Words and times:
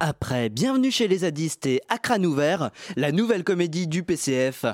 Après 0.00 0.48
Bienvenue 0.48 0.90
chez 0.90 1.08
les 1.08 1.18
zadistes 1.18 1.66
et 1.66 1.80
À 1.88 1.98
crâne 1.98 2.26
ouvert, 2.26 2.70
la 2.96 3.12
nouvelle 3.12 3.44
comédie 3.44 3.86
du 3.86 4.02
PCF. 4.02 4.66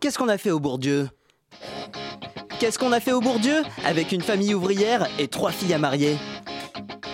Qu'est-ce 0.00 0.18
qu'on 0.18 0.28
a 0.28 0.38
fait 0.38 0.50
au 0.50 0.60
Bourdieu? 0.60 1.08
Qu'est-ce 2.58 2.78
qu'on 2.78 2.92
a 2.92 3.00
fait 3.00 3.12
au 3.12 3.20
Bourdieu? 3.20 3.62
Avec 3.84 4.12
une 4.12 4.22
famille 4.22 4.54
ouvrière 4.54 5.06
et 5.18 5.28
trois 5.28 5.52
filles 5.52 5.74
à 5.74 5.78
marier. 5.78 6.16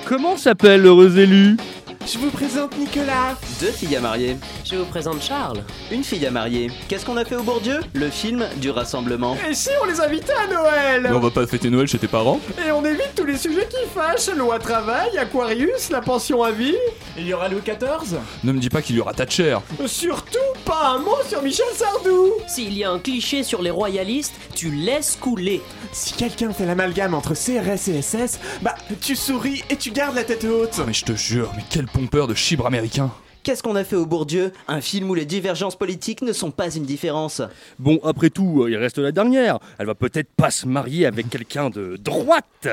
Comment 0.07 0.37
s'appelle 0.37 0.83
l'heureux 0.83 1.19
élu 1.19 1.57
Je 2.05 2.19
vous 2.19 2.31
présente 2.31 2.77
Nicolas. 2.79 3.37
Deux 3.61 3.71
filles 3.71 3.97
à 3.97 4.01
marier. 4.01 4.37
Je 4.65 4.75
vous 4.77 4.85
présente 4.85 5.23
Charles. 5.23 5.63
Une 5.93 6.03
fille 6.03 6.27
à 6.27 6.31
marier. 6.33 6.69
Qu'est-ce 6.89 7.07
qu'on 7.07 7.17
a 7.17 7.25
fait 7.25 7.37
au 7.37 7.43
Bourdieu? 7.45 7.79
Le 7.95 8.11
film 8.11 8.45
du 8.57 8.71
rassemblement. 8.71 9.37
Et 9.49 9.55
si 9.55 9.69
on 9.81 9.87
les 9.87 10.01
invitait 10.01 10.33
à 10.33 10.53
Noël 10.53 11.11
On 11.15 11.21
va 11.21 11.31
pas 11.31 11.47
fêter 11.47 11.71
Noël 11.71 11.87
chez 11.87 11.99
tes 11.99 12.09
parents 12.09 12.41
Et 12.67 12.73
on 12.73 12.85
évite 12.85 13.15
tous 13.17 13.25
les 13.25 13.37
sujets 13.37 13.69
qui 13.69 13.89
fâchent 13.95 14.35
Loi 14.37 14.59
travail, 14.59 15.17
Aquarius, 15.17 15.91
la 15.91 16.01
pension 16.01 16.43
à 16.43 16.51
vie 16.51 16.75
Il 17.17 17.27
y 17.27 17.35
aura 17.35 17.49
Louis 17.49 17.63
XIV 17.65 18.19
Ne 18.43 18.53
me 18.53 18.59
dis 18.59 18.69
pas 18.69 18.83
qu'il 18.83 18.97
y 18.97 19.01
aura 19.01 19.15
Thatcher. 19.15 19.59
Surtout 19.87 20.39
pas 20.65 20.95
un 20.97 20.99
mot 20.99 21.17
sur 21.29 21.41
Michel 21.43 21.67
Sardou 21.75 22.33
S'il 22.49 22.77
y 22.77 22.83
a 22.85 22.91
un 22.91 22.99
cliché 22.99 23.45
sur 23.45 23.63
les 23.63 23.71
royalistes, 23.71 24.35
tu 24.55 24.71
laisses 24.73 25.17
couler. 25.21 25.63
Si 25.93 26.15
quelqu'un 26.15 26.53
fait 26.53 26.67
l'amalgame 26.67 27.15
entre 27.15 27.35
CRS 27.35 27.89
et 27.89 28.03
SS, 28.03 28.41
bah 28.61 28.75
tu 29.01 29.15
souris 29.15 29.63
et 29.71 29.77
tu 29.77 29.91
gardes 29.93 30.17
la 30.17 30.25
tête 30.25 30.45
haute 30.45 30.81
Mais 30.87 30.93
je 30.93 31.05
te 31.05 31.13
jure, 31.15 31.53
mais 31.57 31.63
quel 31.71 31.87
pompeur 31.93 32.27
de 32.27 32.35
chibre 32.35 32.67
américain 32.67 33.11
Qu'est-ce 33.43 33.63
qu'on 33.63 33.75
a 33.75 33.83
fait 33.83 33.97
au 33.97 34.07
Bourdieu? 34.07 34.53
Un 34.69 34.81
film 34.81 35.11
où 35.11 35.15
les 35.15 35.25
divergences 35.25 35.75
politiques 35.75 36.23
ne 36.23 36.33
sont 36.33 36.53
pas 36.53 36.73
une 36.73 36.85
différence. 36.85 37.43
Bon, 37.81 37.99
après 38.05 38.31
tout, 38.31 38.63
euh, 38.63 38.71
il 38.71 38.77
reste 38.77 38.99
la 38.99 39.11
dernière. 39.11 39.59
Elle 39.79 39.87
va 39.87 39.97
peut-être 39.97 40.31
pas 40.37 40.53
se 40.53 40.67
marier 40.67 41.07
avec 41.07 41.29
quelqu'un 41.29 41.69
de 41.69 41.97
droite. 41.97 42.69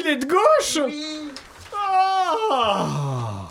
Il 0.00 0.06
est 0.06 0.16
de 0.16 0.26
gauche 0.26 0.78
Ah 1.76 3.48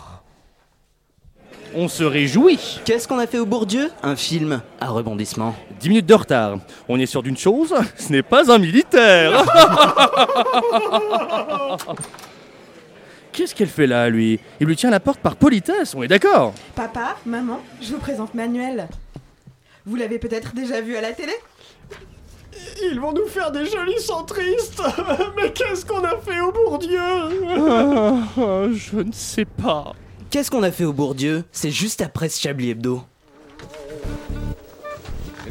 On 1.74 1.88
se 1.88 2.02
réjouit. 2.02 2.80
Qu'est-ce 2.86 3.06
qu'on 3.06 3.18
a 3.18 3.26
fait 3.26 3.38
au 3.38 3.44
Bourdieu? 3.44 3.90
Un 4.02 4.16
film 4.16 4.62
à 4.80 4.88
rebondissement. 4.88 5.54
10 5.80 5.88
minutes 5.90 6.06
de 6.06 6.14
retard. 6.14 6.58
On 6.88 6.98
est 6.98 7.04
sûr 7.04 7.22
d'une 7.22 7.36
chose, 7.36 7.74
ce 7.98 8.10
n'est 8.10 8.22
pas 8.22 8.50
un 8.50 8.56
militaire. 8.56 9.44
Qu'est-ce 13.34 13.54
qu'elle 13.54 13.68
fait 13.68 13.88
là, 13.88 14.08
lui? 14.08 14.38
Il 14.60 14.66
lui 14.68 14.76
tient 14.76 14.90
la 14.90 15.00
porte 15.00 15.18
par 15.18 15.34
politesse, 15.34 15.94
on 15.96 16.02
est 16.04 16.08
d'accord 16.08 16.54
Papa, 16.76 17.16
maman, 17.26 17.60
je 17.82 17.88
vous 17.92 17.98
présente 17.98 18.32
Manuel. 18.34 18.88
Vous 19.84 19.96
l'avez 19.96 20.18
peut-être 20.20 20.54
déjà 20.54 20.80
vu 20.80 20.96
à 20.96 21.00
la 21.00 21.12
télé? 21.12 21.32
Ils 22.90 23.00
vont 23.00 23.12
nous 23.12 23.26
faire 23.26 23.50
des 23.50 23.66
jolis 23.66 24.00
centristes 24.00 24.80
Mais 25.36 25.52
qu'est-ce 25.52 25.84
qu'on 25.84 26.04
a 26.04 26.16
fait 26.18 26.40
au 26.40 26.52
Bourdieu 26.52 26.98
Ah, 27.56 28.68
Je 28.72 29.00
ne 29.00 29.12
sais 29.12 29.44
pas. 29.44 29.92
Qu'est-ce 30.30 30.50
qu'on 30.50 30.62
a 30.62 30.70
fait 30.70 30.84
au 30.84 30.92
Bourdieu 30.92 31.44
C'est 31.50 31.70
juste 31.70 32.00
après 32.02 32.28
ce 32.28 32.40
Chablis 32.40 32.70
Hebdo. 32.70 33.02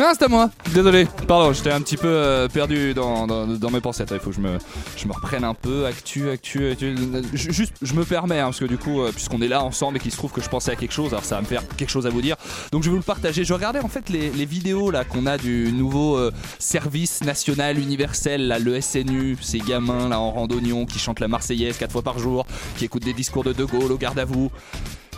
Non, 0.00 0.06
c'est 0.18 0.24
à 0.24 0.28
moi. 0.28 0.48
Désolé. 0.72 1.06
Pardon, 1.28 1.52
j'étais 1.52 1.70
un 1.70 1.82
petit 1.82 1.98
peu 1.98 2.08
euh, 2.08 2.48
perdu 2.48 2.94
dans, 2.94 3.26
dans, 3.26 3.70
mes 3.70 3.82
pensées. 3.82 4.04
Il 4.10 4.18
faut 4.18 4.30
que 4.30 4.36
je 4.36 4.40
me, 4.40 4.56
je 4.96 5.06
me 5.06 5.12
reprenne 5.12 5.44
un 5.44 5.52
peu. 5.52 5.84
Actu, 5.84 6.30
actu, 6.30 6.70
actu. 6.70 6.96
Ju- 7.34 7.52
Juste, 7.52 7.74
je 7.82 7.92
me 7.92 8.06
permets, 8.06 8.38
hein, 8.38 8.44
parce 8.44 8.60
que 8.60 8.64
du 8.64 8.78
coup, 8.78 9.02
euh, 9.02 9.12
puisqu'on 9.12 9.42
est 9.42 9.48
là 9.48 9.62
ensemble 9.62 9.98
et 9.98 10.00
qu'il 10.00 10.10
se 10.10 10.16
trouve 10.16 10.32
que 10.32 10.40
je 10.40 10.48
pensais 10.48 10.70
à 10.72 10.76
quelque 10.76 10.92
chose, 10.94 11.10
alors 11.10 11.26
ça 11.26 11.34
va 11.34 11.42
me 11.42 11.46
faire 11.46 11.62
quelque 11.76 11.90
chose 11.90 12.06
à 12.06 12.08
vous 12.10 12.22
dire. 12.22 12.36
Donc 12.72 12.82
je 12.82 12.88
vais 12.88 12.92
vous 12.92 12.96
le 12.96 13.02
partager. 13.02 13.44
Je 13.44 13.52
regardais 13.52 13.80
en 13.80 13.88
fait 13.88 14.08
les, 14.08 14.30
les 14.30 14.46
vidéos 14.46 14.90
là 14.90 15.04
qu'on 15.04 15.26
a 15.26 15.36
du 15.36 15.70
nouveau 15.70 16.16
euh, 16.16 16.32
service 16.58 17.22
national 17.22 17.78
universel, 17.78 18.48
là, 18.48 18.58
le 18.58 18.80
SNU, 18.80 19.36
ces 19.42 19.58
gamins 19.58 20.08
là 20.08 20.18
en 20.18 20.30
randonnion 20.30 20.86
qui 20.86 20.98
chantent 20.98 21.20
la 21.20 21.28
Marseillaise 21.28 21.76
quatre 21.76 21.92
fois 21.92 22.00
par 22.00 22.18
jour, 22.18 22.46
qui 22.78 22.86
écoutent 22.86 23.04
des 23.04 23.12
discours 23.12 23.44
de 23.44 23.52
De 23.52 23.66
Gaulle 23.66 23.92
au 23.92 23.98
garde 23.98 24.18
à 24.18 24.24
vous. 24.24 24.50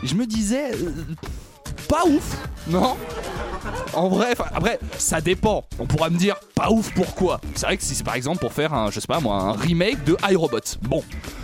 Je 0.02 0.16
me 0.16 0.26
disais, 0.26 0.72
pas 1.72 2.04
ouf, 2.06 2.36
non 2.68 2.96
en 3.94 4.08
vrai, 4.08 4.34
après, 4.54 4.78
ça 4.98 5.20
dépend. 5.20 5.64
On 5.78 5.86
pourra 5.86 6.10
me 6.10 6.16
dire, 6.16 6.36
pas 6.54 6.70
ouf, 6.70 6.92
pourquoi 6.94 7.40
C'est 7.54 7.66
vrai 7.66 7.76
que 7.76 7.82
si 7.82 7.94
c'est 7.94 8.04
par 8.04 8.14
exemple 8.14 8.38
pour 8.38 8.52
faire 8.52 8.72
un, 8.72 8.90
je 8.90 8.98
sais 9.00 9.06
pas 9.06 9.20
moi, 9.20 9.36
un 9.36 9.52
remake 9.52 10.02
de 10.04 10.16
iRobot. 10.30 10.58
Bon, 10.82 11.02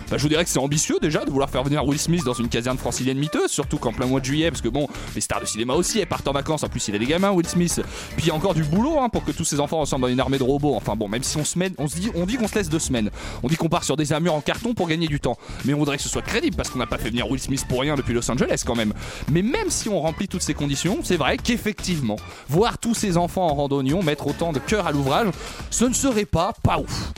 bah, 0.09 0.17
je 0.17 0.23
vous 0.23 0.29
dirais 0.29 0.43
que 0.43 0.49
c'est 0.49 0.59
ambitieux 0.59 0.97
déjà 0.99 1.23
de 1.23 1.29
vouloir 1.29 1.49
faire 1.51 1.63
venir 1.63 1.85
Will 1.85 1.99
Smith 1.99 2.23
dans 2.23 2.33
une 2.33 2.49
caserne 2.49 2.77
francilienne 2.77 3.19
miteuse, 3.19 3.51
surtout 3.51 3.77
qu'en 3.77 3.93
plein 3.93 4.07
mois 4.07 4.19
de 4.19 4.25
juillet, 4.25 4.49
parce 4.49 4.61
que 4.61 4.69
bon, 4.69 4.87
les 5.13 5.21
stars 5.21 5.41
de 5.41 5.45
cinéma 5.45 5.75
aussi, 5.75 5.99
elles 5.99 6.07
partent 6.07 6.27
en 6.27 6.31
vacances. 6.31 6.63
En 6.63 6.67
plus, 6.69 6.87
il 6.87 6.95
a 6.95 6.97
des 6.97 7.05
gamins, 7.05 7.29
Will 7.29 7.47
Smith. 7.47 7.79
Puis 8.15 8.25
il 8.25 8.27
y 8.27 8.31
a 8.31 8.33
encore 8.33 8.55
du 8.55 8.63
boulot 8.63 8.99
hein, 8.99 9.09
pour 9.09 9.23
que 9.23 9.31
tous 9.31 9.45
ces 9.45 9.59
enfants 9.59 9.79
ressemblent 9.79 10.07
à 10.07 10.09
une 10.09 10.19
armée 10.19 10.39
de 10.39 10.43
robots. 10.43 10.73
Enfin 10.75 10.95
bon, 10.95 11.07
même 11.07 11.21
si 11.21 11.37
on 11.37 11.45
se 11.45 11.59
met, 11.59 11.71
on 11.77 11.87
se 11.87 11.95
dit, 11.95 12.09
on 12.15 12.25
dit 12.25 12.37
qu'on 12.37 12.47
se 12.47 12.55
laisse 12.55 12.69
deux 12.69 12.79
semaines. 12.79 13.11
On 13.43 13.47
dit 13.47 13.55
qu'on 13.55 13.69
part 13.69 13.83
sur 13.83 13.97
des 13.97 14.11
armures 14.11 14.33
en 14.33 14.41
carton 14.41 14.73
pour 14.73 14.87
gagner 14.87 15.07
du 15.07 15.19
temps. 15.19 15.37
Mais 15.65 15.75
on 15.75 15.77
voudrait 15.77 15.97
que 15.97 16.03
ce 16.03 16.09
soit 16.09 16.23
crédible 16.23 16.55
parce 16.55 16.69
qu'on 16.69 16.79
n'a 16.79 16.87
pas 16.87 16.97
fait 16.97 17.09
venir 17.09 17.29
Will 17.29 17.39
Smith 17.39 17.63
pour 17.69 17.81
rien 17.81 17.95
depuis 17.95 18.15
Los 18.15 18.29
Angeles 18.31 18.63
quand 18.65 18.75
même. 18.75 18.93
Mais 19.31 19.43
même 19.43 19.69
si 19.69 19.89
on 19.89 19.99
remplit 19.99 20.18
toutes 20.27 20.41
ces 20.41 20.53
conditions, 20.53 20.99
c'est 21.03 21.17
vrai 21.17 21.37
qu'effectivement, 21.37 22.17
voir 22.49 22.77
tous 22.77 22.93
ces 22.93 23.17
enfants 23.17 23.47
en 23.47 23.53
randonnion 23.55 24.03
mettre 24.03 24.27
autant 24.27 24.51
de 24.53 24.59
cœur 24.59 24.87
à 24.87 24.91
l'ouvrage, 24.91 25.27
ce 25.69 25.85
ne 25.85 25.93
serait 25.93 26.25
pas 26.25 26.53
pas 26.63 26.79
ouf. 26.79 27.11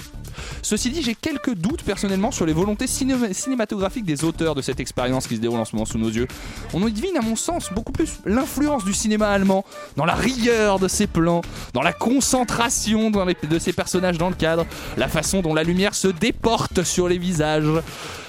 Ceci 0.63 0.91
dit, 0.91 1.01
j'ai 1.01 1.16
quelques 1.16 1.56
doutes 1.56 1.81
personnellement 1.84 2.31
sur 2.31 2.45
les 2.45 2.53
volontés 2.53 2.85
cinéma- 2.85 3.34
cinématographiques 3.34 4.06
des 4.06 4.23
auteurs 4.23 4.53
de 4.56 4.61
cette 4.61 4.79
expérience 4.79 5.28
qui 5.28 5.35
se 5.35 5.41
déroule 5.41 5.59
en 5.59 5.66
ce 5.66 5.75
moment 5.75 5.85
sous 5.85 5.97
nos 5.97 6.09
yeux. 6.09 6.28
On 6.73 6.88
y 6.88 6.91
devine, 6.91 7.17
à 7.17 7.22
mon 7.22 7.35
sens, 7.35 7.69
beaucoup 7.73 7.91
plus 7.91 8.19
l'influence 8.25 8.85
du 8.85 8.94
cinéma 8.94 9.28
allemand, 9.29 9.66
dans 9.97 10.06
la 10.06 10.13
rigueur 10.13 10.79
de 10.79 10.88
ses 10.88 11.07
plans, 11.07 11.41
dans 11.73 11.81
la 11.81 11.94
concentration 11.94 13.11
de 13.11 13.59
ses 13.59 13.73
personnages 13.73 14.17
dans 14.17 14.29
le 14.29 14.35
cadre, 14.35 14.66
la 14.97 15.07
façon 15.07 15.41
dont 15.41 15.53
la 15.53 15.63
lumière 15.63 15.95
se 15.95 16.07
déporte 16.07 16.84
sur 16.84 17.07
les 17.07 17.17
visages. 17.17 17.81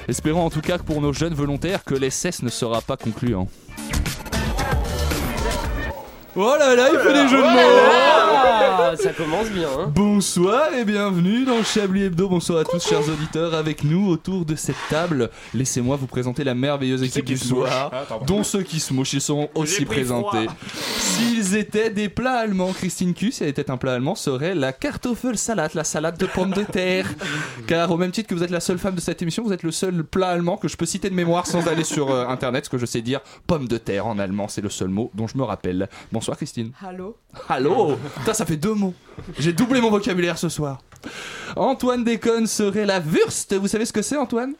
Espérons 0.09 0.44
en 0.47 0.50
tout 0.50 0.62
cas 0.62 0.78
pour 0.78 1.00
nos 1.00 1.12
jeunes 1.12 1.34
volontaires 1.34 1.84
que 1.84 1.94
l'essai 1.94 2.31
ne 2.43 2.49
sera 2.49 2.81
pas 2.81 2.97
concluant. 2.97 3.47
Oh 6.34 6.54
là 6.59 6.75
là, 6.75 6.88
il 6.91 6.98
fait 6.98 7.12
des 7.12 7.28
jeux 7.28 7.37
de 7.37 7.43
mots 7.43 7.59
Ah, 7.93 8.94
ça 8.97 9.12
commence 9.12 9.50
bien. 9.50 9.69
Hein. 9.69 9.93
Bonsoir 9.94 10.72
et 10.72 10.82
bienvenue 10.84 11.44
dans 11.44 11.62
Chablis 11.62 12.04
Hebdo. 12.04 12.26
Bonsoir 12.26 12.60
à 12.60 12.65
tous, 12.65 12.82
chers 12.82 13.06
auditeurs, 13.06 13.53
avec 13.53 13.84
nous 13.84 14.09
autour 14.09 14.47
de 14.47 14.54
cette 14.54 14.76
table. 14.88 15.28
Laissez-moi 15.53 15.97
vous 15.97 16.06
présenter 16.06 16.43
la 16.43 16.54
merveilleuse 16.54 17.03
équipe 17.03 17.26
du 17.26 17.37
soir, 17.37 17.91
dont 18.26 18.44
ceux 18.44 18.62
qui 18.62 18.81
se 18.81 18.94
mochent 18.94 19.12
ils 19.12 19.20
sont 19.20 19.50
aussi 19.54 19.84
présentés. 19.84 20.47
S'ils 20.97 21.54
étaient 21.54 21.91
des 21.91 22.09
plats 22.09 22.38
allemands, 22.38 22.72
Christine 22.72 23.12
Q, 23.12 23.32
si 23.32 23.43
elle 23.43 23.50
était 23.50 23.70
un 23.70 23.76
plat 23.76 23.93
allemand, 23.93 24.14
serait 24.14 24.54
la 24.54 24.72
Kartoffelsalat, 24.72 25.69
la 25.75 25.84
salade 25.84 26.16
de 26.16 26.25
pommes 26.25 26.53
de 26.53 26.62
terre. 26.62 27.10
Car 27.66 27.91
au 27.91 27.99
même 27.99 28.10
titre 28.10 28.31
que 28.31 28.34
vous 28.34 28.43
êtes 28.43 28.50
la 28.50 28.60
seule 28.60 28.78
femme 28.78 28.94
de 28.94 29.00
cette 29.00 29.20
émission, 29.20 29.43
vous 29.43 29.53
êtes 29.53 29.62
le 29.64 29.70
seul 29.70 30.03
plat 30.03 30.31
allemand 30.31 30.56
que 30.56 30.69
je 30.69 30.78
peux 30.78 30.87
citer 30.87 31.10
de 31.10 31.14
mémoire 31.14 31.47
sans 31.47 31.69
aller 31.69 31.84
sur 31.84 32.10
euh, 32.10 32.26
internet, 32.26 32.62
parce 32.62 32.70
que 32.70 32.78
je 32.78 32.87
sais 32.87 33.03
dire 33.03 33.20
pomme 33.47 33.69
de 33.69 33.76
terre 33.76 34.06
en 34.06 34.19
allemand, 34.19 34.49
c'est 34.49 34.62
le 34.62 34.70
seul 34.70 34.88
mot 34.88 35.10
dont 35.14 35.26
je 35.26 35.37
me 35.37 35.43
rappelle. 35.43 35.91
Bonsoir 36.22 36.37
Christine. 36.37 36.71
Allô 36.87 37.16
Allô 37.49 37.97
Putain, 38.19 38.33
ça 38.33 38.47
fait 38.47 38.56
deux 38.56 38.75
mots. 38.75 38.94
J'ai 39.41 39.53
doublé 39.53 39.81
mon 39.81 39.91
vocabulaire 39.91 40.38
ce 40.38 40.49
soir. 40.49 40.78
Antoine 41.56 42.05
Déconne 42.05 42.47
serait 42.47 42.87
la 42.87 43.00
Wurst. 43.00 43.53
Vous 43.56 43.66
savez 43.66 43.84
ce 43.87 43.93
que 43.93 44.03
c'est, 44.03 44.16
Antoine? 44.16 44.53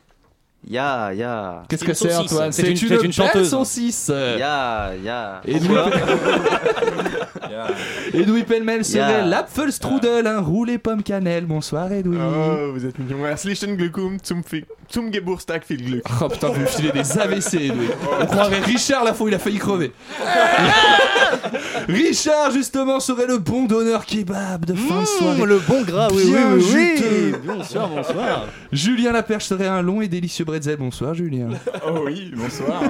Ya, 0.69 1.13
ya. 1.15 1.63
Qu'est-ce 1.69 1.85
C'est 1.85 1.87
que 1.87 1.93
une 1.93 1.97
c'est. 2.11 2.17
Antoine? 2.17 2.51
C'est 2.53 2.63
une- 2.69 2.77
c'est 2.77 2.87
une 2.89 2.99
belle 2.99 3.13
chanteuse. 3.13 3.51
saucisse. 3.51 4.09
Ya, 4.09 4.91
ya. 5.05 5.41
Edoui, 5.47 5.77
Edoui 8.15 8.43
Pellemel 8.43 8.85
serait 8.85 9.25
l'Apfelstrudel, 9.27 10.27
un 10.27 10.41
roulé 10.41 10.79
pomme 10.79 11.03
cannelle. 11.05 11.47
Bonsoir, 11.47 11.93
Edoui. 11.93 12.17
Oh, 12.21 12.73
vous 12.73 12.85
êtes 12.85 12.99
mignon. 12.99 13.25
Herzlichen 13.25 13.77
Glückwunsch 13.77 14.23
zum, 14.25 14.43
Fi- 14.43 14.65
zum 14.93 15.11
Geburtstag 15.11 15.65
viel 15.65 15.83
Glück. 15.83 16.05
Oh 16.23 16.29
putain, 16.29 16.49
vous 16.49 16.61
me 16.61 16.67
filez 16.67 16.93
des 16.93 17.19
AVC. 17.19 17.73
On 18.21 18.27
croirait 18.27 18.61
Richard 18.61 19.05
la 19.05 19.15
fois 19.15 19.27
où 19.27 19.29
il 19.29 19.35
a 19.35 19.39
failli 19.39 19.59
crever. 19.59 19.93
Richard, 21.89 22.51
justement, 22.51 23.01
serait 23.01 23.27
le 23.27 23.39
bon 23.39 23.65
donneur 23.65 24.05
kebab 24.05 24.67
de 24.67 24.75
fin 24.75 25.01
de 25.01 25.07
soirée. 25.07 25.47
le 25.47 25.59
bon 25.59 25.83
gras, 25.83 26.09
oui, 26.13 26.27
Bien 26.27 26.53
oui, 26.55 26.65
oui, 26.75 27.03
oui. 27.03 27.35
Bonsoir, 27.45 27.89
bonsoir. 27.89 28.47
Julien 28.71 29.13
Laperche 29.13 29.47
serait 29.47 29.67
un 29.67 29.83
long 29.83 30.03
et 30.03 30.09
délicieux 30.09 30.45
bretzel. 30.45 30.77
Bonsoir, 30.77 31.15
Julien. 31.15 31.49
Oh 31.87 32.03
oui, 32.05 32.31
bonsoir. 32.37 32.83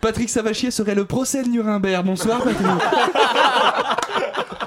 Patrick 0.00 0.28
Savachier 0.28 0.70
serait 0.70 0.94
le 0.94 1.04
procès 1.04 1.44
de 1.44 1.48
Nuremberg. 1.48 2.04
Bonsoir, 2.04 2.42
Patrick. 2.42 2.66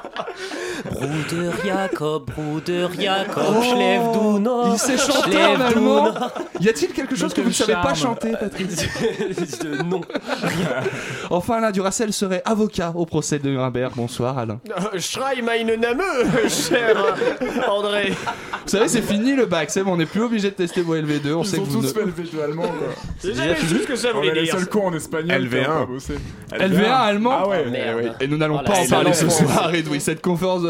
Bruder 1.00 1.52
Jacob, 1.66 2.30
Bruder 2.36 2.88
Jacob, 3.00 3.44
Oh, 3.58 3.62
Schleff 3.64 4.02
du 4.12 4.40
Nord. 4.42 4.70
Il 4.74 4.80
sait 4.80 4.98
chanter 4.98 5.38
en 5.46 5.62
allemand. 5.62 6.14
Y 6.60 6.70
a-t-il 6.70 6.92
quelque 6.92 7.16
chose 7.16 7.34
que 7.34 7.42
vous 7.42 7.50
ne 7.50 7.54
savez 7.54 7.74
pas 7.74 7.94
chanter, 7.94 8.32
Patrick 8.40 8.70
Non. 9.86 10.02
Enfin, 11.30 11.56
Alain 11.58 11.72
Duracel 11.72 12.12
serait 12.12 12.42
avocat 12.46 12.92
au 12.96 13.06
procès 13.06 13.40
de 13.40 13.50
Nuremberg. 13.50 13.92
Bonsoir, 13.96 14.38
Alain. 14.38 14.60
Schrei 14.98 15.42
meine 15.42 15.76
Name, 15.76 16.02
cher 16.50 16.96
André. 17.70 18.10
Vous 18.12 18.70
savez, 18.78 18.88
c'est 18.88 19.02
fini 19.02 19.36
le 19.36 19.46
bac, 19.46 19.70
c'est 19.70 19.84
bon, 19.84 19.94
on 19.94 19.98
n'est 19.98 20.06
plus 20.06 20.22
obligé 20.24 20.50
de 20.50 20.56
tester 20.56 20.82
vos 20.82 20.96
LV2. 20.96 21.34
On 21.34 21.44
sait 21.44 21.58
Ils 21.58 21.64
que 21.64 21.68
ont 21.68 21.72
vous 21.72 21.82
tous 21.82 21.88
ne- 21.88 21.94
fait 21.94 22.06
le 22.06 22.12
V2 22.12 22.44
allemand 22.44 22.64
quoi. 22.64 22.88
J'ai 23.24 23.34
jamais 23.34 23.56
su 23.56 23.68
ce 23.80 23.88
que 23.88 23.96
ça 23.96 24.10
On 24.14 24.18
voulait 24.18 24.30
est 24.30 24.34
les 24.36 24.44
dire. 24.44 24.54
seuls 24.56 24.68
cons 24.68 24.88
en 24.88 24.94
espagnol. 24.94 25.44
LV1. 25.44 25.50
qui 25.50 25.70
ont 25.70 25.74
pas 25.80 25.86
bossé. 25.86 26.14
LV1 26.52 26.92
allemand 26.92 27.32
Ah 27.44 27.48
ouais, 27.48 27.66
ouais. 27.68 28.12
Et 28.20 28.28
nous 28.28 28.38
n'allons 28.38 28.60
Oh 28.62 28.66
pas 28.66 28.80
en 28.80 28.88
parler 28.88 29.14
c'est 29.14 29.30
ce 29.30 29.44
soir, 29.46 29.74
Edoui. 29.74 30.00
Cette 30.02 30.22
conférence 30.22 30.64
de 30.64 30.70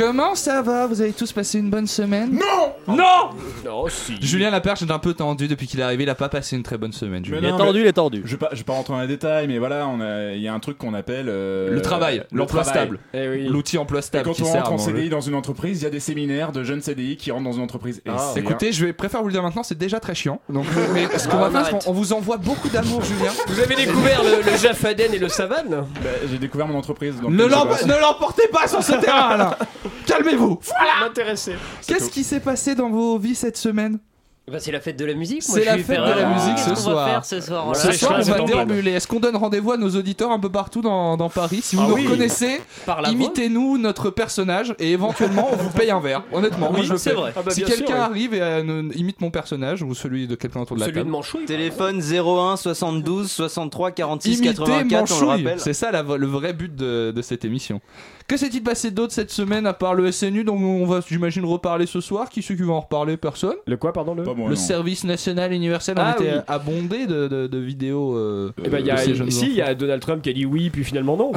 Comment 0.00 0.34
ça 0.34 0.62
va? 0.62 0.86
Vous 0.86 1.00
avez 1.02 1.12
tous 1.12 1.30
passé 1.32 1.58
une 1.58 1.68
bonne 1.68 1.86
semaine? 1.86 2.32
Non 2.32 2.94
Non 2.96 3.30
Non, 3.64 3.84
si. 3.88 4.16
Julien 4.20 4.50
Laperche 4.50 4.80
est 4.82 4.90
un 4.90 4.98
peu 4.98 5.12
tendu 5.12 5.46
depuis 5.46 5.66
qu'il 5.66 5.78
est 5.78 5.82
arrivé, 5.82 6.04
il 6.04 6.08
a 6.10 6.14
pas 6.14 6.30
passé 6.30 6.56
une 6.56 6.62
très 6.62 6.78
bonne 6.78 6.92
semaine. 6.92 7.22
Mais 7.28 7.36
Il 7.36 7.42
Julien. 7.42 7.54
est 7.54 7.58
tordu, 7.58 7.80
il 7.80 7.86
est 7.86 7.92
tordu. 7.92 8.22
Je 8.24 8.30
vais 8.30 8.36
pas, 8.38 8.48
je 8.52 8.56
vais 8.58 8.64
pas 8.64 8.72
rentrer 8.72 8.94
dans 8.94 9.00
les 9.02 9.06
détails, 9.08 9.46
mais 9.46 9.58
voilà, 9.58 9.86
on 9.86 10.00
a- 10.00 10.32
il 10.32 10.40
y 10.40 10.48
a 10.48 10.54
un 10.54 10.58
truc 10.60 10.78
qu'on 10.78 10.94
appelle 10.94 11.26
euh, 11.28 11.70
Le 11.70 11.82
travail, 11.82 12.24
le 12.32 12.38
l'emploi 12.38 12.62
travail. 12.62 12.82
stable. 12.86 12.98
Eh 13.12 13.28
oui. 13.28 13.46
L'outil 13.48 13.76
emploi 13.76 13.98
Et 13.98 14.02
stable 14.02 14.24
quand 14.24 14.32
qui 14.32 14.42
on 14.42 14.46
sert 14.46 14.54
rentre 14.64 14.70
à 14.70 14.74
en 14.74 14.78
manger. 14.78 14.92
CDI 14.92 15.08
dans 15.10 15.20
une 15.20 15.34
entreprise, 15.34 15.80
il 15.80 15.84
y 15.84 15.86
a 15.86 15.90
des 15.90 16.00
séminaires 16.00 16.52
de 16.52 16.64
jeunes 16.64 16.80
CDI 16.80 17.16
qui 17.18 17.30
rentrent 17.30 17.44
dans 17.44 17.52
une 17.52 17.62
entreprise. 17.62 18.00
Et 18.06 18.10
Ah. 18.10 18.30
c'est 18.32 18.40
Écoutez, 18.40 18.72
je 18.72 18.86
vais 18.86 18.92
préfère 18.94 19.20
vous 19.20 19.26
le 19.28 19.34
dire 19.34 19.42
maintenant, 19.42 19.62
c'est 19.62 19.76
déjà 19.76 20.00
très 20.00 20.14
chiant. 20.14 20.40
Donc, 20.48 20.64
mais 20.94 21.08
ce 21.18 21.28
qu'on 21.28 21.36
Ah, 21.36 21.40
va 21.40 21.48
on 21.48 21.50
faire, 21.50 21.60
c'est 21.66 21.70
arrête. 21.74 21.84
qu'on 21.84 21.90
on 21.90 21.94
vous 21.94 22.12
envoie 22.14 22.38
beaucoup 22.38 22.70
d'amour, 22.70 23.02
Julien. 23.04 23.32
Vous 23.48 23.60
avez 23.60 23.74
découvert 23.74 24.22
le, 24.22 24.50
le 24.50 24.56
Jaffaden 24.56 25.12
et 25.12 25.18
le 25.18 25.28
Savane 25.28 25.68
Bah, 25.70 26.08
j'ai 26.30 26.38
découvert 26.38 26.66
mon 26.68 26.78
entreprise. 26.78 27.16
Ne 27.22 27.44
l'em- 27.44 27.68
ne 27.86 28.00
l'emportez 28.00 28.48
pas 28.48 28.66
sur 28.66 28.82
ce 28.82 28.92
terrain, 28.92 29.28
Alain. 29.32 29.54
Calmez-vous. 30.06 30.58
M'intéresser. 31.00 31.54
Qu'est-ce 31.86 32.10
qui 32.10 32.24
s'est 32.24 32.40
passé 32.40 32.74
dans 32.74 32.90
vos 32.90 33.18
vies 33.18 33.34
cette 33.34 33.56
semaine 33.56 33.98
Bah, 34.50 34.58
c'est 34.58 34.72
la 34.72 34.80
fête 34.80 34.96
de 34.98 35.04
la 35.04 35.14
musique. 35.14 35.42
C'est 35.44 35.64
la 35.64 35.78
fête 35.78 36.00
de 36.00 36.20
la 36.20 36.26
musique 36.34 36.58
ce 36.58 36.74
soir. 36.74 37.08
faire 37.08 37.24
ce 37.24 37.40
soir 37.40 37.66
Voilà. 37.66 37.92
Ce 37.92 38.04
on 38.06 38.20
va 38.32 38.40
déambuler. 38.40 38.90
Est-ce 38.92 39.06
qu'on 39.06 39.20
donne 39.20 39.36
rendez-vous 39.36 39.70
à 39.72 39.76
nos 39.76 39.90
auditeurs 39.90 40.32
un 40.32 40.40
peu 40.40 40.48
partout 40.50 40.80
dans, 40.82 41.16
dans 41.16 41.28
Paris 41.30 41.60
Si 41.62 41.76
vous 41.76 41.82
Ah 41.84 41.88
nous 41.88 41.94
oui. 41.94 42.04
reconnaissez, 42.06 42.60
imitez-nous 43.08 43.78
notre 43.78 44.10
personnage 44.10 44.74
et 44.80 44.90
éventuellement 44.92 45.48
on 45.52 45.56
vous 45.56 45.70
paye 45.70 45.90
un 45.92 46.00
verre. 46.00 46.24
Honnêtement, 46.32 46.70
moi 46.70 46.80
Oui, 46.80 46.86
je 46.86 46.92
le 46.92 46.98
c'est 46.98 47.10
fais. 47.10 47.16
vrai. 47.16 47.32
Ah 47.36 47.42
bah, 47.44 47.50
si 47.52 47.62
quelqu'un 47.62 47.94
oui. 47.94 48.00
arrive 48.00 48.34
et 48.34 48.42
euh, 48.42 48.88
imite 48.96 49.20
mon 49.20 49.30
personnage 49.30 49.82
ou 49.82 49.94
celui 49.94 50.26
de 50.26 50.34
quelqu'un 50.34 50.60
autour 50.62 50.74
de 50.76 50.80
la 50.80 50.86
Celui 50.86 50.96
de 50.96 51.00
table. 51.02 51.10
Manchouille. 51.12 51.44
Téléphone 51.44 52.00
01 52.00 52.56
72 52.56 53.30
63 53.30 53.92
46 53.92 54.38
Imiter 54.38 54.54
84, 54.54 54.64
on 54.64 55.20
le 55.20 55.26
Manchouille. 55.26 55.44
rappelle. 55.44 55.60
C'est 55.60 55.74
ça 55.74 55.92
la- 55.92 56.02
le 56.02 56.26
vrai 56.26 56.52
but 56.54 56.74
de, 56.74 57.12
de 57.14 57.22
cette 57.22 57.44
émission. 57.44 57.80
Que 58.30 58.36
s'est-il 58.36 58.62
passé 58.62 58.92
d'autre 58.92 59.12
cette 59.12 59.32
semaine 59.32 59.66
à 59.66 59.72
part 59.72 59.92
le 59.94 60.12
SNU 60.12 60.44
dont 60.44 60.54
on 60.56 60.86
va, 60.86 61.00
j'imagine, 61.04 61.44
reparler 61.44 61.86
ce 61.86 62.00
soir? 62.00 62.28
Qui 62.28 62.42
c'est 62.42 62.54
qui 62.54 62.62
va 62.62 62.74
en 62.74 62.80
reparler? 62.80 63.16
Personne? 63.16 63.56
Le 63.66 63.76
quoi, 63.76 63.92
pardon 63.92 64.14
le 64.14 64.22
Pas 64.22 64.34
moi, 64.34 64.48
Le 64.48 64.54
service 64.54 65.02
national 65.02 65.52
universel, 65.52 65.96
on 65.98 66.00
Ah 66.00 66.14
était 66.16 66.34
oui. 66.34 66.40
abondé 66.46 67.06
de, 67.08 67.26
de- 67.26 67.48
de 67.48 67.58
vidéos. 67.58 68.14
euh, 68.16 68.52
Eh 68.64 68.68
ben, 68.68 68.78
il 68.78 68.84
y 68.86 68.88
de 68.88 68.92
a, 68.92 68.98
ces 68.98 69.16
jeunes 69.16 69.32
si, 69.32 69.46
il 69.46 69.54
y 69.56 69.60
a 69.62 69.74
Donald 69.74 70.00
Trump 70.00 70.22
qui 70.22 70.30
a 70.30 70.32
dit 70.32 70.46
oui, 70.46 70.70
puis 70.70 70.84
finalement 70.84 71.16
non. 71.16 71.32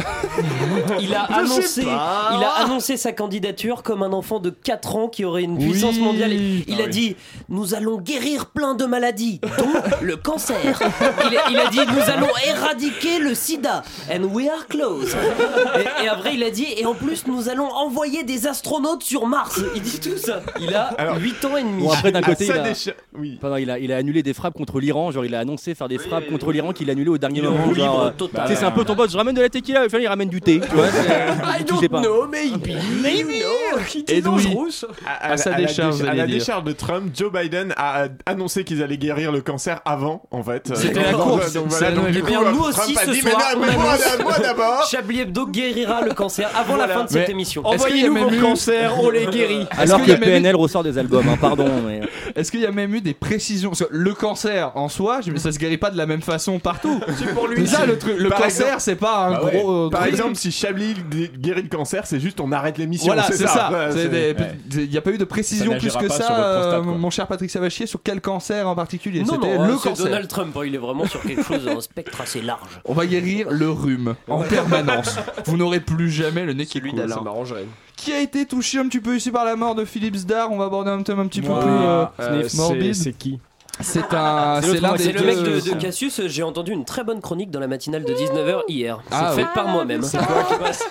Il 1.01 1.15
a 1.15 1.23
annoncé, 1.23 1.81
pas. 1.83 2.29
il 2.37 2.43
a 2.43 2.63
annoncé 2.63 2.95
sa 2.97 3.11
candidature 3.11 3.81
comme 3.81 4.03
un 4.03 4.13
enfant 4.13 4.37
de 4.39 4.51
4 4.51 4.95
ans 4.95 5.07
qui 5.07 5.25
aurait 5.25 5.41
une 5.43 5.57
puissance 5.57 5.95
Oui. 5.95 6.01
mondiale. 6.03 6.33
Il 6.33 6.63
Ah 6.77 6.83
a 6.83 6.85
oui. 6.85 6.89
dit 6.91 7.15
Nous 7.49 7.73
allons 7.73 7.97
guérir 7.99 8.45
plein 8.51 8.75
de 8.75 8.85
maladies, 8.85 9.41
dont 9.57 9.73
le 10.01 10.15
cancer. 10.15 10.79
Il 11.31 11.37
a, 11.37 11.49
il 11.49 11.57
a 11.57 11.69
dit 11.71 11.79
Nous 11.91 12.11
allons 12.11 12.29
éradiquer 12.47 13.17
le 13.19 13.33
sida. 13.33 13.81
And 14.13 14.25
we 14.25 14.47
are 14.47 14.67
close. 14.67 15.15
Et, 16.01 16.05
et 16.05 16.07
après, 16.07 16.35
il 16.35 16.43
a 16.43 16.51
dit 16.51 16.67
Et 16.83 16.85
en 16.85 16.93
plus, 16.93 17.25
nous 17.27 17.47
allons 17.49 17.69
envoyer 17.71 18.23
des 18.23 18.45
astronautes 18.47 19.03
sur 19.03 19.25
Mars. 19.25 19.61
Il 19.75 19.81
dit 19.81 19.99
tout 19.99 20.17
ça. 20.17 20.41
Il 20.59 20.73
a 20.75 20.83
Alors- 20.97 21.17
8 21.17 21.45
ans 21.45 21.55
et 21.57 21.63
demi. 21.63 21.83
Bon, 21.83 21.91
après, 21.91 22.11
d'un 22.11 22.21
côté, 22.21 22.45
il 22.45 22.51
a... 22.51 22.63
Oui. 23.17 23.37
Pardon, 23.39 23.55
il, 23.57 23.69
a, 23.71 23.79
il 23.79 23.91
a 23.93 23.97
annulé 23.97 24.21
des 24.23 24.33
frappes 24.33 24.55
contre 24.55 24.79
l'Iran. 24.79 25.11
Genre, 25.11 25.23
il 25.25 25.33
a 25.33 25.39
annoncé 25.39 25.75
faire 25.75 25.87
des 25.87 25.97
frappes 25.97 26.23
oui, 26.25 26.31
contre 26.31 26.47
oui. 26.47 26.55
l'Iran 26.55 26.73
qu'il 26.73 26.89
a 26.89 26.93
annulé 26.93 27.09
au 27.09 27.17
dernier 27.17 27.41
moment. 27.41 27.63
en 27.65 27.73
Genre, 27.73 28.01
euh, 28.01 28.09
total. 28.17 28.43
tu 28.47 28.53
sais, 28.53 28.59
c'est 28.59 28.65
un 28.65 28.71
peu 28.71 28.83
ton 28.83 28.95
pote. 28.95 29.11
Je 29.11 29.17
ramène 29.17 29.35
de 29.35 29.41
la 29.41 29.49
tequila. 29.49 29.85
Il 29.97 30.07
ramène 30.07 30.29
du 30.29 30.41
thé. 30.41 30.59
Tu 30.59 30.75
vois, 30.75 30.87
I 31.59 31.63
don't 31.63 31.87
pas. 31.87 32.01
know, 32.01 32.27
maybe. 32.27 32.73
Maybe. 33.01 33.43
Edoui. 34.09 34.21
dangerous. 34.21 34.85
À, 35.07 35.31
À 35.31 35.37
sa 35.37 35.53
décharge, 35.53 36.01
à 36.01 36.13
la 36.13 36.27
décharge 36.27 36.63
de 36.63 36.73
Trump, 36.73 37.11
Joe 37.15 37.31
Biden 37.31 37.73
a 37.77 38.07
annoncé 38.25 38.63
qu'ils 38.63 38.83
allaient 38.83 38.97
guérir 38.97 39.31
le 39.31 39.41
cancer 39.41 39.79
avant, 39.85 40.23
en 40.31 40.43
fait. 40.43 40.71
C'était 40.75 41.03
la 41.03 41.13
course. 41.13 41.55
nous 41.55 42.63
aussi, 42.63 42.95
ce 42.95 43.13
soir, 43.13 43.39
moi 43.57 44.33
d'abord. 44.41 44.85
Chablis 44.89 45.21
Hebdo 45.21 45.47
guérira 45.47 46.01
le 46.01 46.13
cancer 46.13 46.49
avant 46.55 46.72
la 46.77 46.85
Voilà. 46.85 46.93
fin 46.99 47.03
de 47.05 47.09
cette 47.09 47.27
Mais- 47.27 47.31
émission. 47.33 47.61
Envoyez-nous 47.65 48.15
vos 48.29 48.41
cancers, 48.41 48.93
on 48.99 49.09
les 49.09 49.25
guérit. 49.31 49.65
Alors 49.77 50.03
que 50.03 50.11
PNL 50.11 50.55
ressort 50.55 50.83
des 50.83 50.97
albums. 50.97 51.27
hein, 51.29 51.37
pardon. 51.39 51.67
mais- 51.85 52.01
Est-ce 52.35 52.51
qu'il 52.51 52.61
y 52.61 52.65
a 52.65 52.71
même 52.71 52.93
eu 52.95 53.01
des 53.01 53.13
précisions 53.13 53.69
Parce 53.71 53.81
que 53.83 53.87
le 53.91 54.13
cancer 54.13 54.71
en 54.75 54.89
soi, 54.89 55.19
je- 55.25 55.35
ça 55.37 55.51
se 55.51 55.59
guérit 55.59 55.77
pas 55.77 55.89
de 55.91 55.97
la 55.97 56.05
même 56.05 56.21
façon 56.21 56.59
partout. 56.59 56.99
C'est 57.17 57.33
pour 57.33 57.47
lui. 57.47 57.67
Ça 57.67 57.85
le 57.85 57.97
truc. 57.97 58.15
Le 58.17 58.29
cancer, 58.29 58.47
exemple- 58.49 58.73
c'est 58.79 58.95
pas 58.95 59.25
un 59.27 59.31
Bah 59.33 59.43
ouais. 59.45 59.51
gros. 59.59 59.71
euh, 59.87 59.89
Par 59.89 60.05
exemple, 60.05 60.35
si 60.35 60.51
Chablis 60.51 60.95
guérit 61.37 61.63
le 61.63 61.69
cancer, 61.69 62.05
c'est 62.05 62.19
juste 62.19 62.39
on 62.39 62.51
arrête 62.51 62.77
l'émission. 62.77 63.07
Voilà, 63.07 63.23
c'est 63.31 63.47
ça. 63.47 63.69
Il 64.75 64.89
n'y 64.89 64.97
a 64.97 65.01
pas 65.01 65.11
eu 65.11 65.17
de 65.17 65.23
précision 65.25 65.77
plus 65.77 65.95
que 65.95 66.09
ça, 66.09 66.39
euh, 66.39 66.81
mon 66.81 67.09
cher 67.09 67.27
Patrick 67.27 67.49
Savachier, 67.49 67.85
sur 67.87 68.01
quel 68.03 68.21
cancer 68.21 68.67
en 68.67 68.75
particulier 68.75 69.21
Non, 69.21 69.33
C'était 69.33 69.57
le 69.57 69.75
cancer. 69.77 70.05
Donald 70.05 70.27
Trump, 70.27 70.55
hein, 70.57 70.61
il 70.65 70.75
est 70.75 70.79
vraiment 70.79 71.05
sur 71.05 71.21
quelque 71.21 71.43
chose, 71.43 71.67
un 71.67 71.81
spectre 71.81 72.21
assez 72.21 72.41
large. 72.41 72.79
On 72.85 72.93
va 72.93 73.05
guérir 73.05 73.47
le 73.49 73.69
rhume 73.69 74.15
en 74.27 74.41
permanence. 74.41 75.17
Vous 75.45 75.57
n'aurez 75.57 75.79
plus 75.79 76.09
jamais 76.09 76.43
le 76.45 76.52
nez 76.53 76.65
qui 76.65 76.79
coule. 76.81 77.09
Ça 77.09 77.21
m'arrangerait. 77.21 77.65
Qui 77.95 78.11
a 78.11 78.19
été 78.19 78.45
touché 78.45 78.79
un 78.79 78.87
petit 78.87 78.99
peu 78.99 79.15
ici 79.15 79.31
par 79.31 79.45
la 79.45 79.55
mort 79.55 79.75
de 79.75 79.85
Philippe 79.85 80.15
Zdar? 80.15 80.51
On 80.51 80.57
va 80.57 80.65
aborder 80.65 80.91
un 80.91 81.03
thème 81.03 81.19
un 81.19 81.27
petit 81.27 81.41
peu 81.41 81.47
plus 81.47 81.69
euh, 81.69 82.05
Euh, 82.19 82.47
morbide. 82.55 82.95
C'est 82.95 83.13
qui? 83.13 83.39
C'est 83.79 84.13
un, 84.13 84.59
C'est 84.61 84.67
c'est 84.67 84.67
l'autre 84.73 84.81
l'un 84.83 84.89
moitié. 84.89 85.07
des 85.13 85.17
C'est 85.17 85.25
le 85.25 85.33
deux. 85.33 85.55
mec 85.55 85.63
de, 85.65 85.69
de 85.73 85.81
Cassius, 85.81 86.21
j'ai 86.27 86.43
entendu 86.43 86.71
une 86.71 86.85
très 86.85 87.03
bonne 87.03 87.19
chronique 87.21 87.49
dans 87.49 87.59
la 87.59 87.67
matinale 87.67 88.03
de 88.05 88.13
19h 88.13 88.61
hier. 88.67 88.99
C'est 89.09 89.15
Ah, 89.15 89.31
fait 89.31 89.41
ouais. 89.41 89.47
par 89.55 89.67
moi-même. 89.67 90.03
C'est 90.03 90.17
quoi, 90.19 90.45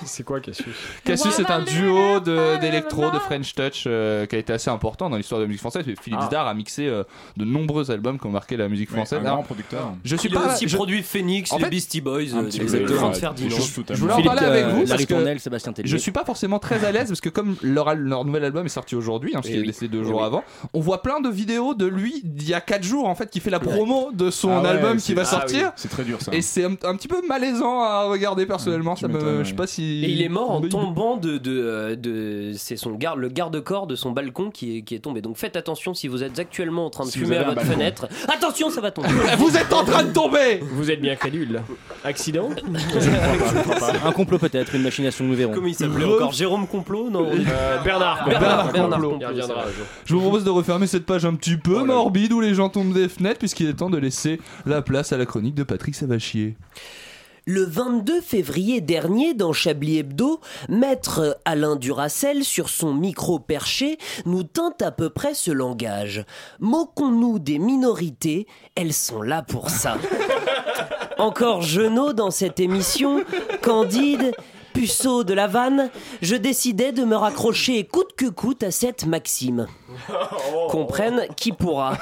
c'est 0.04 0.24
Cassius? 0.42 0.66
Cassius 1.04 1.34
c'est 1.34 1.50
un 1.50 1.60
duo 1.62 2.18
de- 2.20 2.60
d'électro, 2.60 3.10
de, 3.10 3.18
French 3.20 3.54
Touch 3.54 3.84
euh, 3.86 4.26
qui 4.26 4.34
a 4.34 4.38
été 4.40 4.52
assez 4.52 4.68
important 4.68 5.08
dans 5.08 5.16
l'histoire 5.16 5.38
de 5.38 5.44
la 5.44 5.48
musique 5.48 5.60
française. 5.60 5.84
Philippe 5.84 6.18
Ah. 6.22 6.26
Zdar 6.26 6.46
a 6.48 6.54
mixé 6.54 6.86
euh, 6.88 7.04
de 7.36 7.44
nombreux 7.44 7.90
albums 7.92 8.18
qui 8.18 8.26
ont 8.26 8.30
marqué 8.30 8.56
la 8.56 8.68
musique 8.68 8.90
Ouais, 8.90 8.96
française. 8.96 9.20
un 9.20 9.22
Alors, 9.22 9.34
grand 9.36 9.44
producteur. 9.44 9.92
je 10.04 10.16
suis 10.16 10.28
Il 10.28 10.36
a 10.36 10.40
pas. 10.40 10.52
aussi 10.54 10.68
je- 10.68 10.76
produit 10.76 11.02
Phoenix, 11.04 11.52
En 11.52 11.58
les 11.58 11.68
Beastie 11.70 12.00
Boys, 12.00 12.34
Un 12.34 12.38
euh, 12.38 12.42
ouais, 12.44 12.50
totalement- 12.50 13.94
Je 13.94 13.94
voulais 14.00 14.12
en 14.12 14.22
parler 14.22 14.44
avec 14.46 14.64
euh, 14.64 14.68
vous 14.70 14.78
parce 14.80 14.90
Larry 14.90 15.06
que 15.06 15.38
Sébastien 15.38 15.72
je 15.84 15.96
suis 15.96 16.12
pas 16.12 16.24
forcément 16.24 16.58
très 16.58 16.84
à 16.84 16.90
l'aise 16.92 17.08
parce 17.08 17.20
que 17.20 17.28
comme 17.28 17.56
leur, 17.62 17.94
nouvel 18.24 18.44
album 18.44 18.66
est 18.66 18.70
sorti 18.70 18.96
aujourd'hui, 18.96 19.30
hein, 19.30 19.38
parce 19.38 19.46
Eh 19.48 19.52
qu'il 19.52 19.60
est 19.62 19.66
décédé 19.66 19.88
deux 19.96 20.02
Eh 20.02 20.08
jours 20.08 20.24
avant, 20.24 20.42
on 20.74 20.80
voit 20.80 21.02
plein 21.02 21.20
de 21.20 21.28
vidéos 21.30 21.74
de 21.74 21.86
lui 21.86 22.20
d'il 22.24 22.48
y 22.48 22.54
a 22.54 22.60
4 22.72 22.82
jours 22.84 23.06
en 23.06 23.14
fait 23.14 23.28
qui 23.28 23.40
fait 23.40 23.50
la 23.50 23.60
promo 23.60 24.10
de 24.14 24.30
son 24.30 24.50
Ah 24.50 24.62
ouais, 24.62 24.68
album 24.70 24.96
qui 24.96 25.12
va 25.12 25.22
ah 25.22 25.24
sortir. 25.26 25.66
oui, 25.66 25.72
C'est 25.76 25.88
très 25.90 26.04
dur 26.04 26.22
ça. 26.22 26.32
Et 26.32 26.40
c'est 26.40 26.64
un, 26.64 26.72
un 26.84 26.96
petit 26.96 27.06
peu 27.08 27.20
malaisant 27.28 27.82
à 27.82 28.04
regarder 28.04 28.46
personnellement. 28.46 28.94
tu 28.94 29.02
ça 29.02 29.08
me, 29.08 29.44
je 29.44 29.48
sais 29.50 29.54
pas 29.54 29.66
si. 29.66 29.82
Et 30.04 30.08
il 30.08 30.22
est 30.22 30.30
mort 30.30 30.50
en 30.52 30.60
tombant 30.62 31.18
de, 31.18 31.36
de, 31.36 31.52
euh, 31.52 31.96
de 31.96 32.52
c'est 32.56 32.76
son 32.76 32.92
garde, 32.92 33.18
le 33.18 33.28
garde-corps 33.28 33.86
de 33.86 33.94
son 33.94 34.10
balcon 34.12 34.50
qui 34.50 34.78
est, 34.78 34.82
qui 34.82 34.94
est 34.94 35.00
tombé. 35.00 35.20
Donc 35.20 35.36
faites 35.36 35.56
attention 35.56 35.92
si 35.92 36.08
vous 36.08 36.22
êtes 36.24 36.38
actuellement 36.38 36.86
en 36.86 36.90
train 36.90 37.04
de 37.04 37.10
Si 37.10 37.18
fumer 37.18 37.36
à 37.36 37.44
votre 37.44 37.60
fenêtre. 37.62 38.08
Attention, 38.28 38.70
ça 38.70 38.80
va 38.80 38.90
tomber. 38.90 39.08
Vous 39.36 39.54
êtes 39.56 39.72
en 39.72 39.84
train 39.84 40.04
de 40.04 40.12
tomber 40.12 40.60
Vous 40.62 40.90
êtes 40.90 41.00
bien 41.02 41.14
crédule. 41.16 41.60
Accident 42.04 42.48
Un 44.04 44.12
complot 44.12 44.38
peut-être, 44.38 44.74
une 44.74 44.82
machination, 44.82 45.24
nous 45.24 45.34
verrons. 45.34 45.52
Comment 45.52 45.66
il 45.66 45.74
s'appelait 45.74 46.04
Re- 46.06 46.14
encore? 46.14 46.32
Jérôme 46.32 46.66
Complot? 46.66 47.10
Non. 47.10 47.26
Euh, 47.30 47.82
Bernard. 47.82 48.26
Bernard, 48.28 48.72
Bernard 48.72 49.00
Complot. 49.00 49.18
Complot, 49.18 49.46
vrai. 49.46 49.64
Je 50.04 50.14
vous 50.14 50.20
propose 50.20 50.44
de 50.44 50.50
refermer 50.50 50.86
cette 50.86 51.04
page 51.06 51.24
un 51.24 51.34
petit 51.34 51.56
peu 51.56 51.78
Oh 51.80 51.84
morbide 51.84 52.32
où 52.32 52.40
les 52.40 52.54
gens 52.54 52.61
tombent 52.68 52.94
des 52.94 53.08
fenêtres 53.08 53.38
puisqu'il 53.38 53.68
est 53.68 53.74
temps 53.74 53.90
de 53.90 53.98
laisser 53.98 54.40
la 54.66 54.82
place 54.82 55.12
à 55.12 55.16
la 55.16 55.26
chronique 55.26 55.54
de 55.54 55.62
Patrick 55.62 55.94
Savachier. 55.94 56.56
Le 57.44 57.64
22 57.64 58.20
février 58.20 58.80
dernier, 58.80 59.34
dans 59.34 59.52
Chablis 59.52 59.98
Hebdo, 59.98 60.38
maître 60.68 61.40
Alain 61.44 61.74
Duracel, 61.74 62.44
sur 62.44 62.68
son 62.68 62.94
micro 62.94 63.40
perché, 63.40 63.98
nous 64.26 64.44
tint 64.44 64.74
à 64.80 64.92
peu 64.92 65.10
près 65.10 65.34
ce 65.34 65.50
langage. 65.50 66.24
Moquons-nous 66.60 67.40
des 67.40 67.58
minorités, 67.58 68.46
elles 68.76 68.92
sont 68.92 69.22
là 69.22 69.42
pour 69.42 69.70
ça. 69.70 69.98
Encore 71.18 71.62
Genot 71.62 72.12
dans 72.12 72.30
cette 72.30 72.60
émission, 72.60 73.24
Candide, 73.60 74.32
puceau 74.72 75.24
de 75.24 75.34
la 75.34 75.48
vanne, 75.48 75.90
je 76.20 76.36
décidai 76.36 76.92
de 76.92 77.02
me 77.02 77.16
raccrocher 77.16 77.84
coûte 77.84 78.12
que 78.16 78.26
coûte 78.26 78.62
à 78.62 78.70
cette 78.70 79.04
maxime. 79.04 79.66
Comprenne 80.70 81.26
qui 81.36 81.52
pourra. 81.52 81.98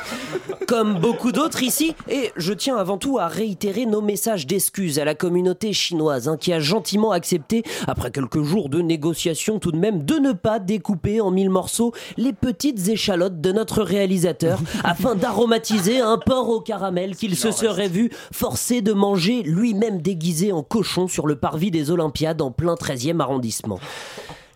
Comme 0.66 0.98
beaucoup 0.98 1.32
d'autres 1.32 1.62
ici, 1.62 1.94
et 2.08 2.32
je 2.36 2.52
tiens 2.52 2.76
avant 2.76 2.98
tout 2.98 3.18
à 3.18 3.28
réitérer 3.28 3.86
nos 3.86 4.00
messages 4.00 4.46
d'excuses 4.46 4.98
à 4.98 5.04
la 5.04 5.14
communauté 5.14 5.72
chinoise 5.72 6.28
hein, 6.28 6.36
qui 6.36 6.52
a 6.52 6.60
gentiment 6.60 7.12
accepté, 7.12 7.62
après 7.86 8.10
quelques 8.10 8.42
jours 8.42 8.68
de 8.68 8.80
négociations 8.80 9.58
tout 9.58 9.72
de 9.72 9.78
même, 9.78 10.04
de 10.04 10.16
ne 10.16 10.32
pas 10.32 10.58
découper 10.58 11.20
en 11.20 11.30
mille 11.30 11.50
morceaux 11.50 11.92
les 12.16 12.32
petites 12.32 12.88
échalotes 12.88 13.40
de 13.40 13.52
notre 13.52 13.82
réalisateur 13.82 14.60
afin 14.84 15.14
d'aromatiser 15.14 16.00
un 16.00 16.18
porc 16.18 16.48
au 16.48 16.60
caramel 16.60 17.16
qu'il 17.16 17.36
se 17.36 17.50
serait 17.50 17.88
vu 17.88 18.10
forcé 18.32 18.82
de 18.82 18.92
manger 18.92 19.42
lui-même 19.42 20.00
déguisé 20.00 20.52
en 20.52 20.62
cochon 20.62 21.08
sur 21.08 21.26
le 21.26 21.36
parvis 21.36 21.70
des 21.70 21.90
Olympiades 21.90 22.42
en 22.42 22.50
plein 22.50 22.74
13e 22.74 23.20
arrondissement. 23.20 23.80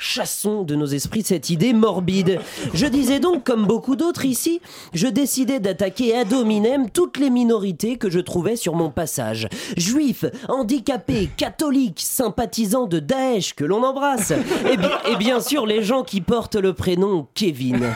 Chassons 0.07 0.65
de 0.65 0.75
nos 0.75 0.85
esprits 0.85 1.23
cette 1.23 1.49
idée 1.49 1.73
morbide. 1.73 2.39
Je 2.75 2.85
disais 2.85 3.21
donc, 3.21 3.43
comme 3.43 3.65
beaucoup 3.67 3.97
d'autres 3.97 4.27
ici, 4.27 4.61
je 4.93 5.07
décidais 5.07 5.61
d'attaquer 5.61 6.15
ad 6.15 6.31
hominem 6.31 6.91
toutes 6.91 7.17
les 7.17 7.31
minorités 7.31 7.97
que 7.97 8.11
je 8.11 8.21
trouvais 8.21 8.57
sur 8.57 8.75
mon 8.75 8.91
passage. 8.91 9.49
Juifs, 9.79 10.27
handicapés, 10.49 11.31
catholiques, 11.39 12.03
sympathisants 12.03 12.87
de 12.87 12.99
Daesh 12.99 13.55
que 13.55 13.65
l'on 13.65 13.83
embrasse. 13.83 14.33
Et, 14.71 14.77
bi- 14.77 15.11
et 15.11 15.17
bien 15.17 15.41
sûr 15.41 15.65
les 15.65 15.83
gens 15.83 16.03
qui 16.03 16.21
portent 16.21 16.57
le 16.57 16.75
prénom 16.75 17.27
Kevin. 17.35 17.95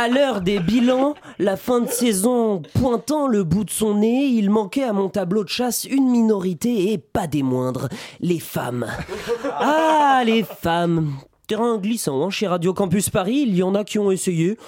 À 0.00 0.06
l'heure 0.06 0.42
des 0.42 0.60
bilans, 0.60 1.14
la 1.40 1.56
fin 1.56 1.80
de 1.80 1.88
saison 1.88 2.62
pointant 2.74 3.26
le 3.26 3.42
bout 3.42 3.64
de 3.64 3.70
son 3.70 3.94
nez, 3.96 4.26
il 4.26 4.48
manquait 4.48 4.84
à 4.84 4.92
mon 4.92 5.08
tableau 5.08 5.42
de 5.42 5.48
chasse 5.48 5.86
une 5.86 6.08
minorité 6.08 6.92
et 6.92 6.98
pas 6.98 7.26
des 7.26 7.42
moindres, 7.42 7.88
les 8.20 8.38
femmes. 8.38 8.86
Ah, 9.50 10.22
les 10.24 10.44
femmes 10.44 11.14
Terrain 11.48 11.78
glissant 11.78 12.22
hein, 12.26 12.28
chez 12.28 12.46
Radio 12.46 12.74
Campus 12.74 13.08
Paris, 13.08 13.44
il 13.48 13.56
y 13.56 13.62
en 13.62 13.74
a 13.74 13.82
qui 13.82 13.98
ont 13.98 14.10
essayé. 14.10 14.58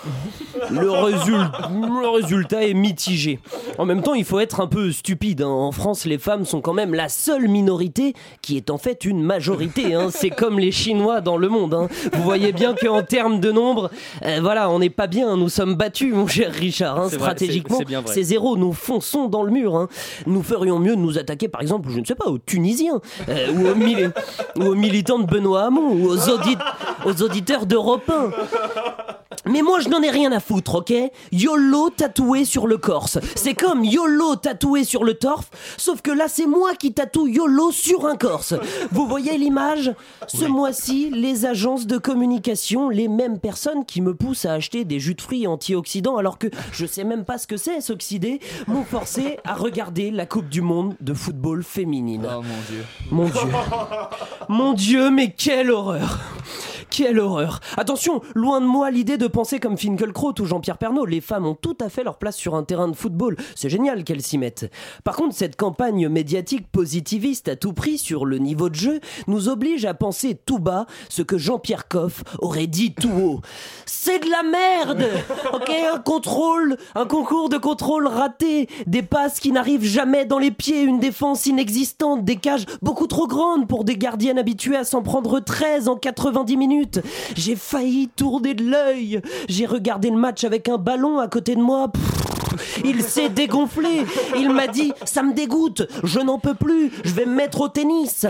Le, 0.70 0.88
résul- 0.90 1.50
le 1.70 2.08
résultat 2.08 2.64
est 2.64 2.72
mitigé. 2.72 3.38
En 3.76 3.84
même 3.84 4.00
temps, 4.02 4.14
il 4.14 4.24
faut 4.24 4.40
être 4.40 4.60
un 4.60 4.66
peu 4.66 4.90
stupide. 4.90 5.42
hein. 5.42 5.48
En 5.48 5.72
France, 5.72 6.06
les 6.06 6.16
femmes 6.16 6.46
sont 6.46 6.62
quand 6.62 6.72
même 6.72 6.94
la 6.94 7.10
seule 7.10 7.48
minorité 7.48 8.14
qui 8.40 8.56
est 8.56 8.70
en 8.70 8.78
fait 8.78 9.04
une 9.04 9.22
majorité. 9.22 9.94
hein. 9.94 10.08
C'est 10.10 10.30
comme 10.30 10.58
les 10.58 10.72
Chinois 10.72 11.20
dans 11.20 11.36
le 11.36 11.50
monde. 11.50 11.86
Vous 12.14 12.22
voyez 12.22 12.52
bien 12.52 12.74
qu'en 12.74 13.02
termes 13.02 13.40
de 13.40 13.52
nombre, 13.52 13.90
euh, 14.24 14.38
voilà, 14.40 14.70
on 14.70 14.78
n'est 14.78 14.88
pas 14.88 15.06
bien. 15.06 15.36
Nous 15.36 15.50
sommes 15.50 15.74
battus, 15.74 16.14
mon 16.14 16.26
cher 16.28 16.50
Richard. 16.50 16.96
vrai, 17.08 17.10
Stratégiquement, 17.14 17.78
c'est- 18.06 18.22
zéro. 18.22 18.56
Nous 18.56 18.72
fonçons 18.72 19.26
dans 19.28 19.42
le 19.42 19.50
mur. 19.52 19.86
Nous 20.26 20.42
ferions 20.42 20.78
mieux 20.78 20.96
de 20.96 21.00
nous 21.02 21.18
attaquer, 21.18 21.48
par 21.48 21.60
exemple, 21.60 21.90
je 21.90 22.00
ne 22.00 22.06
sais 22.06 22.14
pas, 22.14 22.30
aux 22.30 22.38
Tunisiens 22.38 23.02
euh, 23.28 23.52
ou, 23.52 23.66
aux 23.68 23.74
mili- 23.74 24.10
ou 24.56 24.62
aux 24.64 24.74
militants 24.74 25.18
de 25.18 25.26
Benoît 25.26 25.64
Hamon 25.66 25.92
ou 25.92 26.06
aux, 26.08 26.16
audit- 26.30 26.56
aux 27.04 27.22
auditeurs 27.22 27.66
d'Europe 27.66 28.10
1. 28.10 29.29
Mais 29.46 29.62
moi, 29.62 29.80
je 29.80 29.88
n'en 29.88 30.02
ai 30.02 30.10
rien 30.10 30.32
à 30.32 30.40
foutre, 30.40 30.76
ok? 30.76 30.92
YOLO 31.32 31.90
tatoué 31.90 32.44
sur 32.44 32.66
le 32.66 32.76
corse. 32.76 33.18
C'est 33.34 33.54
comme 33.54 33.84
YOLO 33.84 34.36
tatoué 34.36 34.84
sur 34.84 35.04
le 35.04 35.14
torf, 35.14 35.50
sauf 35.76 36.02
que 36.02 36.10
là, 36.10 36.26
c'est 36.28 36.46
moi 36.46 36.74
qui 36.74 36.92
tatoue 36.92 37.26
YOLO 37.26 37.72
sur 37.72 38.06
un 38.06 38.16
corse. 38.16 38.54
Vous 38.92 39.06
voyez 39.06 39.38
l'image? 39.38 39.94
Ce 40.26 40.44
mois-ci, 40.44 41.10
les 41.10 41.46
agences 41.46 41.86
de 41.86 41.96
communication, 41.98 42.88
les 42.90 43.08
mêmes 43.08 43.38
personnes 43.38 43.84
qui 43.84 44.02
me 44.02 44.14
poussent 44.14 44.44
à 44.44 44.52
acheter 44.52 44.84
des 44.84 45.00
jus 45.00 45.14
de 45.14 45.22
fruits 45.22 45.46
antioxydants 45.46 46.16
alors 46.16 46.38
que 46.38 46.48
je 46.72 46.86
sais 46.86 47.04
même 47.04 47.24
pas 47.24 47.38
ce 47.38 47.46
que 47.46 47.56
c'est, 47.56 47.80
s'oxyder, 47.80 48.40
m'ont 48.66 48.84
forcé 48.84 49.38
à 49.44 49.54
regarder 49.54 50.10
la 50.10 50.26
Coupe 50.26 50.48
du 50.48 50.60
Monde 50.60 50.94
de 51.00 51.14
football 51.14 51.62
féminine. 51.62 52.26
Oh 52.28 52.42
mon 52.42 52.60
dieu. 52.68 52.84
Mon 53.10 53.24
Dieu. 53.24 53.52
Mon 54.48 54.72
Dieu, 54.74 55.10
mais 55.10 55.32
quelle 55.32 55.70
horreur 55.70 56.18
quelle 56.90 57.20
horreur 57.20 57.60
Attention, 57.76 58.20
loin 58.34 58.60
de 58.60 58.66
moi 58.66 58.90
l'idée 58.90 59.16
de 59.16 59.28
penser 59.30 59.60
comme 59.60 59.78
Finkelkraut 59.78 60.34
ou 60.40 60.44
Jean-Pierre 60.44 60.78
Pernaut. 60.78 61.06
Les 61.06 61.20
femmes 61.20 61.46
ont 61.46 61.54
tout 61.54 61.76
à 61.80 61.88
fait 61.88 62.04
leur 62.04 62.18
place 62.18 62.36
sur 62.36 62.54
un 62.54 62.62
terrain 62.62 62.88
de 62.88 62.96
football. 62.96 63.36
C'est 63.54 63.68
génial 63.68 64.04
qu'elles 64.04 64.22
s'y 64.22 64.38
mettent. 64.38 64.70
Par 65.04 65.16
contre, 65.16 65.34
cette 65.34 65.56
campagne 65.56 66.08
médiatique 66.08 66.70
positiviste 66.70 67.48
à 67.48 67.56
tout 67.56 67.72
prix 67.72 67.98
sur 67.98 68.26
le 68.26 68.38
niveau 68.38 68.68
de 68.68 68.74
jeu 68.74 69.00
nous 69.26 69.48
oblige 69.48 69.84
à 69.84 69.94
penser 69.94 70.34
tout 70.34 70.58
bas 70.58 70.86
ce 71.08 71.22
que 71.22 71.38
Jean-Pierre 71.38 71.88
Coff 71.88 72.22
aurait 72.40 72.66
dit 72.66 72.94
tout 72.94 73.10
haut. 73.10 73.40
C'est 73.86 74.18
de 74.18 74.30
la 74.30 74.42
merde 74.42 75.08
Ok, 75.52 75.70
un 75.70 75.98
contrôle, 75.98 76.76
un 76.94 77.06
concours 77.06 77.48
de 77.48 77.56
contrôle 77.56 78.06
raté, 78.06 78.68
des 78.86 79.02
passes 79.02 79.40
qui 79.40 79.52
n'arrivent 79.52 79.84
jamais 79.84 80.24
dans 80.24 80.38
les 80.38 80.50
pieds, 80.50 80.82
une 80.82 81.00
défense 81.00 81.46
inexistante, 81.46 82.24
des 82.24 82.36
cages 82.36 82.66
beaucoup 82.82 83.06
trop 83.06 83.26
grandes 83.26 83.68
pour 83.68 83.84
des 83.84 83.96
gardiennes 83.96 84.38
habituées 84.38 84.76
à 84.76 84.84
s'en 84.84 85.02
prendre 85.02 85.40
13 85.40 85.88
en 85.88 85.96
90 85.96 86.56
minutes. 86.56 87.00
J'ai 87.36 87.56
failli 87.56 88.08
tourner 88.08 88.54
de 88.54 88.64
l'œil. 88.64 89.19
J'ai 89.48 89.66
regardé 89.66 90.10
le 90.10 90.16
match 90.16 90.44
avec 90.44 90.68
un 90.68 90.78
ballon 90.78 91.18
à 91.18 91.28
côté 91.28 91.54
de 91.54 91.60
moi. 91.60 91.90
Il 92.84 93.02
s'est 93.02 93.28
dégonflé. 93.28 94.04
Il 94.36 94.50
m'a 94.50 94.66
dit 94.66 94.92
Ça 95.04 95.22
me 95.22 95.34
dégoûte, 95.34 95.86
je 96.04 96.20
n'en 96.20 96.38
peux 96.38 96.54
plus, 96.54 96.90
je 97.04 97.12
vais 97.12 97.26
me 97.26 97.34
mettre 97.34 97.60
au 97.60 97.68
tennis. 97.68 98.26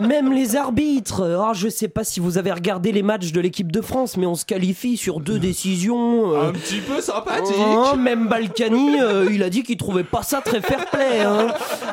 Même 0.00 0.32
les 0.32 0.56
arbitres. 0.56 1.38
Ah, 1.42 1.52
je 1.54 1.68
sais 1.68 1.88
pas 1.88 2.04
si 2.04 2.20
vous 2.20 2.38
avez 2.38 2.52
regardé 2.52 2.92
les 2.92 3.02
matchs 3.02 3.32
de 3.32 3.40
l'équipe 3.40 3.70
de 3.70 3.80
France, 3.80 4.16
mais 4.16 4.26
on 4.26 4.34
se 4.34 4.44
qualifie 4.44 4.96
sur 4.96 5.20
deux 5.20 5.38
décisions. 5.38 6.34
euh, 6.34 6.48
Un 6.48 6.52
petit 6.52 6.78
peu 6.80 7.00
sympathique. 7.00 7.54
Hein, 7.58 7.96
même 7.96 8.28
Balkany, 8.28 9.00
euh, 9.00 9.28
il 9.32 9.42
a 9.42 9.50
dit 9.50 9.62
qu'il 9.62 9.76
trouvait 9.76 10.04
pas 10.04 10.22
ça 10.22 10.40
très 10.40 10.60
fair-play. 10.60 11.20
hein. 11.20 11.48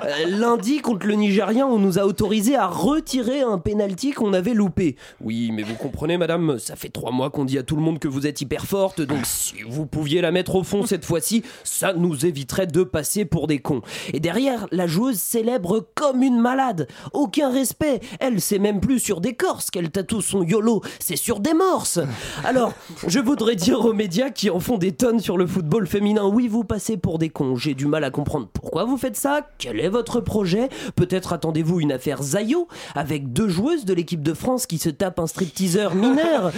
Euh, 0.05 0.09
lundi, 0.27 0.79
contre 0.79 1.07
le 1.07 1.15
Nigérien, 1.15 1.65
on 1.67 1.77
nous 1.79 1.99
a 1.99 2.05
autorisé 2.05 2.55
à 2.55 2.67
retirer 2.67 3.41
un 3.41 3.57
penalty 3.57 4.11
qu'on 4.11 4.33
avait 4.33 4.53
loupé. 4.53 4.95
Oui, 5.21 5.51
mais 5.53 5.63
vous 5.63 5.75
comprenez, 5.75 6.17
madame, 6.17 6.57
ça 6.59 6.75
fait 6.75 6.89
trois 6.89 7.11
mois 7.11 7.29
qu'on 7.29 7.45
dit 7.45 7.57
à 7.57 7.63
tout 7.63 7.75
le 7.75 7.81
monde 7.81 7.99
que 7.99 8.07
vous 8.07 8.27
êtes 8.27 8.41
hyper 8.41 8.65
forte, 8.65 9.01
donc 9.01 9.19
si 9.25 9.55
vous 9.67 9.85
pouviez 9.85 10.21
la 10.21 10.31
mettre 10.31 10.55
au 10.55 10.63
fond 10.63 10.85
cette 10.99 11.05
fois-ci, 11.05 11.43
ça 11.63 11.93
nous 11.93 12.25
éviterait 12.25 12.67
de 12.67 12.83
passer 12.83 13.23
pour 13.23 13.47
des 13.47 13.59
cons. 13.59 13.81
Et 14.11 14.19
derrière, 14.19 14.67
la 14.73 14.85
joueuse 14.85 15.17
célèbre 15.17 15.87
comme 15.95 16.23
une 16.23 16.37
malade. 16.37 16.89
Aucun 17.13 17.49
respect. 17.49 18.01
Elle, 18.19 18.41
c'est 18.41 18.59
même 18.59 18.81
plus 18.81 18.99
sur 18.99 19.21
des 19.21 19.33
corses 19.33 19.71
qu'elle 19.71 19.91
tatoue 19.91 20.19
son 20.19 20.43
YOLO, 20.43 20.81
c'est 20.99 21.15
sur 21.15 21.39
des 21.39 21.53
morses. 21.53 22.01
Alors, 22.43 22.73
je 23.07 23.19
voudrais 23.19 23.55
dire 23.55 23.85
aux 23.85 23.93
médias 23.93 24.29
qui 24.29 24.49
en 24.49 24.59
font 24.59 24.77
des 24.77 24.91
tonnes 24.91 25.21
sur 25.21 25.37
le 25.37 25.47
football 25.47 25.87
féminin, 25.87 26.25
oui, 26.25 26.49
vous 26.49 26.65
passez 26.65 26.97
pour 26.97 27.17
des 27.17 27.29
cons. 27.29 27.55
J'ai 27.55 27.75
du 27.75 27.85
mal 27.85 28.03
à 28.03 28.11
comprendre 28.11 28.49
pourquoi 28.51 28.83
vous 28.83 28.97
faites 28.97 29.15
ça. 29.15 29.47
Quel 29.57 29.79
est 29.79 29.87
votre 29.87 30.19
projet? 30.19 30.67
Peut-être 30.97 31.31
attendez-vous 31.31 31.79
une 31.79 31.93
affaire 31.93 32.21
Zayo 32.21 32.67
avec 32.93 33.31
deux 33.31 33.47
joueuses 33.47 33.85
de 33.85 33.93
l'équipe 33.93 34.21
de 34.21 34.33
France 34.33 34.65
qui 34.65 34.79
se 34.79 34.89
tapent 34.89 35.19
un 35.19 35.27
stripteaseur 35.27 35.95
mineur. 35.95 36.51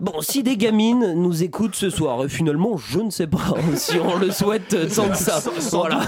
Bon, 0.00 0.20
si 0.20 0.44
des 0.44 0.56
gamines 0.56 1.14
nous 1.14 1.42
écoutent 1.42 1.74
ce 1.74 1.90
soir, 1.90 2.24
et 2.24 2.28
finalement, 2.28 2.76
je 2.76 3.00
ne 3.00 3.10
sais 3.10 3.26
pas 3.26 3.47
si 3.76 3.98
on 3.98 4.16
le 4.18 4.30
souhaite 4.30 4.76
tant 4.94 5.08
que 5.08 5.16
ça. 5.16 5.42
Voilà. 5.72 6.00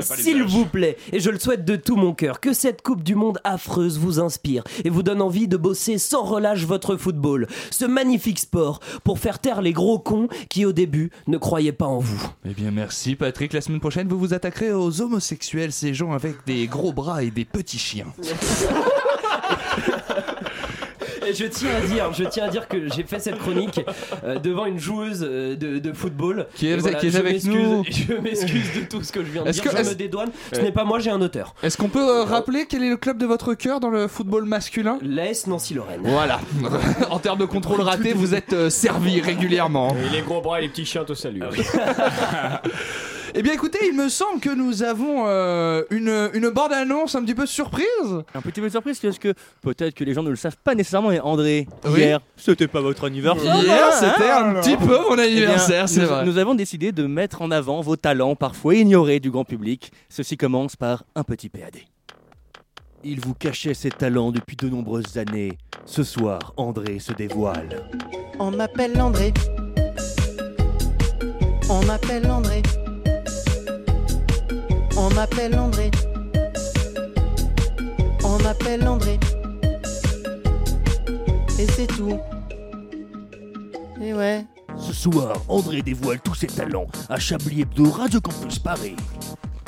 S'il 0.00 0.42
vous 0.44 0.66
plaît, 0.66 0.96
et 1.12 1.20
je 1.20 1.30
le 1.30 1.38
souhaite 1.38 1.64
de 1.64 1.76
tout 1.76 1.96
mon 1.96 2.14
cœur, 2.14 2.40
que 2.40 2.52
cette 2.52 2.82
Coupe 2.82 3.02
du 3.02 3.14
Monde 3.14 3.38
affreuse 3.44 3.98
vous 3.98 4.20
inspire 4.20 4.64
et 4.84 4.90
vous 4.90 5.02
donne 5.02 5.22
envie 5.22 5.48
de 5.48 5.56
bosser 5.56 5.98
sans 5.98 6.22
relâche 6.22 6.64
votre 6.64 6.96
football, 6.96 7.46
ce 7.70 7.84
magnifique 7.84 8.38
sport, 8.38 8.80
pour 9.02 9.18
faire 9.18 9.38
taire 9.38 9.62
les 9.62 9.72
gros 9.72 9.98
cons 9.98 10.28
qui 10.48 10.64
au 10.64 10.72
début 10.72 11.10
ne 11.26 11.38
croyaient 11.38 11.72
pas 11.72 11.86
en 11.86 11.98
vous. 11.98 12.22
Eh 12.44 12.52
bien 12.52 12.70
merci 12.70 13.14
Patrick, 13.14 13.52
la 13.52 13.60
semaine 13.60 13.80
prochaine 13.80 14.08
vous 14.08 14.18
vous 14.18 14.34
attaquerez 14.34 14.72
aux 14.72 15.00
homosexuels, 15.00 15.72
ces 15.72 15.94
gens 15.94 16.12
avec 16.12 16.36
des 16.46 16.66
gros 16.66 16.92
bras 16.92 17.22
et 17.22 17.30
des 17.30 17.44
petits 17.44 17.78
chiens. 17.78 18.12
Je 21.32 21.44
tiens 21.46 21.70
à 21.76 21.80
dire, 21.86 22.12
je 22.12 22.24
tiens 22.24 22.44
à 22.44 22.48
dire 22.48 22.68
que 22.68 22.88
j'ai 22.94 23.02
fait 23.04 23.18
cette 23.18 23.38
chronique 23.38 23.80
euh, 24.24 24.38
devant 24.38 24.66
une 24.66 24.78
joueuse 24.78 25.24
euh, 25.28 25.56
de, 25.56 25.78
de 25.78 25.92
football. 25.92 26.46
Qui 26.54 26.68
est- 26.68 26.74
Et 26.86 26.94
qui 26.96 27.06
est 27.06 27.10
je 27.10 27.18
avec 27.18 27.32
m'excuse- 27.34 27.54
nous. 27.54 27.84
Je 27.90 28.14
m'excuse 28.14 28.72
de 28.74 28.80
tout 28.88 29.02
ce 29.02 29.12
que 29.12 29.24
je 29.24 29.30
viens 29.30 29.42
de 29.44 29.48
Est-ce 29.48 29.62
dire. 29.62 29.70
que- 29.70 29.76
je 29.76 29.82
est-ce- 29.82 29.90
me 29.90 29.94
dédouane. 29.94 30.30
Ce 30.52 30.60
n'est 30.60 30.72
pas 30.72 30.84
moi, 30.84 30.98
j'ai 30.98 31.10
un 31.10 31.20
auteur. 31.20 31.54
Est-ce 31.62 31.76
qu'on 31.78 31.88
peut 31.88 32.06
euh, 32.06 32.24
rappeler 32.24 32.66
quel 32.68 32.82
est 32.82 32.90
le 32.90 32.96
club 32.96 33.18
de 33.18 33.26
votre 33.26 33.54
cœur 33.54 33.80
dans 33.80 33.90
le 33.90 34.08
football 34.08 34.44
masculin? 34.44 34.98
L'AS 35.02 35.46
Nancy-Lorraine. 35.46 36.00
Voilà. 36.04 36.40
en 37.10 37.18
termes 37.18 37.38
de 37.38 37.44
contrôle 37.46 37.80
raté, 37.80 38.12
vous 38.12 38.34
êtes 38.34 38.52
euh, 38.52 38.70
servi 38.70 39.20
régulièrement. 39.20 39.94
Et 40.06 40.08
les 40.16 40.22
gros 40.22 40.40
bras 40.40 40.58
et 40.58 40.62
les 40.62 40.68
petits 40.68 40.84
chiens 40.86 41.04
te 41.04 41.14
saluent. 41.14 41.42
Eh 43.36 43.42
bien 43.42 43.52
écoutez, 43.52 43.78
il 43.88 43.96
me 43.96 44.08
semble 44.08 44.38
que 44.40 44.50
nous 44.54 44.84
avons 44.84 45.24
euh, 45.26 45.82
une, 45.90 46.30
une 46.34 46.50
bande-annonce 46.50 47.16
un 47.16 47.24
petit 47.24 47.34
peu 47.34 47.46
surprise. 47.46 47.84
Un 48.32 48.40
petit 48.40 48.60
peu 48.60 48.66
de 48.68 48.70
surprise 48.72 49.00
parce 49.00 49.18
que 49.18 49.34
peut-être 49.60 49.92
que 49.94 50.04
les 50.04 50.14
gens 50.14 50.22
ne 50.22 50.30
le 50.30 50.36
savent 50.36 50.56
pas 50.62 50.76
nécessairement. 50.76 51.10
Et 51.10 51.18
André, 51.18 51.66
Oui. 51.86 51.98
hier, 51.98 52.20
c'était 52.36 52.68
pas 52.68 52.80
votre 52.80 53.04
anniversaire. 53.04 53.56
Hier, 53.60 53.92
c'était 53.92 54.30
hein 54.30 54.54
un 54.56 54.60
petit 54.60 54.76
peu 54.76 54.86
mon 54.98 55.14
Eh 55.14 55.16
bien, 55.16 55.24
anniversaire, 55.24 55.88
c'est 55.88 56.02
nous, 56.02 56.06
vrai. 56.06 56.24
Nous 56.24 56.38
avons 56.38 56.54
décidé 56.54 56.92
de 56.92 57.06
mettre 57.08 57.42
en 57.42 57.50
avant 57.50 57.80
vos 57.80 57.96
talents 57.96 58.36
parfois 58.36 58.76
ignorés 58.76 59.18
du 59.18 59.32
grand 59.32 59.44
public. 59.44 59.90
Ceci 60.08 60.36
commence 60.36 60.76
par 60.76 61.02
un 61.16 61.24
petit 61.24 61.48
PAD. 61.48 61.78
Il 63.02 63.18
vous 63.20 63.34
cachait 63.34 63.74
ses 63.74 63.90
talents 63.90 64.30
depuis 64.30 64.54
de 64.56 64.68
nombreuses 64.68 65.18
années. 65.18 65.58
Ce 65.86 66.04
soir, 66.04 66.54
André 66.56 67.00
se 67.00 67.12
dévoile. 67.12 67.82
On 68.38 68.52
m'appelle 68.52 68.98
André. 69.00 69.34
On 71.68 71.84
m'appelle 71.84 72.30
André. 72.30 72.62
On 74.96 75.10
m'appelle 75.10 75.58
André. 75.58 75.90
On 78.22 78.38
m'appelle 78.42 78.86
André. 78.86 79.18
Et 81.58 81.66
c'est 81.66 81.86
tout. 81.88 82.18
Et 84.00 84.14
ouais. 84.14 84.44
Ce 84.76 84.92
soir, 84.92 85.36
André 85.48 85.82
dévoile 85.82 86.20
tous 86.20 86.34
ses 86.34 86.46
talents 86.46 86.86
à 87.08 87.18
Chablis 87.18 87.62
Hebdo 87.62 87.90
Radio 87.90 88.20
Campus 88.20 88.58
Paris. 88.58 88.96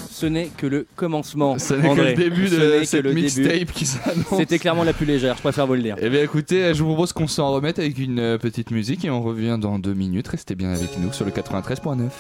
Ce 0.09 0.27
n'est 0.27 0.47
que 0.47 0.67
le 0.67 0.87
commencement. 0.95 1.59
Ce 1.59 1.75
n'est 1.75 1.95
que 1.95 2.01
le 2.01 2.15
début 2.15 2.49
de 2.49 2.85
cette 2.85 3.07
mixtape 3.07 3.73
qui 3.73 3.85
s'annonce. 3.85 4.37
C'était 4.37 4.59
clairement 4.59 4.85
la 4.85 4.93
plus 4.93 5.07
légère, 5.07 5.37
je 5.37 5.43
préfère 5.43 5.67
vous 5.67 5.75
le 5.75 5.83
dire. 5.83 5.97
Eh 6.01 6.09
bien 6.09 6.23
écoutez, 6.23 6.73
je 6.73 6.83
vous 6.83 6.91
propose 6.95 7.13
qu'on 7.13 7.27
s'en 7.27 7.53
remette 7.53 7.79
avec 7.79 7.99
une 7.99 8.19
euh, 8.21 8.39
petite 8.39 8.71
musique 8.71 9.05
et 9.05 9.11
on 9.11 9.23
revient 9.23 9.59
dans 9.61 9.79
deux 9.79 9.95
minutes. 9.95 10.29
Restez 10.29 10.55
bien 10.55 10.71
avec 10.71 10.99
nous 10.99 11.13
sur 11.13 11.25
le 11.25 11.33
93.9. 11.33 12.11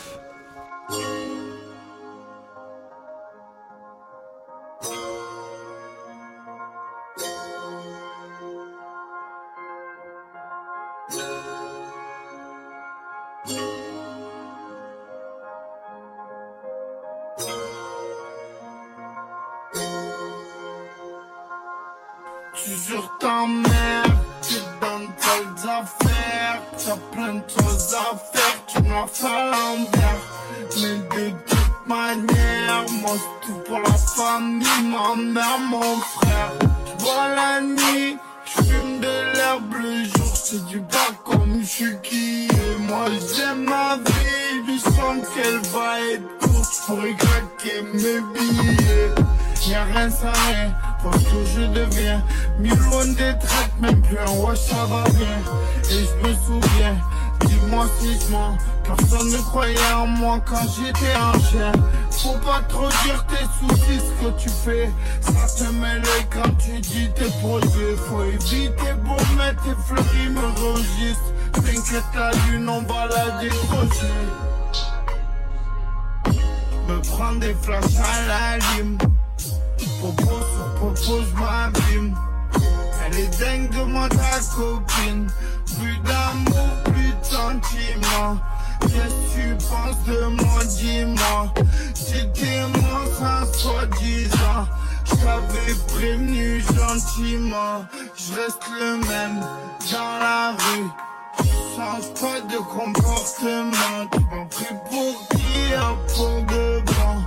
J't'avais 95.66 95.78
prévenu 95.88 96.60
gentiment. 96.60 97.84
J'reste 98.14 98.62
le 98.78 98.96
même 99.06 99.40
dans 99.92 100.18
la 100.20 100.52
rue. 100.52 100.88
Change 101.74 102.14
pas 102.20 102.40
de 102.40 102.58
comportement. 102.58 104.06
Tu 104.12 104.20
m'as 104.20 104.44
pris 104.46 104.74
pour 104.88 105.28
qui, 105.28 105.74
hein, 105.74 105.96
pour 106.14 106.42
de 106.42 106.80
bon. 106.80 107.22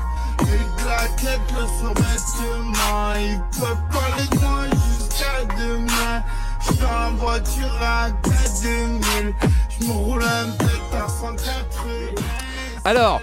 Les 0.45 0.81
claquettes, 0.81 1.51
le 1.51 1.65
survêtement. 1.79 3.13
Ils 3.19 3.41
peuvent 3.59 3.83
parler 3.91 4.27
de 4.31 4.39
moi 4.39 4.65
jusqu'à 4.97 5.45
demain. 5.57 6.23
J'suis 6.61 6.79
la 6.79 7.09
voiture 7.17 7.77
à 7.81 8.09
4000. 8.23 9.33
J'me 9.81 9.91
roule 9.91 10.23
un 10.23 10.51
peu 10.51 10.97
à 10.97 11.09
180. 11.09 12.21
Alors, 12.85 13.21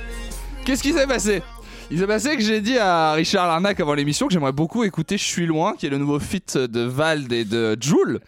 qu'est-ce 0.64 0.82
qui 0.82 0.92
s'est 0.92 1.06
passé? 1.06 1.42
Il 1.88 2.00
s'est 2.00 2.06
passé 2.06 2.36
que 2.36 2.42
j'ai 2.42 2.60
dit 2.60 2.78
à 2.78 3.12
Richard 3.12 3.46
Larnac 3.46 3.78
avant 3.78 3.94
l'émission 3.94 4.26
que 4.26 4.32
j'aimerais 4.32 4.50
beaucoup 4.52 4.82
écouter 4.82 5.16
Je 5.16 5.22
suis 5.22 5.46
loin, 5.46 5.74
qui 5.78 5.86
est 5.86 5.88
le 5.88 5.98
nouveau 5.98 6.18
feat 6.18 6.58
de 6.58 6.80
Vald 6.80 7.32
et 7.32 7.44
de 7.44 7.76
Joule. 7.80 8.18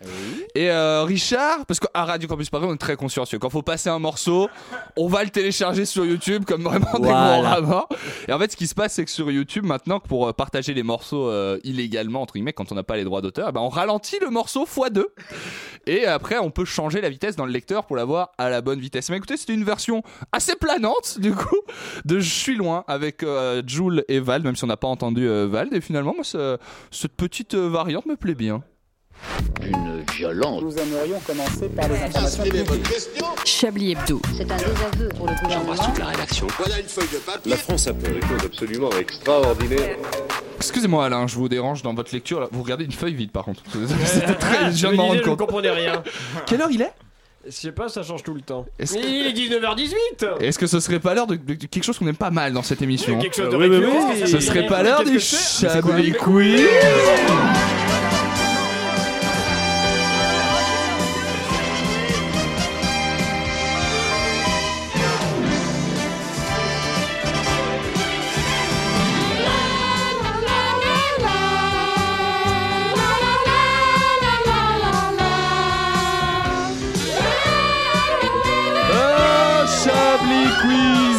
Et 0.55 0.71
euh, 0.71 1.03
Richard, 1.03 1.67
parce 1.67 1.81
qu'à 1.81 2.05
Radio 2.05 2.29
Campus 2.29 2.51
Paris, 2.51 2.67
on 2.69 2.75
est 2.75 2.79
très 2.79 2.95
consciencieux. 2.95 3.41
Quand 3.41 3.51
faut 3.51 3.63
passer 3.63 3.89
un 3.91 3.99
morceau, 3.99 4.49
on 4.97 5.09
va 5.09 5.25
le 5.25 5.31
télécharger 5.31 5.87
sur 5.87 6.05
YouTube 6.05 6.45
comme 6.47 6.63
vraiment 6.63 6.99
des 7.01 7.09
Voilà. 7.09 7.33
gros 7.33 7.43
ramas. 7.43 7.87
Et 8.29 8.33
en 8.33 8.39
fait, 8.39 8.53
ce 8.53 8.57
qui 8.57 8.69
se 8.69 8.77
passe, 8.77 8.93
c'est 8.95 9.05
que 9.05 9.11
sur 9.11 9.29
YouTube, 9.31 9.65
maintenant, 9.65 9.99
pour 9.99 10.29
euh, 10.29 10.33
partager 10.33 10.73
les 10.73 10.85
morceaux 10.85 11.29
euh, 11.29 11.59
illégalement, 11.65 12.23
entre 12.23 12.35
guillemets, 12.35 12.53
quand 12.53 12.71
on 12.71 12.77
n'a 12.77 12.85
pas 12.85 12.97
les 12.97 13.05
droits 13.05 13.23
d'auteur, 13.23 13.49
eh 13.49 13.53
ben, 13.53 13.61
on 13.61 13.69
ralentit 13.69 14.19
le 14.21 14.31
morceau 14.31 14.67
x2. 14.67 15.05
Et 15.87 16.07
après, 16.07 16.39
on 16.39 16.51
peut 16.51 16.65
changer 16.65 17.01
la 17.01 17.11
vitesse 17.11 17.35
dans 17.35 17.47
le 17.47 17.53
lecteur 17.53 17.87
pour 17.87 17.97
l'avoir 17.97 18.31
à 18.39 18.51
la 18.51 18.61
bonne 18.61 18.79
vitesse. 18.79 19.11
Mais 19.11 19.17
écoutez, 19.17 19.37
c'était 19.37 19.55
une 19.55 19.65
version 19.65 20.03
assez 20.33 20.55
planante, 20.55 21.19
du 21.19 21.33
coup, 21.33 21.59
de 22.05 22.21
Je 22.21 22.29
suis 22.29 22.55
loin 22.57 22.85
avec 22.89 23.23
euh, 23.23 23.48
Joule 23.67 24.05
et 24.09 24.21
Vald, 24.21 24.45
même 24.45 24.57
si 24.57 24.65
on 24.65 24.69
n'a 24.69 24.77
pas 24.77 24.89
entendu 24.89 25.29
euh, 25.29 25.47
Vald. 25.47 25.73
Et 25.75 25.81
finalement, 25.81 26.15
moi, 26.15 26.25
ce- 26.25 26.59
cette 26.91 27.13
petite 27.17 27.55
euh, 27.55 27.69
variante 27.69 28.07
me 28.07 28.17
plaît 28.17 28.35
bien. 28.35 28.63
Une 29.63 30.05
violence. 30.17 30.63
Nous 30.63 30.79
aimerions 30.79 31.19
commencer 31.27 31.69
par 31.71 31.89
les 31.89 31.97
informations. 31.97 32.45
Chablis 33.45 33.93
Hebdo. 33.93 34.21
C'est 34.37 34.43
un 34.51 34.57
désaveu 34.57 35.09
pour 35.17 35.27
le 35.27 35.35
gouvernement. 35.43 35.75
la 35.99 36.05
rédaction. 36.07 36.47
Voilà 36.57 36.79
une 36.79 36.87
feuille 36.87 37.09
de 37.13 37.19
papier. 37.19 37.51
La 37.51 37.57
France 37.57 37.89
a 37.89 37.95
fait 37.95 38.13
des 38.13 38.21
choses 38.21 38.45
absolument 38.45 38.91
extraordinaires. 38.99 39.97
Excusez-moi 40.57 41.05
Alain, 41.07 41.27
je 41.27 41.35
vous 41.37 41.49
dérange 41.49 41.83
dans 41.83 41.95
votre 41.95 42.13
lecture. 42.15 42.41
là. 42.41 42.49
Vous 42.53 42.63
regardez 42.63 42.85
une 42.85 42.93
feuille 42.93 43.15
vide 43.15 43.31
par 43.33 43.45
contre. 43.45 43.63
C'était 44.07 44.35
très. 44.35 44.67
Je 44.71 44.77
viens 44.87 44.93
de 44.93 44.97
m'en 44.97 45.03
rendre 45.09 45.15
Je 45.17 45.21
ne 45.21 45.25
compte. 45.25 45.39
comprenais 45.39 45.71
rien. 45.71 46.03
Quelle 46.47 46.61
heure 46.63 46.71
il 46.71 46.83
est? 46.83 46.93
Je 47.51 47.53
sais 47.55 47.73
pas, 47.73 47.89
ça 47.89 48.03
change 48.03 48.23
tout 48.23 48.35
le 48.35 48.43
temps. 48.43 48.67
Est-ce 48.79 48.95
Mais 48.95 49.01
que- 49.01 49.07
il 49.07 49.27
est 49.27 49.33
19h18 49.33 50.27
Est-ce 50.41 50.59
que 50.59 50.67
ce 50.67 50.81
serait 50.81 51.01
pas 51.01 51.15
l'heure 51.15 51.27
de, 51.27 51.37
de- 51.37 51.55
de 51.55 51.67
quelque 51.67 51.83
chose 51.83 51.99
qu'on 51.99 52.05
n'aime 52.05 52.15
pas 52.17 52.31
mal 52.31 52.53
dans 52.53 52.63
cette 52.63 52.83
émission 52.83 53.15
Oui, 53.17 53.23
quelque 53.23 53.37
chose 53.37 53.51
de 53.51 53.57
Oui, 53.57 53.69
oui, 53.69 53.77
récurrent. 53.79 54.11
oui. 54.13 54.19
Qu'est-ce 54.21 54.33
Ce 54.33 54.41
serait 54.41 54.67
pas 54.67 54.83
l'heure 54.83 54.99
Qu'est-ce 54.99 55.11
du 55.11 55.17
que 55.17 55.23
c'est 55.23 55.69
Chablis 55.69 56.13
Quiz 56.13 56.61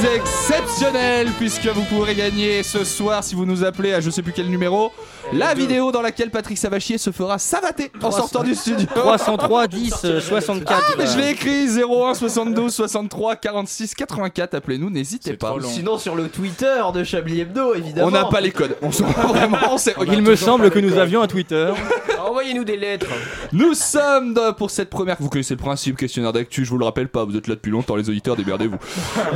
Quiz 0.10 0.39
exceptionnel 0.54 1.28
puisque 1.38 1.68
vous 1.68 1.84
pourrez 1.84 2.16
gagner 2.16 2.64
ce 2.64 2.84
soir 2.84 3.24
si 3.24 3.36
vous 3.36 3.46
nous 3.46 3.64
appelez 3.64 3.94
à 3.94 4.00
je 4.02 4.10
sais 4.10 4.24
plus 4.24 4.34
quel 4.34 4.48
numéro 4.50 4.92
la 5.32 5.54
vidéo 5.54 5.92
dans 5.92 6.02
laquelle 6.02 6.32
Patrick 6.32 6.58
Savachier 6.58 6.98
se 6.98 7.12
fera 7.12 7.38
savater 7.38 7.92
en 8.02 8.10
sortant 8.10 8.44
du 8.44 8.56
studio 8.56 8.88
303 8.96 9.68
10 9.68 9.94
euh, 10.06 10.20
64. 10.20 10.84
Ah 10.90 10.94
mais 10.98 11.06
je 11.06 11.18
l'ai 11.20 11.30
écrit 11.30 11.68
01 11.68 12.16
72 12.16 12.74
63 12.74 13.36
46 13.36 13.94
84 13.94 14.56
appelez-nous 14.56 14.90
n'hésitez 14.90 15.34
pas 15.34 15.54
Sinon 15.62 16.00
sur 16.00 16.16
le 16.16 16.30
Twitter 16.30 16.82
de 16.96 17.04
Chablis 17.04 17.42
Hebdo, 17.42 17.76
évidemment. 17.76 18.08
on 18.08 18.12
n'a 18.12 18.26
pas 18.26 18.42
les 18.42 18.52
codes 18.52 18.76
on 18.82 18.90
vraiment 18.90 19.58
on 19.70 19.78
sait- 19.78 19.94
Il 20.12 20.24
me 20.24 20.36
semble 20.36 20.72
que 20.72 20.80
nous 20.80 20.98
avions 20.98 21.22
un 21.22 21.28
Twitter. 21.28 21.72
Envoyez-nous 22.28 22.64
des 22.64 22.78
lettres. 22.78 23.08
Nous 23.54 23.74
sommes 23.74 24.34
dans- 24.34 24.54
pour 24.54 24.70
cette 24.72 24.90
première. 24.90 25.18
Vous 25.20 25.30
connaissez 25.30 25.56
le 25.56 25.60
principe, 25.60 25.98
questionnaire 25.98 26.34
d'actu, 26.34 26.64
je 26.64 26.70
vous 26.70 26.78
le 26.78 26.86
rappelle 26.86 27.08
pas, 27.08 27.24
vous 27.26 27.36
êtes 27.36 27.48
là 27.48 27.56
depuis 27.56 27.72
longtemps, 27.72 27.96
les 27.96 28.08
auditeurs, 28.10 28.36
démerdez-vous. 28.36 28.78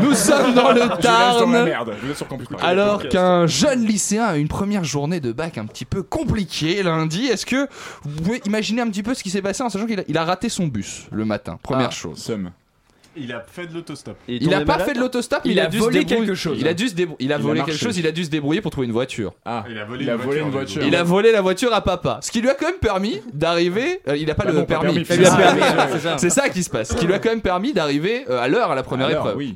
Nous 0.02 0.14
sommes 0.14 0.54
dans 0.54 0.72
le 0.72 0.82
Je 1.04 1.08
laisse 1.08 1.40
dans 1.40 1.50
la 1.50 1.54
Tarn. 1.60 1.66
merde. 1.66 1.94
Je 2.02 2.08
laisse 2.08 2.18
sur 2.18 2.28
campus 2.28 2.48
Paris. 2.48 2.64
Alors 2.66 3.08
qu'un 3.08 3.46
jeune 3.48 3.86
lycéen 3.86 4.24
a 4.26 4.38
une 4.38 4.48
première 4.48 4.84
journée 4.84 5.20
de 5.20 5.32
bac 5.32 5.58
un 5.58 5.66
petit 5.66 5.86
peu 5.86 6.04
compliquée 6.04 6.82
lundi, 6.84 7.26
est-ce 7.28 7.46
que 7.46 7.68
vous 8.04 8.22
pouvez 8.22 8.42
imaginer 8.46 8.82
un 8.82 8.88
petit 8.90 9.04
peu 9.04 9.14
ce 9.14 9.24
qui 9.24 9.30
s'est 9.30 9.42
passé 9.42 9.64
en 9.64 9.70
sachant 9.70 9.86
qu'il 9.86 10.00
a, 10.00 10.04
il 10.08 10.18
a 10.18 10.24
raté 10.26 10.50
son 10.50 10.68
bus 10.68 11.08
le 11.12 11.26
matin? 11.26 11.60
Première 11.62 11.88
Ah, 11.90 11.92
chose. 11.92 12.18
Somme. 12.18 12.52
Il 13.16 13.32
a 13.32 13.42
fait 13.46 13.68
de 13.68 13.74
l'autostop. 13.74 14.18
Il 14.28 14.54
a 14.54 14.62
pas 14.62 14.80
fait 14.80 14.94
de 14.94 15.00
l'autostop, 15.00 15.42
mais 15.46 15.52
Il 15.52 15.60
a 15.60 15.68
dû 15.68 15.78
se 15.78 15.84
volé 15.84 16.00
débrouiller- 16.00 16.26
quelque 16.28 16.36
chose. 16.36 16.58
Il 16.60 16.68
a 16.68 16.74
dû 16.74 16.88
se 16.88 16.96
débrou- 16.96 17.16
il 17.20 17.32
a 17.32 17.36
Il 17.36 17.40
a 17.40 17.44
volé 17.44 17.62
quelque 17.64 17.78
chose, 17.78 17.98
il 17.98 18.08
a 18.08 18.12
dû 18.12 18.24
se 18.26 18.30
débrouiller 18.30 18.62
pour 18.62 18.72
trouver 18.72 18.88
une 18.88 18.94
voiture. 18.94 19.34
Ah, 19.46 19.64
Il 19.70 19.78
a 19.78 19.86
volé 19.86 20.04
il 20.04 20.10
a 20.10 20.14
une 20.14 20.20
volé 20.22 20.40
une 20.42 20.50
voiture. 20.50 20.84
Il 20.84 20.96
a 20.96 21.04
volé 21.04 21.32
la 21.32 21.42
voiture 21.42 21.74
à 21.74 21.82
papa. 21.82 22.20
Ce 22.22 22.32
qui 22.32 22.42
lui 22.42 22.50
a 22.50 22.54
quand 22.56 22.66
même 22.68 22.80
permis 22.80 23.22
d'arriver. 23.34 24.02
euh, 24.08 24.18
il 24.18 24.30
a 24.32 24.36
pas 24.36 24.46
Bah 24.46 24.52
le 24.52 24.60
pas 24.60 24.66
permis. 24.66 25.04
permis, 25.04 25.06
C'est 25.06 25.16
il 25.18 25.26
ça. 26.00 26.18
c'est 26.18 26.52
qui 26.52 26.64
se 26.64 26.70
passe. 26.70 26.90
Ce 26.90 26.96
qui 26.96 27.06
lui 27.06 27.14
a 27.14 27.20
quand 27.20 27.30
même 27.30 27.42
permis 27.42 27.74
d'arriver 27.74 28.26
euh, 28.30 28.40
à 28.42 28.48
l'heure 28.48 28.72
à 28.72 28.76
la 28.76 28.84
première 28.84 29.08
Alors, 29.08 29.20
épreuve. 29.28 29.38
oui. 29.38 29.56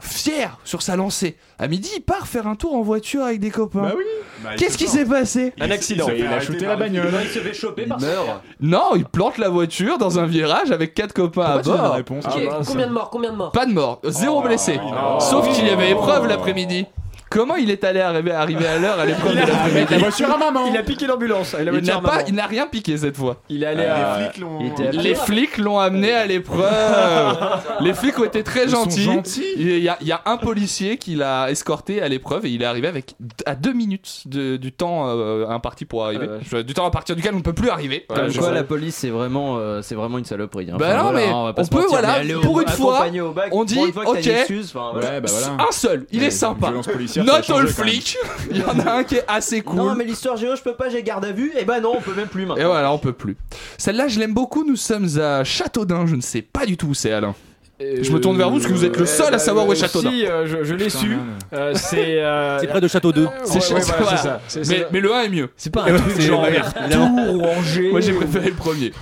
Fier 0.00 0.58
sur 0.64 0.82
sa 0.82 0.96
lancée. 0.96 1.36
À 1.60 1.66
midi, 1.66 1.90
il 1.96 2.00
part 2.02 2.28
faire 2.28 2.46
un 2.46 2.54
tour 2.54 2.74
en 2.76 2.82
voiture 2.82 3.24
avec 3.24 3.40
des 3.40 3.50
copains. 3.50 3.82
Bah 3.82 3.92
oui. 3.96 4.04
Bah, 4.44 4.50
Qu'est-ce 4.56 4.78
qui 4.78 4.86
s'est 4.86 5.04
passé 5.04 5.52
Un 5.60 5.72
accident. 5.72 6.06
Il 6.16 6.24
a 6.24 6.38
shooté 6.40 6.66
la 6.66 6.76
bagnole. 6.76 7.10
Il 7.22 7.28
se 7.28 7.40
fait 7.40 7.52
choper 7.52 7.84
par 7.86 8.00
Meurt. 8.00 8.42
Non, 8.60 8.90
il 8.94 9.04
plante 9.04 9.38
la 9.38 9.48
voiture 9.48 9.98
dans 9.98 10.20
un 10.20 10.26
virage 10.26 10.70
avec 10.70 10.94
quatre 10.94 11.12
copains 11.12 11.42
à 11.42 11.58
Pourquoi 11.58 11.76
bord. 11.82 11.94
réponse 11.94 12.24
Ah. 12.28 12.60
Combien 12.64 12.86
de 12.86 12.92
morts 12.92 13.10
Combien 13.10 13.32
de 13.32 13.36
morts? 13.36 13.50
Pas 13.50 13.66
de 13.66 13.72
mort, 13.72 14.00
zéro 14.04 14.38
Oh, 14.38 14.46
blessé. 14.46 14.76
non. 14.76 15.18
Sauf 15.18 15.52
qu'il 15.52 15.66
y 15.66 15.70
avait 15.70 15.90
épreuve 15.90 16.28
l'après-midi. 16.28 16.86
Comment 17.30 17.56
il 17.56 17.70
est 17.70 17.84
allé 17.84 18.00
arriver, 18.00 18.30
arriver 18.32 18.66
à 18.66 18.78
l'heure 18.78 18.98
à 18.98 19.04
l'épreuve 19.06 19.34
de 19.34 19.38
Avec 19.38 19.48
la 19.48 19.54
l'après-midi 19.64 19.94
voiture 19.98 20.30
à 20.32 20.38
maman. 20.38 20.66
Il 20.70 20.76
a 20.76 20.82
piqué 20.82 21.06
l'ambulance. 21.06 21.54
Il, 21.58 21.64
n'a 21.84 22.00
pas, 22.00 22.22
il 22.26 22.34
n'a 22.34 22.46
rien 22.46 22.66
piqué 22.66 22.96
cette 22.96 23.16
fois. 23.16 23.36
Il 23.48 23.62
est 23.62 23.66
allé 23.66 23.82
Les 23.82 23.88
à. 23.88 24.14
flics 24.30 24.38
l'ont. 24.42 24.58
il 24.60 24.66
était 24.68 24.90
Les 24.92 25.14
flics 25.14 25.58
l'ont 25.58 25.78
amené 25.78 26.12
à 26.12 26.26
l'épreuve. 26.26 26.64
Les 27.80 27.94
flics 27.94 28.18
ont 28.18 28.24
été 28.24 28.42
très 28.42 28.64
Ils 28.64 28.70
sont 28.70 28.84
gentils. 28.84 29.02
gentils. 29.04 29.44
Il 29.56 29.78
y, 29.78 29.88
a, 29.88 29.98
il 30.00 30.06
y 30.06 30.12
a 30.12 30.22
un 30.26 30.36
policier 30.36 30.96
qui 30.96 31.14
l'a 31.14 31.50
escorté 31.50 32.00
à 32.02 32.08
l'épreuve 32.08 32.46
et 32.46 32.50
il 32.50 32.62
est 32.62 32.66
arrivé 32.66 32.88
avec 32.88 33.14
à 33.46 33.54
deux 33.54 33.72
minutes 33.72 34.22
de- 34.26 34.56
du 34.56 34.72
temps 34.72 35.04
euh, 35.08 35.46
imparti 35.48 35.84
pour 35.84 36.04
arriver. 36.04 36.26
Euh. 36.52 36.62
Du 36.62 36.74
temps 36.74 36.86
à 36.86 36.90
partir 36.90 37.14
duquel 37.16 37.34
on 37.34 37.38
ne 37.38 37.42
peut 37.42 37.52
plus 37.52 37.70
arriver. 37.70 38.06
Comme 38.08 38.32
quoi 38.32 38.52
la 38.52 38.64
police 38.64 38.94
c'est 38.96 39.10
vraiment 39.10 39.56
euh, 39.58 39.82
c'est 39.82 39.94
vraiment 39.94 40.18
une 40.18 40.24
saloperie. 40.24 40.68
hein. 40.72 40.76
Bah 40.78 40.86
Enfin, 40.88 40.96
non, 40.96 41.02
voilà, 41.10 41.18
mais 41.26 41.32
hein, 41.32 41.44
va 41.44 41.52
pas 41.52 41.62
on 41.62 41.64
se 41.64 41.70
peut, 41.70 41.76
mentir, 41.76 41.90
voilà, 41.90 42.08
mais 42.08 42.14
aller 42.20 42.34
au- 42.34 42.40
pour 42.40 42.60
une 42.60 42.68
fois, 42.68 42.94
accompagner 42.96 43.20
au 43.20 43.32
bac, 43.32 43.48
on 43.52 43.56
pour 43.56 43.64
dit, 43.66 43.78
une 43.78 43.92
fois 43.92 44.04
que 44.04 44.12
t'as 44.12 44.18
ok. 44.20 44.26
une 44.26 44.32
excuse, 44.32 44.72
enfin, 44.74 44.90
voilà. 44.92 45.08
Ouais, 45.10 45.20
bah 45.20 45.28
voilà. 45.30 45.62
Un 45.68 45.72
seul, 45.72 46.06
il 46.10 46.22
est 46.22 46.30
sympa. 46.30 46.68
Violence 46.68 46.88
Not 47.24 47.54
all 47.54 47.66
flic. 47.68 48.16
Il 48.50 48.58
y 48.58 48.62
en 48.64 48.78
a 48.80 48.92
un 48.92 49.04
qui 49.04 49.16
est 49.16 49.24
assez 49.28 49.60
cool. 49.62 49.76
Non 49.76 49.94
mais 49.94 50.04
l'histoire 50.04 50.36
géo 50.36 50.56
je 50.56 50.62
peux 50.62 50.74
pas 50.74 50.88
j'ai 50.88 51.02
garde 51.02 51.24
à 51.24 51.32
vue 51.32 51.52
et 51.58 51.64
bah 51.64 51.80
non 51.80 51.92
on 51.96 52.00
peut 52.00 52.14
même 52.14 52.28
plus 52.28 52.42
Et 52.42 52.46
maintenant. 52.46 52.66
voilà, 52.66 52.92
on 52.92 52.98
peut 52.98 53.12
plus. 53.12 53.36
Celle-là, 53.76 54.08
je 54.08 54.18
l'aime 54.18 54.34
beaucoup. 54.34 54.64
Nous 54.64 54.76
sommes 54.76 55.08
à 55.18 55.44
Châteaudun. 55.44 56.06
Je 56.06 56.16
ne 56.16 56.20
sais 56.20 56.42
pas 56.42 56.66
du 56.66 56.76
tout 56.76 56.88
où 56.88 56.94
c'est, 56.94 57.12
Alain. 57.12 57.34
Je 57.80 58.10
me 58.10 58.18
tourne 58.18 58.36
vers 58.36 58.50
vous 58.50 58.56
parce 58.56 58.66
que 58.66 58.72
vous 58.72 58.84
êtes 58.84 58.96
le 58.96 59.06
seul 59.06 59.32
à 59.32 59.38
savoir 59.38 59.64
où 59.66 59.72
est 59.72 59.76
Châteaudun. 59.76 60.10
Si, 60.10 60.26
euh, 60.26 60.46
je, 60.46 60.64
je 60.64 60.74
l'ai 60.74 60.90
su. 60.90 61.16
Euh, 61.52 61.72
c'est. 61.76 61.96
euh, 62.22 62.58
près 62.66 62.80
de 62.80 62.88
Château 62.88 63.12
2. 63.12 63.24
ouais, 63.24 63.30
C'est 63.44 63.72
ouais, 63.72 63.80
voilà, 64.00 64.16
ça. 64.16 64.40
C'est- 64.48 64.90
Mais, 64.90 64.98
le 65.00 65.14
1 65.14 65.22
est 65.22 65.28
mieux. 65.28 65.50
C'est 65.56 65.72
pas 65.72 65.84
un 65.84 65.96
truc 65.96 66.20
genre. 66.20 66.44
Tours 66.90 67.34
ou 67.34 67.44
Angers. 67.44 67.90
Moi 67.90 68.00
j'ai 68.00 68.12
préféré 68.12 68.48
le 68.48 68.56
premier. 68.56 68.92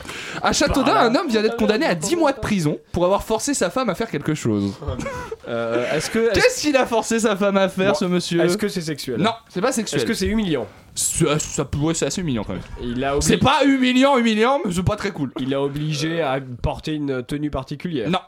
À 0.42 0.52
Châteaudun, 0.52 0.94
un 0.94 1.14
homme 1.14 1.28
vient 1.28 1.42
d'être 1.42 1.56
condamné 1.56 1.86
à 1.86 1.94
10 1.94 2.16
mois 2.16 2.32
de 2.32 2.40
prison 2.40 2.78
pour 2.92 3.04
avoir 3.04 3.22
forcé 3.22 3.54
sa 3.54 3.70
femme 3.70 3.88
à 3.90 3.94
faire 3.94 4.10
quelque 4.10 4.34
chose. 4.34 4.72
Euh, 5.48 5.94
Est-ce 5.94 6.10
que. 6.10 6.18
Est-ce 6.18 6.32
Qu'est-ce 6.40 6.60
qu'il 6.62 6.76
a 6.76 6.86
forcé 6.86 7.20
sa 7.20 7.36
femme 7.36 7.56
à 7.56 7.68
faire, 7.68 7.92
Bon, 7.92 7.98
ce 7.98 8.04
monsieur 8.04 8.40
est-ce 8.42 8.56
que 8.58 8.66
c'est 8.66 8.80
sexuel 8.80 9.20
Non, 9.20 9.30
c'est 9.48 9.60
pas 9.60 9.70
sexuel. 9.70 10.00
Est-ce 10.00 10.06
que 10.08 10.14
c'est 10.14 10.26
humiliant 10.26 10.66
ça, 10.96 11.68
ouais, 11.80 11.94
c'est 11.94 12.06
assez 12.06 12.20
humiliant 12.22 12.42
quand 12.42 12.54
même. 12.54 12.62
Il 12.82 13.04
a, 13.04 13.14
obli- 13.16 13.20
C'est 13.22 13.36
pas 13.36 13.64
humiliant, 13.64 14.16
humiliant, 14.18 14.60
mais 14.64 14.72
c'est 14.72 14.82
pas 14.82 14.96
très 14.96 15.10
cool. 15.12 15.30
il 15.38 15.54
a 15.54 15.62
obligé 15.62 16.20
à 16.22 16.40
porter 16.62 16.94
une 16.94 17.22
tenue 17.22 17.50
particulière. 17.50 18.08
Non, 18.10 18.18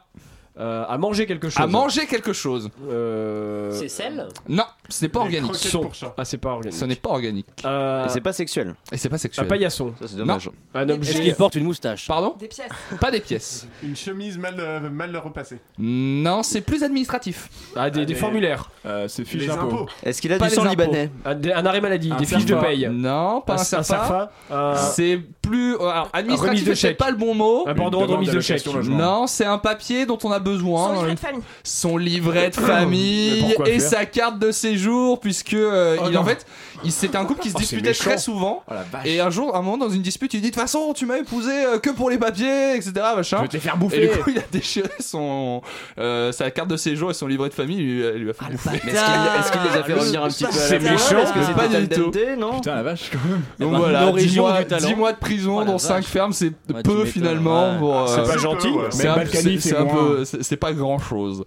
Euh, 0.60 0.84
à 0.88 0.98
manger 0.98 1.26
quelque 1.26 1.48
chose. 1.48 1.60
à 1.62 1.66
manger 1.66 2.06
quelque 2.06 2.32
chose. 2.32 2.68
Euh... 2.90 3.72
C'est 3.72 3.88
celle 3.88 4.28
Non, 4.48 4.64
ce 4.88 5.04
n'est 5.04 5.08
pas 5.08 5.20
organique. 5.20 5.54
Son. 5.54 5.90
Ah, 6.16 6.24
c'est 6.24 6.38
pas 6.38 6.50
organique. 6.50 6.72
Ce 6.78 6.84
n'est 6.84 6.96
pas 6.96 7.10
organique. 7.10 7.46
Euh, 7.64 8.06
Et 8.06 8.08
c'est 8.08 8.20
pas 8.20 8.32
sexuel. 8.32 8.74
Et 8.92 8.96
c'est 8.96 9.08
pas 9.08 9.16
un 9.16 9.18
sexuel. 9.18 9.46
paillasson. 9.46 9.94
Ça 10.00 10.06
c'est 10.08 10.16
dommage. 10.16 10.50
Un 10.74 10.84
Est-ce 10.88 10.92
objet. 10.94 11.20
qu'il 11.22 11.34
porte 11.34 11.54
une 11.56 11.64
moustache 11.64 12.06
Pardon 12.06 12.34
Des 12.38 12.48
pièces. 12.48 12.68
Pas 13.00 13.10
des 13.10 13.20
pièces. 13.20 13.66
Une 13.82 13.96
chemise 13.96 14.38
mal, 14.38 14.54
euh, 14.58 14.88
mal 14.90 15.16
repassée. 15.16 15.58
Non, 15.78 16.42
c'est 16.42 16.60
plus 16.60 16.82
administratif. 16.82 17.48
Ah, 17.76 17.90
des, 17.90 18.00
des 18.00 18.12
Allez. 18.12 18.14
formulaires. 18.20 18.70
Euh, 18.86 19.08
c'est 19.08 19.24
fiche 19.24 19.42
Les 19.42 19.46
d'impôt. 19.48 19.66
impôts. 19.66 19.86
Est-ce 20.02 20.20
qu'il 20.22 20.32
a 20.32 20.38
Pas 20.38 20.46
du 20.46 20.50
les 20.50 20.56
sang 20.56 20.62
impôts. 20.62 20.70
libanais 20.70 21.10
Un, 21.24 21.34
des- 21.34 21.52
un 21.52 21.66
arrêt 21.66 21.80
maladie. 21.80 22.10
Un 22.12 22.16
des 22.16 22.26
fiches 22.26 22.46
de 22.46 22.54
paye. 22.54 22.88
Non, 22.90 23.40
pas 23.42 23.54
un, 23.54 23.58
serpa. 23.58 23.84
serfa. 23.84 24.32
Un, 24.50 24.74
C'est 24.76 25.20
plus. 25.42 25.74
euh, 25.74 25.78
Alors, 25.80 26.04
remise 26.04 26.10
administratif, 26.14 26.64
de 26.64 26.74
c'est 26.74 26.88
chèque. 26.88 26.96
pas 26.98 27.10
le 27.10 27.16
bon 27.16 27.34
mot. 27.34 27.64
un 27.66 27.74
bordereau 27.74 28.02
de 28.02 28.06
demande 28.08 28.20
remise 28.24 28.34
de 28.34 28.40
chèque. 28.40 28.64
d'allocation 28.64 28.90
logement. 28.92 29.20
Non, 29.20 29.26
c'est 29.26 29.44
un 29.44 29.58
papier 29.58 30.06
dont 30.06 30.18
on 30.24 30.30
a 30.32 30.38
besoin. 30.38 30.94
Son 30.94 31.02
livret 31.02 31.14
de 31.14 31.20
famille. 31.20 31.42
son 31.64 31.96
livret 31.96 32.50
de 32.50 32.60
Mais 32.60 32.66
famille 32.66 33.40
pourquoi 33.40 33.68
et 33.68 33.78
faire 33.78 33.88
sa 33.90 34.06
carte 34.06 34.38
de 34.38 34.50
séjour 34.78 35.20
puisque 35.20 35.54
euh, 35.54 35.96
Oh 36.00 36.06
il 36.10 36.16
en 36.18 36.24
fait 36.24 36.46
il 36.84 36.92
c'était 36.92 37.16
un 37.16 37.24
couple 37.24 37.40
qui 37.40 37.50
se 37.50 37.54
Oh, 37.56 37.58
c'est 37.60 37.76
disputait 37.76 37.92
très 37.92 38.18
souvent 38.18 38.62
Oh 38.70 38.74
et 39.04 39.20
un 39.20 39.30
jour 39.30 39.56
un 39.56 39.62
moment 39.62 39.78
dans 39.78 39.90
une 39.90 40.02
dispute 40.02 40.32
il 40.34 40.40
dit 40.40 40.50
de 40.50 40.54
toute 40.54 40.60
façon 40.62 40.92
tu 40.94 41.06
m'as 41.06 41.16
épousé 41.18 41.50
euh, 41.50 41.78
que 41.78 41.90
pour 41.90 42.08
les 42.10 42.18
papiers 42.18 42.76
etc 42.76 42.92
Je 43.12 43.16
machin 43.16 43.42
vais 43.42 43.48
te 43.48 43.58
faire 43.58 43.74
et 43.74 43.78
bouffer. 43.78 44.08
du 44.08 44.18
coup 44.18 44.30
il 44.30 44.38
a 44.38 44.42
déchiré 44.52 44.88
son 45.00 45.60
euh, 45.98 46.30
sa 46.32 46.50
carte 46.50 46.68
de 46.68 46.76
séjour 46.76 47.10
et 47.10 47.14
son 47.14 47.26
livret 47.26 47.48
de 47.48 47.54
famille 47.54 47.78
il 47.78 47.84
lui, 47.84 48.04
il 48.16 48.22
lui 48.22 48.30
a 48.30 48.32
fait 48.32 48.44
bouffer 48.52 48.70
Mais 48.84 48.92
est-ce 48.92 49.04
qu'il 49.04 49.40
est-ce 49.40 49.52
qu'il 49.52 49.60
les 49.72 49.76
a 49.78 49.82
fait 49.84 49.92
revenir 49.94 50.24
un 50.24 50.28
petit 50.28 50.44
peu 50.44 50.50
c'est 50.52 50.78
méchant, 50.78 51.18
Est-ce 51.18 51.32
que 51.32 51.42
c'est 51.44 51.54
pas 51.54 51.68
du 51.68 51.88
tout. 51.88 52.12
non 52.38 52.56
Putain 52.56 52.74
la 52.76 52.82
vache 52.82 53.10
quand 53.12 53.28
même. 53.28 53.42
donc 53.58 53.72
ben, 53.72 53.78
voilà 53.78 54.00
10 54.00 54.06
l'origine 54.06 54.40
mois, 54.42 54.58
du 54.60 54.66
talent. 54.66 54.88
10 54.88 54.94
mois 54.94 55.12
de 55.12 55.18
prison 55.18 55.64
vache. 55.64 55.80
5 55.80 56.04
fermes 56.04 56.32
c'est 56.32 56.52
peu 56.84 57.04
finalement 57.04 57.78
euh, 57.82 58.06
C'est 58.06 58.22
pas 58.32 58.38
gentil. 58.38 58.68
c'est 58.90 59.06
un, 59.08 59.24
c'est- 59.26 59.58
c'est 59.58 59.58
c'est 59.60 59.74
peu, 59.86 60.24
c'est 60.24 60.42
c'est 60.44 60.56
pas 60.56 60.72
grand 60.72 60.98
chose. 60.98 61.44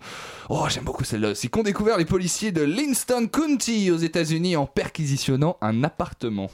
Oh, 0.53 0.65
j'aime 0.67 0.83
beaucoup 0.83 1.05
celle-là 1.05 1.29
aussi. 1.29 1.49
Qu'ont 1.49 1.63
découvert 1.63 1.97
les 1.97 2.03
policiers 2.03 2.51
de 2.51 2.61
Livingston 3.21 3.27
County 3.47 3.91
aux 3.91 3.97
États-Unis 3.97 4.55
en 4.55 4.65
perquisitionnant 4.65 5.57
un 5.61 5.83
appartement. 5.83 6.49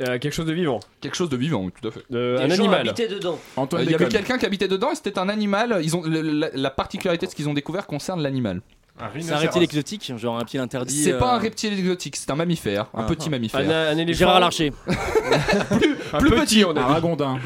Euh, 0.00 0.18
quelque 0.18 0.32
chose 0.32 0.46
de 0.46 0.52
vivant. 0.52 0.78
Quelque 1.00 1.16
chose 1.16 1.28
de 1.28 1.36
vivant, 1.36 1.64
oui, 1.64 1.72
tout 1.80 1.88
à 1.88 1.90
fait. 1.90 2.04
Euh, 2.12 2.38
Des 2.38 2.44
un 2.44 2.48
gens 2.48 2.62
animal. 2.64 2.86
dedans. 2.94 3.32
Euh, 3.56 3.60
Antoine 3.60 3.82
Il 3.82 3.90
y 3.90 3.94
avait 3.94 4.04
déconne. 4.04 4.12
quelqu'un 4.20 4.38
qui 4.38 4.46
habitait 4.46 4.68
dedans 4.68 4.92
et 4.92 4.94
c'était 4.94 5.18
un 5.18 5.28
animal. 5.28 5.80
Ils 5.82 5.96
ont, 5.96 6.02
le- 6.02 6.20
la, 6.22 6.50
la 6.54 6.70
particularité 6.70 7.26
de 7.26 7.30
ce 7.32 7.36
qu'ils 7.36 7.48
ont 7.48 7.54
découvert 7.54 7.86
concerne 7.86 8.22
l'animal. 8.22 8.60
Un 9.00 9.00
C'est 9.00 9.04
un 9.04 9.08
rhinocéros. 9.08 9.40
reptile 9.42 9.62
exotique, 9.62 10.12
genre 10.16 10.36
un 10.36 10.38
reptile 10.38 10.60
interdit. 10.60 11.02
C'est 11.02 11.18
pas 11.18 11.32
euh, 11.32 11.36
un 11.36 11.38
reptile 11.38 11.72
exotique, 11.72 12.14
c'est 12.16 12.30
un 12.30 12.36
mammifère, 12.36 12.86
un 12.94 13.02
Ah, 13.02 13.06
petit 13.06 13.26
Un, 13.28 13.30
mammifère. 13.30 13.60
un 13.60 13.96
éléphant. 13.96 14.18
Gérard 14.18 14.40
Larcher. 14.40 14.72
Un 16.12 16.18
plus 16.18 16.30
petit, 16.30 16.64
on 16.64 16.70
Un 16.70 16.76
a 16.76 16.86
dit. 16.86 16.92
ragondin. 16.92 17.38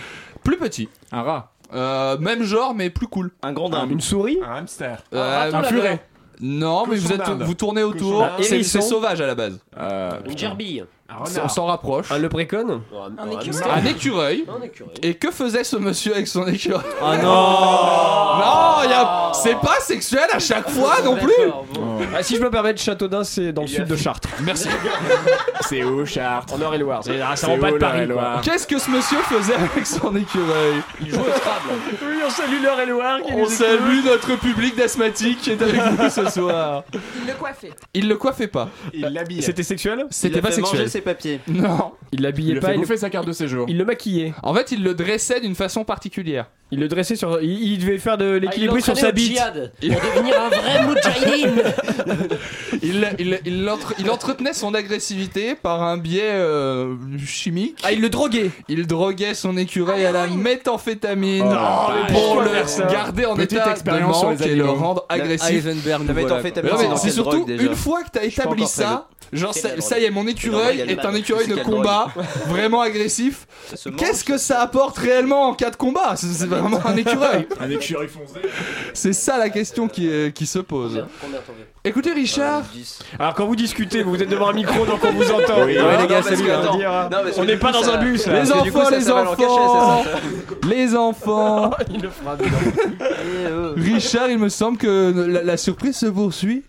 Plus 0.45 0.57
petit. 0.57 0.89
Un 1.11 1.23
rat. 1.23 1.53
Euh, 1.75 2.19
même 2.19 2.43
genre, 2.43 2.75
mais 2.75 2.91
plus 2.91 3.07
cool. 3.07 3.33
Un 3.43 3.53
grand 3.53 3.71
dinde. 3.71 3.91
Une 3.91 4.01
souris. 4.01 4.39
Un 4.47 4.57
hamster. 4.57 5.03
Euh, 5.15 5.51
Un 5.53 5.63
furet. 5.65 6.05
Non, 6.43 6.87
mais 6.89 6.97
vous, 6.97 7.13
êtes, 7.13 7.29
vous 7.29 7.55
tournez 7.55 7.85
autour. 7.85 8.27
C'est 8.41 8.63
sauvage 8.63 9.21
à 9.21 9.27
la 9.27 9.35
base. 9.35 9.59
Euh, 9.79 10.11
Une 10.29 10.37
gerbille. 10.37 10.85
Un 11.21 11.45
On 11.45 11.49
s'en 11.49 11.67
rapproche. 11.67 12.11
Un 12.11 12.19
leprechaun. 12.19 12.83
Un 13.19 13.85
écureuil. 13.85 14.45
Un. 14.49 14.63
Et 15.03 15.15
que 15.15 15.31
faisait 15.31 15.65
ce 15.65 15.77
monsieur 15.77 16.15
avec 16.15 16.27
son 16.27 16.47
écureuil 16.47 16.83
Ah 17.01 17.17
non 17.17 18.83
Non, 18.85 18.91
y 18.91 18.93
a... 18.93 19.33
c'est 19.35 19.61
pas 19.61 19.81
sexuel 19.81 20.27
à 20.33 20.39
chaque 20.39 20.69
fois 20.71 21.01
non 21.05 21.17
plus. 21.17 21.33
Bon. 21.75 21.99
Ah, 22.15 22.23
si 22.23 22.37
je 22.37 22.43
me 22.43 22.51
permets, 22.51 22.77
Châteaudun, 22.77 23.25
c'est 23.25 23.53
dans 23.53 23.63
le 23.63 23.69
sud 23.69 23.87
de 23.87 23.97
Chartres. 23.97 24.29
Merci. 24.41 24.69
c'est 25.61 25.85
où 25.85 26.05
Chartres 26.07 26.55
En 26.55 26.61
Eure-et-Loire. 26.61 27.03
C'est 27.05 27.21
ah, 27.21 27.37
ça 27.37 27.47
C'est 27.47 27.53
rend 27.53 27.59
pas 27.59 27.73
de 27.73 27.79
Paris. 27.79 28.09
Qu'est-ce 28.43 28.67
que 28.67 28.79
ce 28.79 28.91
monsieur 28.91 29.19
faisait 29.19 29.55
avec 29.55 29.87
son 29.87 30.15
écureuil 30.17 30.77
Il 31.01 31.11
joue 31.11 31.21
au 31.21 31.25
Scrabble. 31.25 31.63
Oui, 32.03 32.19
on 32.27 32.31
salue 32.31 32.63
l'Eure-et-Loire. 32.63 33.19
qui 33.27 33.33
On 33.35 33.47
salue 33.47 34.05
notre 34.05 34.37
public 34.39 34.77
d'asthmatique 34.77 35.41
qui 35.41 35.51
est 35.51 35.63
avec 35.63 35.81
nous 35.99 36.11
ce 36.11 36.29
soir. 36.31 36.85
Il 36.93 37.27
le 37.27 37.35
coiffait. 37.35 37.73
Il 37.95 38.09
le 38.09 38.17
coiffait 38.17 38.49
pas. 38.49 38.69
Il 38.93 39.03
l'habille. 39.03 39.43
C'était 39.43 39.63
sexuel? 39.63 40.07
C'était 40.11 40.41
pas 40.41 40.51
sexuel. 40.51 40.89
Ses 41.03 41.05
papiers. 41.05 41.41
Non. 41.49 41.93
Il 42.15 42.19
Il 42.19 42.23
l'habillait 42.25 42.59
a 42.59 42.61
pas. 42.61 42.67
fait 42.69 42.75
Il, 42.75 42.81
bouffer 42.81 42.97
sa 42.99 43.09
carte 43.11 43.27
de 43.27 43.33
séjour. 43.33 43.65
il 43.69 43.79
le 43.79 43.85
maquillait. 43.87 44.35
En 44.43 44.53
fait, 44.55 44.71
il 44.73 44.83
le 44.83 44.93
dressait 44.95 45.41
d'une 45.41 45.55
façon 45.55 45.83
particulière. 45.85 46.47
Il 46.71 46.79
le 46.81 46.89
dressait 46.89 47.17
sur. 47.17 47.41
Il, 47.43 47.51
il 47.73 47.79
devait 47.79 47.97
faire 47.99 48.19
de 48.19 48.25
Ah, 48.33 48.37
il 48.37 48.43
l'équilibriste 48.43 48.87
sur 48.87 48.97
sa 48.97 49.13
bite. 49.13 49.39
pour 49.39 49.89
devenir 49.89 50.35
un 50.41 50.49
vrai 50.49 50.87
moudjahidine. 50.87 51.63
Il, 52.83 53.07
il, 53.19 53.41
il, 53.45 53.69
entre- 53.69 53.95
il 53.99 54.11
entretenait 54.11 54.53
son 54.55 54.75
agressivité 54.75 55.55
par 55.55 55.83
un 55.83 55.99
biais 55.99 56.23
euh, 56.33 56.95
chimique. 57.25 57.79
Ah, 57.85 57.93
il 57.93 58.01
le 58.01 58.09
droguait. 58.09 58.51
Il 58.69 58.87
droguait 58.87 59.35
son 59.35 59.57
écureuil 59.57 60.05
à 60.05 60.11
la 60.13 60.27
méthamphétamine 60.27 61.45
Oh, 61.47 61.91
pour 62.13 62.41
le 62.41 62.51
garder 62.93 63.27
en 63.27 63.37
Petite 63.37 63.53
état 63.53 63.67
de 63.67 63.71
expérience 63.73 64.19
sur 64.19 64.31
manque 64.31 64.41
les 64.41 64.47
et 64.53 64.57
le 64.57 64.65
animaux. 64.65 64.79
rendre 64.79 65.07
agressif. 65.09 65.51
Heisenberg, 65.51 65.87
La 65.87 65.99
nous 65.99 66.05
voilà, 66.07 66.23
méthamphétamine, 66.23 66.65
Mais 66.65 66.71
non, 66.73 66.77
c'est 66.79 66.83
mais 66.85 66.91
dans 66.91 66.97
c'est 66.97 67.11
surtout 67.11 67.47
une 67.49 67.75
fois 67.77 68.03
que 68.03 68.11
t'as 68.13 68.25
établi 68.25 68.67
ça, 68.67 69.09
genre 69.33 69.55
ça, 69.55 69.99
y 70.01 70.05
est, 70.05 70.11
mon 70.11 70.27
écureuil 70.27 70.92
est 70.93 71.05
un 71.05 71.15
écureuil 71.15 71.47
de 71.49 71.57
combat, 71.57 72.09
vraiment 72.49 72.81
agressif. 72.81 73.47
Qu'est-ce 73.97 74.25
que 74.25 74.39
ça 74.39 74.61
apporte 74.61 74.99
réellement 74.99 75.49
en 75.49 75.55
cas 75.55 75.71
de 75.71 75.77
combat? 75.77 76.15
C'est 76.17 76.47
vraiment 76.47 76.81
un 76.85 76.97
écureuil. 76.97 77.47
Un 77.61 77.71
écureuil 77.71 78.09
foncé. 78.09 78.41
C'est 78.95 79.13
ça 79.13 79.39
la 79.39 79.51
question 79.51 79.89
qui, 79.89 80.09
est- 80.09 80.33
qui 80.35 80.47
se 80.47 80.59
pose. 80.59 81.05
Écoutez 81.85 82.13
Richard, 82.13 82.63
Alors 83.19 83.35
quand 83.35 83.45
vous 83.47 83.57
discutez, 83.57 84.03
vous 84.05 84.23
êtes 84.23 84.29
devant 84.29 84.49
un 84.51 84.53
micro 84.53 84.87
donc 84.87 85.01
on 85.05 85.13
vous 85.13 85.31
entend. 85.33 85.65
Oui, 85.65 85.77
Ouais, 85.77 85.83
ouais, 85.83 86.01
les 86.03 86.07
gars, 86.07 86.21
hein. 86.21 87.09
hein. 87.13 87.23
On 87.39 87.45
n'est 87.45 87.57
pas 87.57 87.73
dans 87.73 87.83
ça- 87.83 87.99
un 87.99 88.03
bus. 88.05 88.27
là. 88.27 88.43
les 88.43 88.49
coup, 88.71 88.79
enfants, 88.79 88.91
les 88.91 89.01
s'appelle 89.01 89.27
en 89.27 89.35
cachet, 89.35 89.45
enfants, 89.47 90.05
les 90.69 90.95
enfants. 90.97 91.71
Il 91.93 92.03
le 92.03 92.09
fera 92.11 92.37
Eh, 93.03 93.47
euh. 93.47 93.75
Richard, 93.77 94.31
il 94.31 94.39
me 94.39 94.49
semble 94.49 94.79
que 94.79 95.13
la, 95.29 95.43
la 95.43 95.57
surprise 95.57 95.97
se 95.97 96.07
poursuit 96.07 96.63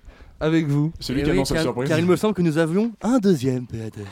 avec 0.44 0.68
vous. 0.68 0.92
Eh 1.00 1.04
qui 1.04 1.14
oui, 1.14 1.22
annonce 1.30 1.50
la 1.52 1.56
car, 1.56 1.64
surprise. 1.64 1.90
car 1.90 2.00
il 2.00 2.06
me 2.06 2.16
semble 2.18 2.34
que 2.34 2.42
nous 2.42 2.58
avions 2.58 2.92
un 3.02 3.18
deuxième 3.18 3.66
PAD. 3.66 4.06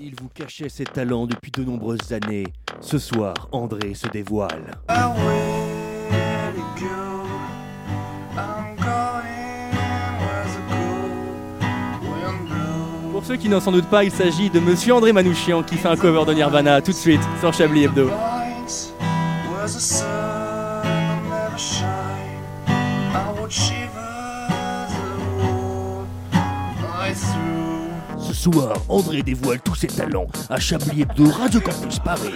Il 0.00 0.14
vous 0.14 0.28
cachait 0.32 0.68
ses 0.68 0.84
talents 0.84 1.26
depuis 1.26 1.50
de 1.50 1.64
nombreuses 1.64 2.12
années. 2.12 2.46
Ce 2.80 2.98
soir, 2.98 3.34
André 3.50 3.94
se 3.94 4.06
dévoile. 4.06 4.70
Pour 13.12 13.24
ceux 13.24 13.36
qui 13.36 13.48
n'en 13.48 13.58
sans 13.60 13.72
doute 13.72 13.86
pas, 13.86 14.04
il 14.04 14.12
s'agit 14.12 14.48
de 14.48 14.60
Monsieur 14.60 14.94
André 14.94 15.12
Manouchian 15.12 15.64
qui 15.64 15.74
fait 15.74 15.88
un 15.88 15.96
cover 15.96 16.24
de 16.24 16.34
Nirvana 16.34 16.80
tout 16.80 16.92
de 16.92 16.96
suite 16.96 17.20
sur 17.40 17.52
Chablis 17.52 17.84
Hebdo. 17.84 18.08
Soir, 28.38 28.76
André 28.88 29.22
dévoile 29.22 29.60
tous 29.60 29.74
ses 29.74 29.88
talents 29.88 30.28
à 30.48 30.60
Chablis 30.60 31.02
Hebdo, 31.02 31.28
Radio 31.30 31.60
Campus 31.60 31.98
Paris. 31.98 32.32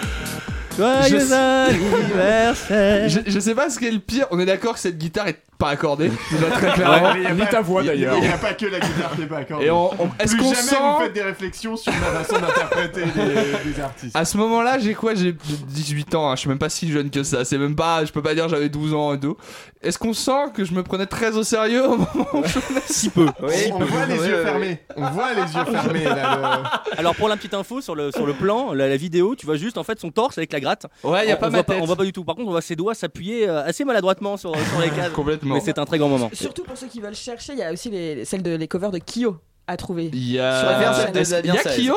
Je 0.79 1.19
sais- 1.19 1.35
anniversaire 1.35 3.09
je, 3.09 3.21
je 3.27 3.41
sais 3.41 3.55
pas 3.55 3.71
ce 3.71 3.79
qui 3.79 3.87
est 3.87 3.91
le 3.91 3.99
pire. 3.99 4.27
On 4.31 4.39
est 4.41 4.47
d'accord 4.47 4.75
que 4.75 4.81
cette 4.81 4.99
guitare 4.99 5.29
est 5.29 5.39
pas 5.59 5.69
accordée. 5.71 6.11
déjà 6.33 6.47
très 6.51 6.73
clairement. 6.73 7.13
Mais 7.15 7.21
il 7.21 7.23
y 7.25 7.27
a 7.27 7.35
Ni 7.35 7.41
pas- 7.43 7.47
ta 7.47 7.61
voix, 7.61 7.83
d'ailleurs. 7.85 8.17
Il 8.17 8.23
n'y 8.23 8.29
a 8.29 8.37
pas 8.39 8.53
que 8.55 8.67
la 8.67 8.81
guitare 8.81 9.15
qui 9.15 9.23
est 9.23 9.27
pas 9.27 9.37
accordée. 9.39 9.67
Et 9.67 9.71
on- 9.71 9.93
on- 10.03 10.09
est-ce 10.19 10.33
Plus 10.35 10.43
qu'on 10.43 10.55
jamais 10.55 10.63
sent- 10.63 10.77
vous 10.81 11.05
faites 11.05 11.13
des 11.13 11.23
réflexions 11.23 11.77
sur 11.77 11.93
la 11.93 12.21
façon 12.25 12.41
d'interpréter 12.41 13.03
des, 13.03 13.71
des 13.73 13.81
artistes. 13.81 14.17
À 14.17 14.25
ce 14.25 14.37
moment-là, 14.39 14.79
j'ai 14.81 14.95
quoi? 14.95 15.15
J'ai 15.15 15.33
18 15.69 16.15
ans, 16.17 16.31
hein, 16.31 16.35
je 16.35 16.41
suis 16.41 16.49
même 16.49 16.59
pas 16.59 16.69
si 16.69 16.91
jeune 16.91 17.11
que 17.11 17.23
ça. 17.23 17.45
C'est 17.45 17.59
même 17.59 17.77
pas, 17.77 18.05
je 18.05 18.11
peux 18.13 18.23
pas 18.23 18.35
dire 18.35 18.49
j'avais 18.49 18.69
12 18.69 18.93
ans 18.95 19.15
et 19.15 19.21
tout. 19.21 19.37
Est-ce 19.83 19.99
qu'on 19.99 20.13
sent 20.15 20.51
que 20.55 20.65
je 20.65 20.73
me 20.75 20.83
prenais 20.83 21.07
très 21.07 21.37
au 21.37 21.43
sérieux 21.45 21.85
au 21.87 21.97
moment 21.97 22.27
où 22.33 22.43
je 22.45 22.59
Si 22.87 23.11
peu. 23.11 23.27
on 23.41 23.85
voit 23.85 24.07
les 24.07 24.19
Ouais, 24.19 24.29
yeux 24.29 24.37
ouais, 24.39 24.45
fermés. 24.45 24.79
On 24.97 25.11
voit 25.11 25.33
les 25.35 25.43
yeux 25.43 25.65
fermés 25.65 26.05
là. 26.05 26.63
Alors 26.97 27.15
pour 27.15 27.29
la 27.29 27.37
petite 27.37 27.55
info 27.55 27.81
sur 27.81 27.95
le, 27.95 28.11
sur 28.11 28.27
le 28.27 28.33
plan, 28.33 28.73
la, 28.75 28.89
la 28.89 28.97
vidéo, 28.97 29.35
tu 29.37 29.47
vois 29.47 29.57
juste 29.57 29.79
en 29.79 29.85
fait 29.85 29.99
son 30.01 30.11
torse 30.11 30.39
avec 30.39 30.53
la 30.53 30.61
gratte. 30.62 30.87
Ouais, 31.05 31.27
y 31.29 31.31
a 31.31 31.37
On- 31.37 31.38
pas 31.40 31.48
on 31.48 31.51
ma 31.51 31.57
voit 31.59 31.64
pas, 31.64 31.72
tête. 31.75 31.83
on 31.83 31.87
voit 31.87 31.96
pas 31.96 32.05
du 32.05 32.12
tout. 32.12 32.25
Par 32.25 32.35
contre, 32.35 32.48
on 32.48 32.53
voit 32.53 32.62
ses 32.62 32.75
doigts 32.77 32.94
s'appuyer 32.94 33.48
euh, 33.48 33.62
assez 33.64 33.85
maladroitement 33.85 34.37
sur, 34.38 34.53
sur 34.57 34.81
les 34.81 34.88
cases. 34.96 35.11
Complètement. 35.12 35.55
Mais 35.57 35.61
c'est 35.61 35.79
un 35.79 35.85
très 35.85 35.98
grand 35.98 36.09
moment. 36.09 36.31
Surtout 36.33 36.62
pour 36.64 36.77
ceux 36.79 36.87
qui 36.87 37.01
veulent 37.01 37.14
chercher, 37.14 37.53
il 37.53 37.59
y 37.59 37.62
a 37.62 37.70
aussi 37.72 37.90
les, 37.90 38.25
celles 38.25 38.42
de 38.42 38.55
les 38.57 38.68
covers 38.68 38.90
de 38.90 38.98
Kyo 38.98 39.37
à 39.66 39.77
trouver. 39.77 40.07
Il 40.12 40.18
y 40.31 40.33
Sur 40.37 40.42
la 40.42 40.77
a. 40.77 40.79
version 40.79 41.12
de 41.12 41.18
Est-ce- 41.18 41.40
Il 41.44 41.46
y 41.46 41.51
a 41.51 41.62
Kyo? 41.92 41.94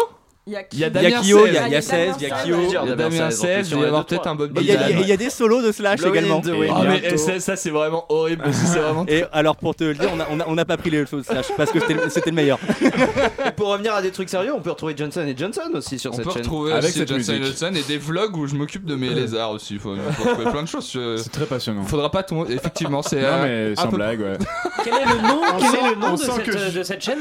Il 0.47 0.53
y 0.53 0.55
a 0.57 0.61
Il 0.71 0.79
y 0.79 0.83
Il 0.83 0.89
Damien 0.91 1.21
Kyo, 1.23 1.47
il 1.47 1.53
y 1.53 1.57
a, 1.57 1.63
16. 1.63 1.67
il 1.67 1.71
y 1.73 1.75
a 1.75 1.81
16, 1.81 2.15
il 2.19 2.27
y 2.27 2.31
a 2.31 2.35
Kyo. 2.43 2.55
Il 2.67 2.73
y 2.73 2.77
a 2.91 2.95
Damien 2.95 3.31
16, 3.31 3.69
il 3.71 3.75
va 3.77 3.81
y 3.81 3.85
avoir 3.85 4.05
peut-être 4.05 4.27
un 4.27 4.35
Bob 4.35 4.55
Et 4.55 4.61
il 4.61 4.67
y, 4.67 4.71
a- 4.71 4.75
Dylan. 4.75 4.99
et 4.99 5.01
il 5.01 5.07
y 5.07 5.11
a 5.11 5.17
des 5.17 5.29
solos 5.31 5.63
de 5.63 5.71
Slash 5.71 6.03
également. 6.05 6.39
Ah, 6.71 6.83
mais 6.87 7.17
ça, 7.17 7.55
c'est 7.55 7.71
vraiment 7.71 8.05
horrible. 8.09 8.43
C'est 8.53 8.77
vraiment. 8.79 9.05
Et 9.07 9.23
alors 9.31 9.55
pour 9.55 9.73
te 9.75 9.83
le 9.83 9.95
dire, 9.95 10.09
on 10.13 10.19
a, 10.19 10.27
on 10.29 10.39
a, 10.39 10.43
on 10.47 10.57
a 10.59 10.65
pas 10.65 10.77
pris 10.77 10.91
les 10.91 11.03
solos 11.07 11.23
de 11.23 11.25
Slash 11.27 11.47
parce 11.57 11.71
que 11.71 11.79
c'était 12.09 12.29
le- 12.29 12.35
meilleur. 12.35 12.59
Et 13.47 13.51
pour 13.55 13.69
revenir 13.69 13.95
à 13.95 14.01
des 14.03 14.11
trucs 14.11 14.29
sérieux, 14.29 14.53
on 14.55 14.61
peut 14.61 14.69
retrouver 14.69 14.93
Johnson 14.95 15.25
et 15.25 15.35
Johnson 15.35 15.61
aussi 15.73 15.97
sur 15.97 16.11
On 16.11 16.15
cette 16.15 16.25
peut 16.25 16.31
chaîne. 16.31 16.41
retrouver 16.43 16.73
Avec 16.73 16.85
aussi 16.89 16.99
cette 16.99 17.07
Johnson 17.07 17.31
musique. 17.33 17.45
Johnson 17.59 17.71
et 17.75 17.81
des 17.83 17.97
vlogs 17.97 18.37
où 18.37 18.45
je 18.45 18.53
m'occupe 18.55 18.85
de 18.85 18.95
mes 18.95 19.09
lézards 19.09 19.49
aussi. 19.51 19.79
Faut, 19.79 19.95
faut 19.95 20.29
trouver 20.29 20.51
plein 20.51 20.61
de 20.63 20.67
choses. 20.67 20.91
C'est 21.23 21.31
très 21.31 21.45
passionnant. 21.45 21.83
Faudra 21.85 22.11
pas 22.11 22.21
tomber. 22.21 22.53
Effectivement, 22.53 23.01
c'est. 23.01 23.21
Non, 23.21 23.27
euh, 23.29 23.69
mais 23.73 23.79
un 23.79 23.83
sans 23.83 23.89
blague, 23.89 24.19
ouais. 24.19 24.37
Quel 24.83 24.93
est 24.93 25.05
le 25.05 25.27
nom, 25.27 25.41
On 25.41 26.11
on 26.11 26.13
de, 26.15 26.83
cette, 26.83 27.01
chaîne 27.01 27.19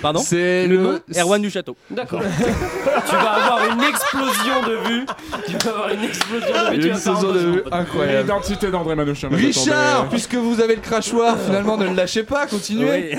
Pardon 0.00 0.20
C'est 0.20 0.68
Le 0.68 1.02
Erwan 1.18 1.42
du 1.42 1.50
Château. 1.50 1.74
D'accord. 1.90 2.20
Tu 3.08 3.14
vas 3.16 3.30
avoir 3.30 3.72
une 3.72 3.82
explosion 3.82 4.62
de 4.66 4.88
vues. 4.88 5.06
Tu 5.46 5.56
vas 5.58 5.70
avoir 5.70 5.90
une 5.90 6.04
explosion 6.04 6.48
de 6.48 6.70
vues. 6.70 6.76
Une 6.76 6.80
tu 6.82 6.88
vas 6.88 6.94
faire 6.96 7.16
saison 7.16 7.30
un 7.30 7.32
de 7.34 7.38
buzz. 7.38 7.54
vue 7.54 7.62
incroyable. 7.72 8.18
L'identité 8.20 8.70
d'André 8.70 8.94
Manouchian. 8.94 9.28
Richard, 9.30 9.74
attendez. 9.76 10.08
puisque 10.10 10.34
vous 10.34 10.60
avez 10.60 10.74
le 10.76 10.80
crachoir, 10.80 11.38
finalement 11.38 11.76
ne 11.76 11.86
le 11.88 11.94
lâchez 11.94 12.22
pas, 12.22 12.46
continuez. 12.46 13.16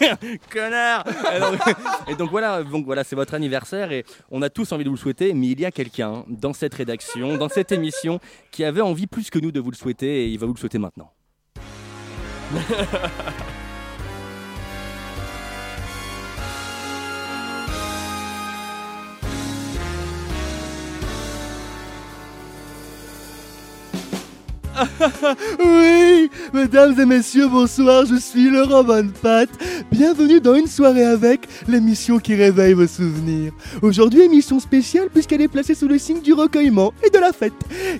Oui. 0.00 0.08
Connard 0.52 1.04
et 1.34 1.40
donc, 1.40 1.60
et 2.08 2.14
donc 2.14 2.30
voilà, 2.30 2.62
donc 2.62 2.84
voilà, 2.84 3.04
c'est 3.04 3.16
votre 3.16 3.34
anniversaire 3.34 3.92
et 3.92 4.04
on 4.30 4.42
a 4.42 4.50
tous 4.50 4.72
envie 4.72 4.84
de 4.84 4.88
vous 4.88 4.96
le 4.96 5.00
souhaiter, 5.00 5.32
mais 5.34 5.48
il 5.48 5.60
y 5.60 5.64
a 5.64 5.70
quelqu'un 5.70 6.24
dans 6.28 6.52
cette 6.52 6.74
rédaction, 6.74 7.36
dans 7.36 7.48
cette 7.48 7.72
émission, 7.72 8.18
qui 8.50 8.64
avait 8.64 8.80
envie 8.80 9.06
plus 9.06 9.30
que 9.30 9.38
nous 9.38 9.52
de 9.52 9.60
vous 9.60 9.70
le 9.70 9.76
souhaiter 9.76 10.24
et 10.24 10.28
il 10.28 10.38
va 10.38 10.46
vous 10.46 10.54
le 10.54 10.58
souhaiter 10.58 10.78
maintenant. 10.78 11.12
Oui, 25.64 26.30
mesdames 26.52 26.98
et 26.98 27.04
messieurs, 27.04 27.48
bonsoir, 27.48 28.06
je 28.06 28.16
suis 28.16 28.50
Laurent 28.50 28.84
Bonnepatte. 28.84 29.50
Bienvenue 29.90 30.40
dans 30.40 30.54
Une 30.54 30.66
soirée 30.66 31.04
avec, 31.04 31.48
l'émission 31.68 32.18
qui 32.18 32.34
réveille 32.34 32.72
vos 32.72 32.86
souvenirs. 32.86 33.52
Aujourd'hui, 33.82 34.22
émission 34.22 34.60
spéciale 34.60 35.08
puisqu'elle 35.12 35.42
est 35.42 35.48
placée 35.48 35.74
sous 35.74 35.88
le 35.88 35.98
signe 35.98 36.20
du 36.20 36.32
recueillement 36.32 36.92
et 37.04 37.10
de 37.10 37.18
la 37.18 37.32
fête. 37.32 37.52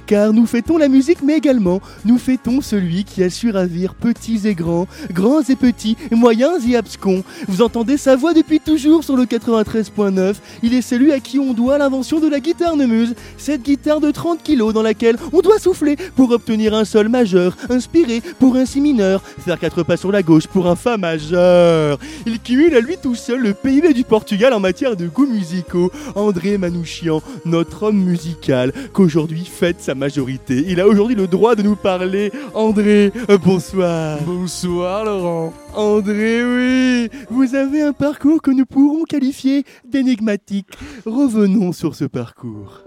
Car 0.06 0.32
nous 0.32 0.46
fêtons 0.46 0.78
la 0.78 0.88
musique, 0.88 1.22
mais 1.22 1.36
également 1.36 1.80
nous 2.04 2.18
fêtons 2.18 2.60
celui 2.60 3.04
qui 3.04 3.22
a 3.22 3.30
su 3.30 3.50
ravir 3.50 3.94
petits 3.94 4.46
et 4.46 4.54
grands, 4.54 4.86
grands 5.10 5.42
et 5.42 5.56
petits, 5.56 5.96
moyens 6.10 6.66
et 6.68 6.76
abscons. 6.76 7.24
Vous 7.48 7.62
entendez 7.62 7.96
sa 7.96 8.16
voix 8.16 8.34
depuis 8.34 8.60
toujours 8.60 9.04
sur 9.04 9.16
le 9.16 9.24
93.9. 9.24 10.34
Il 10.62 10.74
est 10.74 10.82
celui 10.82 11.12
à 11.12 11.20
qui 11.20 11.38
on 11.38 11.52
doit 11.52 11.78
l'invention 11.78 12.20
de 12.20 12.28
la 12.28 12.40
guitare 12.40 12.76
Nemuse, 12.76 13.14
cette 13.36 13.62
guitare 13.62 14.00
de 14.00 14.10
30 14.10 14.42
kg 14.42 14.72
dans 14.72 14.82
laquelle 14.82 15.16
on 15.32 15.40
doit 15.40 15.58
souffler 15.58 15.96
pour 16.16 16.30
obtenir 16.30 16.61
un 16.70 16.84
sol 16.84 17.08
majeur, 17.08 17.56
inspiré 17.68 18.22
pour 18.38 18.56
un 18.56 18.64
si 18.64 18.80
mineur, 18.80 19.22
faire 19.44 19.58
quatre 19.58 19.82
pas 19.82 19.96
sur 19.96 20.12
la 20.12 20.22
gauche 20.22 20.46
pour 20.46 20.66
un 20.68 20.76
fa 20.76 20.96
majeur. 20.96 21.98
Il 22.26 22.40
cumule 22.40 22.74
à 22.76 22.80
lui 22.80 22.96
tout 23.02 23.14
seul 23.14 23.40
le 23.40 23.54
PIB 23.54 23.92
du 23.92 24.04
Portugal 24.04 24.52
en 24.52 24.60
matière 24.60 24.96
de 24.96 25.06
goûts 25.06 25.26
musicaux. 25.26 25.90
André 26.14 26.58
Manouchian, 26.58 27.22
notre 27.44 27.84
homme 27.84 28.02
musical, 28.02 28.72
qu'aujourd'hui 28.92 29.44
fête 29.44 29.80
sa 29.80 29.94
majorité. 29.94 30.64
Il 30.68 30.80
a 30.80 30.86
aujourd'hui 30.86 31.16
le 31.16 31.26
droit 31.26 31.54
de 31.54 31.62
nous 31.62 31.76
parler. 31.76 32.30
André, 32.54 33.12
euh, 33.28 33.38
bonsoir. 33.38 34.18
Bonsoir 34.24 35.04
Laurent. 35.04 35.52
André, 35.74 36.44
oui, 36.44 37.10
vous 37.30 37.54
avez 37.54 37.82
un 37.82 37.92
parcours 37.92 38.42
que 38.42 38.50
nous 38.50 38.66
pourrons 38.66 39.04
qualifier 39.04 39.64
d'énigmatique. 39.84 40.68
Revenons 41.06 41.72
sur 41.72 41.94
ce 41.94 42.04
parcours. 42.04 42.84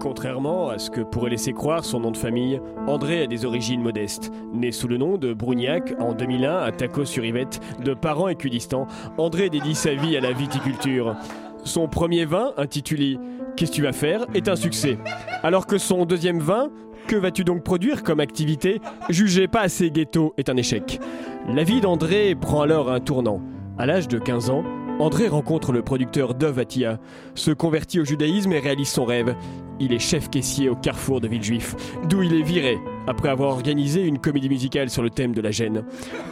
Contrairement 0.00 0.68
à 0.68 0.78
ce 0.78 0.90
que 0.90 1.00
pourrait 1.00 1.30
laisser 1.30 1.52
croire 1.52 1.84
son 1.84 2.00
nom 2.00 2.10
de 2.12 2.16
famille, 2.16 2.60
André 2.86 3.22
a 3.22 3.26
des 3.26 3.44
origines 3.44 3.82
modestes. 3.82 4.30
Né 4.52 4.70
sous 4.70 4.86
le 4.86 4.96
nom 4.96 5.18
de 5.18 5.32
Brougnac 5.34 5.94
en 5.98 6.12
2001 6.14 6.56
à 6.58 6.70
Taco-sur-Yvette, 6.70 7.60
de 7.84 7.94
parents 7.94 8.28
équidistants, 8.28 8.86
André 9.18 9.50
dédie 9.50 9.74
sa 9.74 9.94
vie 9.94 10.16
à 10.16 10.20
la 10.20 10.32
viticulture. 10.32 11.16
Son 11.64 11.88
premier 11.88 12.24
vin, 12.24 12.52
intitulé 12.56 13.18
Qu'est-ce 13.56 13.72
que 13.72 13.76
tu 13.76 13.82
vas 13.82 13.92
faire? 13.92 14.24
est 14.34 14.48
un 14.48 14.54
succès. 14.54 14.98
Alors 15.42 15.66
que 15.66 15.78
son 15.78 16.04
deuxième 16.04 16.38
vin, 16.40 16.70
Que 17.08 17.16
vas-tu 17.16 17.42
donc 17.42 17.64
produire 17.64 18.02
comme 18.02 18.20
activité? 18.20 18.80
Jugé 19.08 19.48
pas 19.48 19.62
assez 19.62 19.90
ghetto 19.90 20.34
est 20.36 20.50
un 20.50 20.56
échec. 20.58 21.00
La 21.48 21.64
vie 21.64 21.80
d'André 21.80 22.34
prend 22.34 22.60
alors 22.60 22.92
un 22.92 23.00
tournant. 23.00 23.40
À 23.78 23.86
l'âge 23.86 24.08
de 24.08 24.18
15 24.18 24.50
ans, 24.50 24.62
André 25.00 25.26
rencontre 25.28 25.72
le 25.72 25.80
producteur 25.82 26.34
Dov 26.34 26.58
Attia, 26.58 26.98
se 27.34 27.50
convertit 27.50 27.98
au 28.00 28.04
judaïsme 28.04 28.52
et 28.52 28.58
réalise 28.58 28.88
son 28.90 29.04
rêve. 29.06 29.34
Il 29.80 29.92
est 29.92 29.98
chef 29.98 30.28
caissier 30.30 30.68
au 30.68 30.74
carrefour 30.74 31.20
de 31.20 31.28
Villejuif, 31.28 31.76
d'où 32.08 32.22
il 32.22 32.34
est 32.34 32.42
viré 32.42 32.78
après 33.06 33.30
avoir 33.30 33.50
organisé 33.50 34.02
une 34.02 34.18
comédie 34.18 34.48
musicale 34.48 34.90
sur 34.90 35.02
le 35.02 35.10
thème 35.10 35.32
de 35.32 35.40
la 35.40 35.50
gêne. 35.50 35.84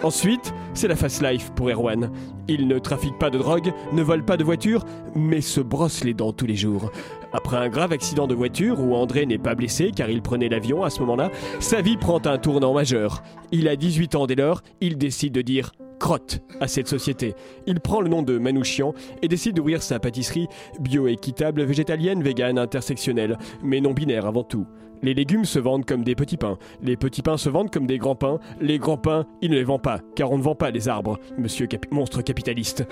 Ensuite, 0.02 0.52
c'est 0.74 0.88
la 0.88 0.96
fast 0.96 1.22
life 1.22 1.50
pour 1.54 1.70
Erwan. 1.70 2.10
Il 2.48 2.68
ne 2.68 2.78
trafique 2.78 3.18
pas 3.18 3.30
de 3.30 3.38
drogue, 3.38 3.72
ne 3.92 4.02
vole 4.02 4.24
pas 4.24 4.36
de 4.36 4.44
voiture, 4.44 4.84
mais 5.14 5.40
se 5.40 5.60
brosse 5.60 6.04
les 6.04 6.12
dents 6.12 6.32
tous 6.32 6.46
les 6.46 6.56
jours. 6.56 6.90
Après 7.32 7.56
un 7.56 7.68
grave 7.68 7.92
accident 7.92 8.26
de 8.26 8.34
voiture 8.34 8.80
où 8.80 8.94
André 8.94 9.26
n'est 9.26 9.38
pas 9.38 9.54
blessé 9.54 9.90
car 9.94 10.10
il 10.10 10.22
prenait 10.22 10.48
l'avion 10.48 10.84
à 10.84 10.90
ce 10.90 11.00
moment-là, 11.00 11.30
sa 11.60 11.80
vie 11.80 11.96
prend 11.96 12.20
un 12.24 12.38
tournant 12.38 12.72
majeur. 12.72 13.22
Il 13.52 13.68
a 13.68 13.76
18 13.76 14.14
ans 14.14 14.26
dès 14.26 14.34
lors, 14.34 14.62
il 14.80 14.98
décide 14.98 15.32
de 15.32 15.42
dire 15.42 15.72
crotte 15.98 16.40
à 16.60 16.68
cette 16.68 16.88
société. 16.88 17.34
Il 17.66 17.80
prend 17.80 18.00
le 18.00 18.08
nom 18.08 18.22
de 18.22 18.38
Manouchian 18.38 18.94
et 19.22 19.28
décide 19.28 19.56
d'ouvrir 19.56 19.82
sa 19.82 19.98
pâtisserie 19.98 20.48
bio-équitable, 20.80 21.62
végétalienne, 21.62 22.22
végane, 22.22 22.58
intersectionnelle, 22.58 23.38
mais 23.62 23.80
non 23.80 23.92
binaire 23.92 24.26
avant 24.26 24.44
tout. 24.44 24.66
Les 25.02 25.14
légumes 25.14 25.44
se 25.44 25.58
vendent 25.58 25.84
comme 25.84 26.04
des 26.04 26.14
petits 26.14 26.38
pains, 26.38 26.58
les 26.82 26.96
petits 26.96 27.22
pains 27.22 27.36
se 27.36 27.50
vendent 27.50 27.70
comme 27.70 27.86
des 27.86 27.98
grands 27.98 28.14
pains, 28.14 28.38
les 28.60 28.78
grands 28.78 28.96
pains, 28.96 29.26
il 29.42 29.50
ne 29.50 29.56
les 29.56 29.64
vend 29.64 29.78
pas, 29.78 30.00
car 30.14 30.32
on 30.32 30.38
ne 30.38 30.42
vend 30.42 30.54
pas 30.54 30.70
les 30.70 30.88
arbres, 30.88 31.18
monsieur 31.36 31.68
monstre 31.90 32.22
capitaliste. 32.22 32.86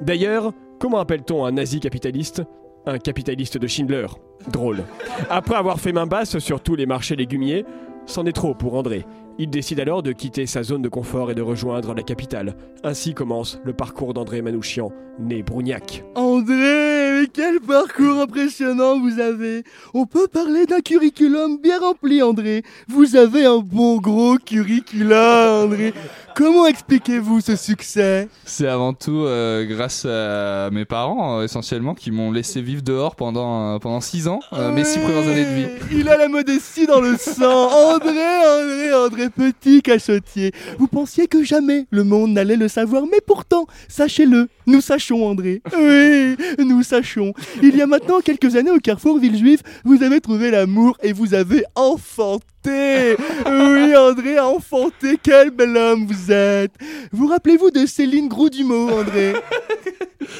D'ailleurs, 0.00 0.52
comment 0.78 0.98
appelle-t-on 0.98 1.44
un 1.44 1.52
nazi 1.52 1.80
capitaliste? 1.80 2.42
Un 2.86 2.98
capitaliste 2.98 3.58
de 3.58 3.66
Schindler. 3.66 4.06
Drôle. 4.50 4.84
Après 5.28 5.54
avoir 5.54 5.78
fait 5.80 5.92
main 5.92 6.06
basse 6.06 6.38
sur 6.38 6.60
tous 6.60 6.76
les 6.76 6.86
marchés 6.86 7.16
légumiers, 7.16 7.64
c'en 8.06 8.24
est 8.26 8.32
trop 8.32 8.54
pour 8.54 8.74
André. 8.74 9.04
Il 9.42 9.48
décide 9.48 9.80
alors 9.80 10.02
de 10.02 10.12
quitter 10.12 10.44
sa 10.44 10.62
zone 10.62 10.82
de 10.82 10.90
confort 10.90 11.30
et 11.30 11.34
de 11.34 11.40
rejoindre 11.40 11.94
la 11.94 12.02
capitale. 12.02 12.56
Ainsi 12.84 13.14
commence 13.14 13.58
le 13.64 13.72
parcours 13.72 14.12
d'André 14.12 14.42
Manouchian, 14.42 14.92
né 15.18 15.42
Brougnac. 15.42 16.04
André, 16.14 17.20
mais 17.20 17.26
quel 17.26 17.58
parcours 17.58 18.20
impressionnant 18.20 19.00
vous 19.00 19.18
avez 19.18 19.64
On 19.94 20.04
peut 20.04 20.28
parler 20.28 20.66
d'un 20.66 20.80
curriculum 20.80 21.56
bien 21.56 21.78
rempli, 21.80 22.22
André. 22.22 22.64
Vous 22.88 23.16
avez 23.16 23.46
un 23.46 23.60
bon 23.60 23.96
gros 23.96 24.36
curriculum, 24.36 25.64
André. 25.64 25.94
Comment 26.36 26.66
expliquez-vous 26.66 27.40
ce 27.40 27.56
succès? 27.56 28.28
C'est 28.44 28.68
avant 28.68 28.94
tout 28.94 29.24
euh, 29.24 29.66
grâce 29.66 30.06
à 30.06 30.70
mes 30.70 30.84
parents, 30.84 31.40
euh, 31.40 31.44
essentiellement, 31.44 31.94
qui 31.94 32.10
m'ont 32.10 32.30
laissé 32.30 32.62
vivre 32.62 32.82
dehors 32.82 33.16
pendant, 33.16 33.74
euh, 33.74 33.78
pendant 33.78 34.00
six 34.00 34.28
ans, 34.28 34.40
euh, 34.52 34.72
mes 34.72 34.84
six 34.84 35.00
premières 35.00 35.28
années 35.28 35.44
de 35.44 35.54
vie. 35.54 35.66
Il 35.92 36.08
a 36.08 36.16
la 36.16 36.28
modestie 36.28 36.86
dans 36.86 37.00
le 37.00 37.16
sang. 37.16 37.94
André, 37.94 38.10
André, 38.10 38.94
André 38.94 39.29
Petit 39.30 39.82
cachotier. 39.82 40.52
Vous 40.78 40.86
pensiez 40.86 41.26
que 41.26 41.42
jamais 41.42 41.86
le 41.90 42.04
monde 42.04 42.32
n'allait 42.32 42.56
le 42.56 42.68
savoir, 42.68 43.04
mais 43.10 43.20
pourtant, 43.24 43.66
sachez-le, 43.88 44.48
Nous 44.70 44.80
sachons, 44.80 45.26
André. 45.26 45.62
Oui, 45.76 46.36
nous 46.58 46.84
sachons. 46.84 47.32
Il 47.60 47.76
y 47.76 47.82
a 47.82 47.88
maintenant 47.88 48.20
quelques 48.20 48.54
années 48.54 48.70
au 48.70 48.78
carrefour 48.78 49.18
Villejuif, 49.18 49.62
vous 49.84 50.04
avez 50.04 50.20
trouvé 50.20 50.52
l'amour 50.52 50.96
et 51.02 51.12
vous 51.12 51.34
avez 51.34 51.64
enfanté. 51.74 53.16
Oui, 53.46 53.96
André 53.96 54.36
a 54.36 54.46
enfanté. 54.46 55.18
Quel 55.20 55.50
bel 55.50 55.76
homme 55.76 56.06
vous 56.06 56.30
êtes. 56.30 56.70
Vous 57.10 57.26
rappelez-vous 57.26 57.72
de 57.72 57.84
Céline 57.84 58.28
Gros-Dumont, 58.28 59.00
André? 59.00 59.34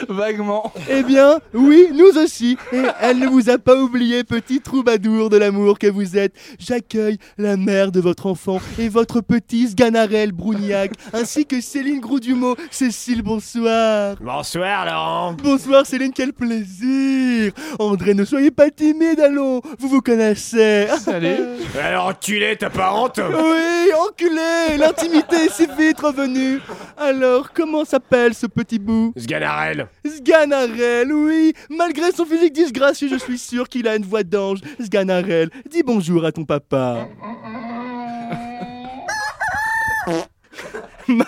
Vaguement. 0.08 0.72
Eh 0.88 1.02
bien, 1.02 1.40
oui, 1.54 1.88
nous 1.92 2.16
aussi. 2.22 2.56
Et 2.72 2.82
elle 3.00 3.18
ne 3.18 3.26
vous 3.26 3.50
a 3.50 3.58
pas 3.58 3.74
oublié, 3.76 4.22
petit 4.22 4.60
troubadour 4.60 5.30
de 5.30 5.38
l'amour 5.38 5.78
que 5.78 5.86
vous 5.88 6.16
êtes. 6.16 6.34
J'accueille 6.58 7.18
la 7.38 7.56
mère 7.56 7.90
de 7.90 8.00
votre 8.00 8.26
enfant 8.26 8.60
et 8.78 8.88
votre 8.88 9.20
petit 9.22 9.68
Sganarelle 9.68 10.32
Brougnac, 10.32 10.92
ainsi 11.12 11.46
que 11.46 11.60
Céline 11.60 12.00
Gros-Dumont. 12.00 12.54
Cécile, 12.70 13.22
bonsoir. 13.22 14.16
Bonsoir, 14.22 14.84
Laurent. 14.84 15.32
Bonsoir, 15.42 15.86
Céline, 15.86 16.12
quel 16.12 16.34
plaisir. 16.34 17.52
André, 17.78 18.12
ne 18.12 18.26
soyez 18.26 18.50
pas 18.50 18.70
timide, 18.70 19.18
allons. 19.18 19.62
Vous 19.78 19.88
vous 19.88 20.02
connaissez. 20.02 20.88
Salut. 20.98 21.36
Alors, 21.82 22.08
enculé, 22.08 22.54
ta 22.56 22.68
parente 22.68 23.18
Oui, 23.18 23.90
enculé 24.08 24.76
L'intimité 24.78 25.36
est 25.36 25.50
si 25.50 25.66
vite 25.78 26.00
revenue 26.00 26.60
Alors, 26.98 27.50
comment 27.54 27.86
s'appelle 27.86 28.34
ce 28.34 28.46
petit 28.46 28.78
bout? 28.78 29.14
Sganarelle. 29.16 29.88
Sganarelle, 30.04 31.10
oui 31.12 31.54
Malgré 31.70 32.12
son 32.12 32.26
physique 32.26 32.52
disgracieux, 32.52 33.08
je 33.08 33.16
suis 33.16 33.38
sûr 33.38 33.70
qu'il 33.70 33.88
a 33.88 33.96
une 33.96 34.04
voix 34.04 34.22
d'ange. 34.22 34.58
Sganarelle, 34.80 35.48
dis 35.70 35.82
bonjour 35.82 36.26
à 36.26 36.32
ton 36.32 36.44
papa. 36.44 37.08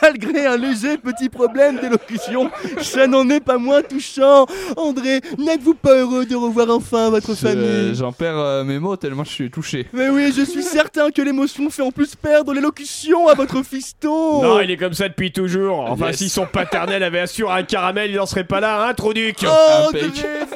Malgré 0.02 0.46
un 0.46 0.56
léger 0.56 0.98
petit 0.98 1.28
problème 1.28 1.78
d'élocution, 1.80 2.50
ça 2.80 3.06
n'en 3.06 3.28
est 3.30 3.40
pas 3.40 3.58
moins 3.58 3.82
touchant. 3.82 4.46
André, 4.76 5.20
n'êtes-vous 5.38 5.74
pas 5.74 5.94
heureux 5.96 6.24
de 6.26 6.34
revoir 6.36 6.70
enfin 6.70 7.10
votre 7.10 7.34
famille 7.34 7.88
Je- 7.90 7.94
J'en 7.94 8.12
perds 8.12 8.38
euh, 8.38 8.64
mes 8.64 8.78
mots 8.78 8.96
tellement 8.96 9.24
je 9.24 9.30
suis 9.30 9.50
touché. 9.50 9.86
Mais 9.92 10.08
oui, 10.08 10.32
je 10.36 10.42
suis 10.42 10.62
certain 10.62 11.10
que 11.10 11.22
l'émotion 11.22 11.68
fait 11.70 11.82
en 11.82 11.90
plus 11.90 12.14
perdre 12.14 12.52
l'élocution 12.52 13.28
à 13.28 13.34
votre 13.34 13.62
fiston. 13.64 14.42
Non, 14.42 14.60
il 14.60 14.70
est 14.70 14.76
comme 14.76 14.92
ça 14.94 15.08
depuis 15.08 15.32
toujours. 15.32 15.80
Enfin, 15.90 16.08
Yes. 16.08 16.16
si 16.18 16.28
son 16.28 16.46
paternel 16.46 17.02
avait 17.02 17.20
assuré 17.20 17.52
un 17.60 17.62
caramel, 17.62 18.10
il 18.10 18.18
en 18.20 18.26
serait 18.26 18.44
pas 18.44 18.60
là, 18.60 18.86
hein, 18.88 18.94
trop 18.94 19.12
duc 19.12 19.36
Oh. 19.44 19.86
André, 19.88 20.02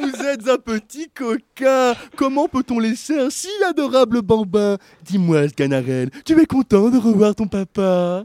vous 0.00 0.24
êtes 0.26 0.48
un 0.48 0.56
petit 0.56 1.08
coquin. 1.14 1.94
Comment 2.16 2.48
peut-on 2.48 2.78
laisser 2.78 3.18
un 3.18 3.30
si 3.30 3.48
adorable 3.68 4.22
bambin? 4.22 4.76
Dis-moi, 5.04 5.48
Sganarelle, 5.48 6.10
tu 6.24 6.40
es 6.40 6.46
content 6.46 6.90
de 6.90 6.98
revoir 6.98 7.34
ton 7.34 7.46
papa? 7.46 8.24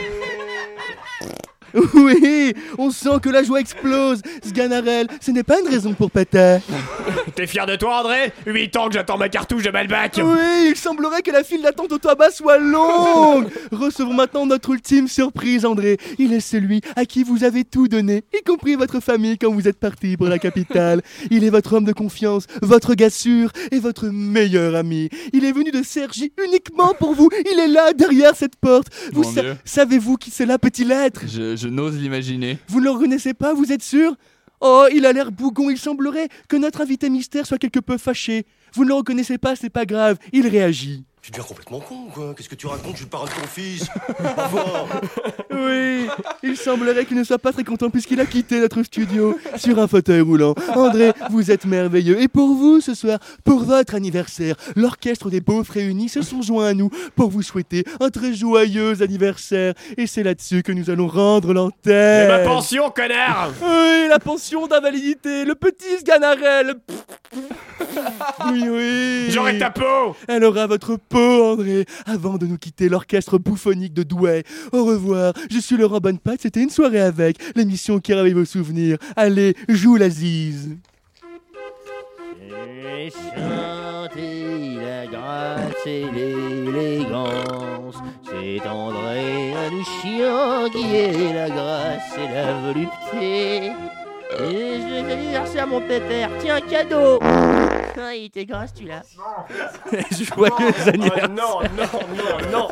Oui, 1.93 2.53
on 2.77 2.91
sent 2.91 3.19
que 3.21 3.29
la 3.29 3.43
joie 3.43 3.59
explose. 3.59 4.21
Sganarelle, 4.45 5.07
ce 5.19 5.31
n'est 5.31 5.43
pas 5.43 5.59
une 5.59 5.67
raison 5.67 5.93
pour 5.93 6.11
péter. 6.11 6.57
T'es 7.35 7.47
fier 7.47 7.65
de 7.65 7.75
toi, 7.75 7.99
André? 8.01 8.33
8 8.45 8.75
ans 8.77 8.87
que 8.87 8.93
j'attends 8.93 9.17
ma 9.17 9.29
cartouche 9.29 9.63
de 9.63 9.71
Malbac 9.71 10.19
Oui, 10.23 10.69
il 10.69 10.75
semblerait 10.75 11.21
que 11.21 11.31
la 11.31 11.43
file 11.43 11.61
d'attente 11.61 11.91
au 11.91 11.97
tabac 11.97 12.31
soit 12.31 12.57
longue. 12.57 13.47
Recevons 13.71 14.13
maintenant 14.13 14.45
notre 14.45 14.71
ultime 14.71 15.07
surprise, 15.07 15.65
André. 15.65 15.97
Il 16.19 16.33
est 16.33 16.39
celui 16.39 16.81
à 16.95 17.05
qui 17.05 17.23
vous 17.23 17.43
avez 17.43 17.63
tout 17.63 17.87
donné, 17.87 18.23
y 18.33 18.43
compris 18.43 18.75
votre 18.75 18.99
famille 18.99 19.37
quand 19.37 19.51
vous 19.51 19.67
êtes 19.67 19.79
parti 19.79 20.17
pour 20.17 20.27
la 20.27 20.39
capitale. 20.39 21.01
Il 21.29 21.43
est 21.43 21.49
votre 21.49 21.73
homme 21.73 21.85
de 21.85 21.93
confiance, 21.93 22.45
votre 22.61 22.93
gars 22.95 23.09
sûr 23.09 23.51
et 23.71 23.79
votre 23.79 24.07
meilleur 24.07 24.75
ami. 24.75 25.09
Il 25.33 25.45
est 25.45 25.51
venu 25.51 25.71
de 25.71 25.83
Sergi 25.83 26.31
uniquement 26.45 26.93
pour 26.97 27.13
vous. 27.13 27.29
Il 27.51 27.59
est 27.59 27.67
là, 27.67 27.93
derrière 27.93 28.35
cette 28.35 28.55
porte. 28.55 28.87
Vous 29.13 29.23
sa- 29.23 29.41
savez-vous 29.65 30.17
qui 30.17 30.31
c'est 30.31 30.45
la 30.45 30.57
petite 30.57 30.87
lettre? 30.87 31.21
Je, 31.27 31.55
je 31.61 31.67
n'ose 31.67 31.97
l'imaginer. 31.99 32.57
Vous 32.67 32.79
ne 32.79 32.85
le 32.85 32.91
reconnaissez 32.91 33.33
pas, 33.33 33.53
vous 33.53 33.71
êtes 33.71 33.83
sûr? 33.83 34.15
Oh, 34.61 34.85
il 34.93 35.05
a 35.05 35.13
l'air 35.13 35.31
bougon, 35.31 35.69
il 35.69 35.77
semblerait 35.77 36.27
que 36.47 36.55
notre 36.55 36.81
invité 36.81 37.09
mystère 37.09 37.45
soit 37.45 37.57
quelque 37.57 37.79
peu 37.79 37.97
fâché. 37.97 38.45
Vous 38.73 38.83
ne 38.83 38.89
le 38.89 38.95
reconnaissez 38.95 39.37
pas, 39.37 39.55
c'est 39.55 39.69
pas 39.69 39.85
grave, 39.85 40.17
il 40.33 40.47
réagit. 40.47 41.05
Tu 41.21 41.29
deviens 41.29 41.43
complètement 41.45 41.79
con, 41.79 42.07
quoi. 42.11 42.33
Qu'est-ce 42.35 42.49
que 42.49 42.55
tu 42.55 42.65
racontes? 42.65 42.93
Je 42.93 42.97
suis 42.97 43.05
le 43.05 43.09
parrain 43.11 43.25
de 43.25 43.29
ton 43.29 43.47
fils. 43.47 43.85
Au 44.19 44.41
revoir. 44.43 44.87
Oui, 45.51 46.07
il 46.41 46.57
semblerait 46.57 47.05
qu'il 47.05 47.15
ne 47.17 47.23
soit 47.23 47.37
pas 47.37 47.51
très 47.51 47.63
content 47.63 47.91
puisqu'il 47.91 48.19
a 48.19 48.25
quitté 48.25 48.59
notre 48.59 48.81
studio 48.81 49.37
sur 49.55 49.77
un 49.77 49.87
fauteuil 49.87 50.21
roulant. 50.21 50.55
André, 50.73 51.13
vous 51.29 51.51
êtes 51.51 51.65
merveilleux. 51.65 52.19
Et 52.19 52.27
pour 52.27 52.55
vous, 52.55 52.81
ce 52.81 52.95
soir, 52.95 53.19
pour 53.43 53.63
votre 53.63 53.93
anniversaire, 53.93 54.55
l'orchestre 54.75 55.29
des 55.29 55.41
Beaufs 55.41 55.69
réunis 55.69 56.09
se 56.09 56.23
sont 56.23 56.41
joints 56.41 56.69
à 56.69 56.73
nous 56.73 56.89
pour 57.15 57.29
vous 57.29 57.43
souhaiter 57.43 57.83
un 57.99 58.09
très 58.09 58.33
joyeux 58.33 59.03
anniversaire. 59.03 59.75
Et 59.97 60.07
c'est 60.07 60.23
là-dessus 60.23 60.63
que 60.63 60.71
nous 60.71 60.89
allons 60.89 61.07
rendre 61.07 61.49
Mais 61.49 61.53
l'antenne. 61.53 62.27
ma 62.29 62.39
pension, 62.39 62.89
connard 62.89 63.51
Oui, 63.61 64.07
la 64.09 64.17
pension 64.17 64.65
d'invalidité, 64.65 65.45
le 65.45 65.53
petit 65.53 65.99
Sganarelle. 65.99 66.75
Oui, 68.51 68.63
oui. 68.69 69.25
J'aurai 69.29 69.57
ta 69.57 69.69
peau 69.69 70.15
Elle 70.27 70.43
aura 70.43 70.65
votre 70.67 70.95
peau, 70.95 71.10
André, 71.17 71.85
avant 72.05 72.37
de 72.37 72.45
nous 72.45 72.57
quitter 72.57 72.89
l'orchestre 72.89 73.37
bouffonique 73.37 73.93
de 73.93 74.03
Douai. 74.03 74.43
Au 74.71 74.85
revoir, 74.85 75.33
je 75.49 75.59
suis 75.59 75.77
Laurent 75.77 75.99
Bonnepatte, 75.99 76.41
c'était 76.41 76.61
une 76.61 76.69
soirée 76.69 77.01
avec, 77.01 77.37
l'émission 77.55 77.99
qui 77.99 78.13
réveille 78.13 78.33
vos 78.33 78.45
souvenirs. 78.45 78.97
Allez, 79.15 79.55
joue 79.69 79.95
la 79.95 80.09
zise. 80.09 80.77
J'ai 82.47 83.09
chanté 83.09 84.75
la 84.75 85.07
grâce 85.07 85.85
et 85.85 86.05
l'élégance? 86.13 87.95
C'est 88.25 88.67
André 88.67 89.53
Manouchian 89.53 90.69
qui 90.71 90.95
est 90.95 91.33
la 91.33 91.49
grâce 91.49 92.17
et 92.17 92.33
la 92.33 92.53
volupté. 92.61 93.71
Et 94.39 94.79
je 94.79 95.05
vais 95.05 95.13
anniversaire 95.13 95.67
mon 95.67 95.81
pépère. 95.81 96.29
Tiens, 96.39 96.61
cadeau. 96.61 97.19
Ah, 97.97 98.15
il 98.15 98.25
était 98.25 98.45
grâce, 98.45 98.73
tu 98.73 98.85
l'as. 98.85 99.03
Joyeux 100.11 100.73
anniversaire. 100.87 101.29
non, 101.29 101.61
non, 101.77 101.99
non, 102.17 102.51
non 102.51 102.67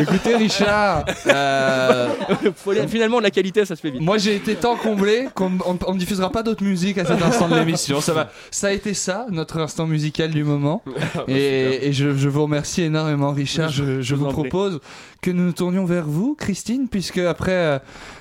Écoutez, 0.00 0.36
Richard, 0.36 1.04
euh, 1.26 2.08
Finalement, 2.88 3.20
la 3.20 3.30
qualité, 3.30 3.64
ça 3.64 3.76
se 3.76 3.80
fait 3.80 3.90
vite. 3.90 4.00
moi 4.00 4.16
j'ai 4.16 4.36
été 4.36 4.54
tant 4.54 4.76
comblé 4.76 5.28
qu'on 5.34 5.52
on, 5.66 5.78
on 5.86 5.94
ne 5.94 5.98
diffusera 5.98 6.30
pas 6.30 6.42
d'autres 6.42 6.62
musiques 6.64 6.98
à 6.98 7.04
cet 7.04 7.20
instant 7.22 7.48
de 7.48 7.56
l'émission. 7.56 8.00
Ça 8.00 8.12
va, 8.12 8.30
ça 8.50 8.68
a 8.68 8.72
été 8.72 8.94
ça, 8.94 9.26
notre 9.30 9.58
instant 9.60 9.86
musical 9.86 10.30
du 10.30 10.44
moment. 10.44 10.82
Et, 11.28 11.88
et 11.88 11.92
je, 11.92 12.16
je 12.16 12.28
vous 12.28 12.42
remercie 12.44 12.82
énormément, 12.82 13.32
Richard. 13.32 13.70
Je, 13.70 14.00
je 14.00 14.14
vous 14.14 14.24
vous 14.24 14.30
en 14.30 14.32
prie. 14.32 14.48
propose 14.48 14.80
que 15.20 15.30
nous 15.30 15.44
nous 15.44 15.52
tournions 15.52 15.84
vers 15.84 16.06
vous, 16.06 16.36
Christine, 16.38 16.88
puisque 16.88 17.18
après, 17.18 17.52
euh, 17.52 17.78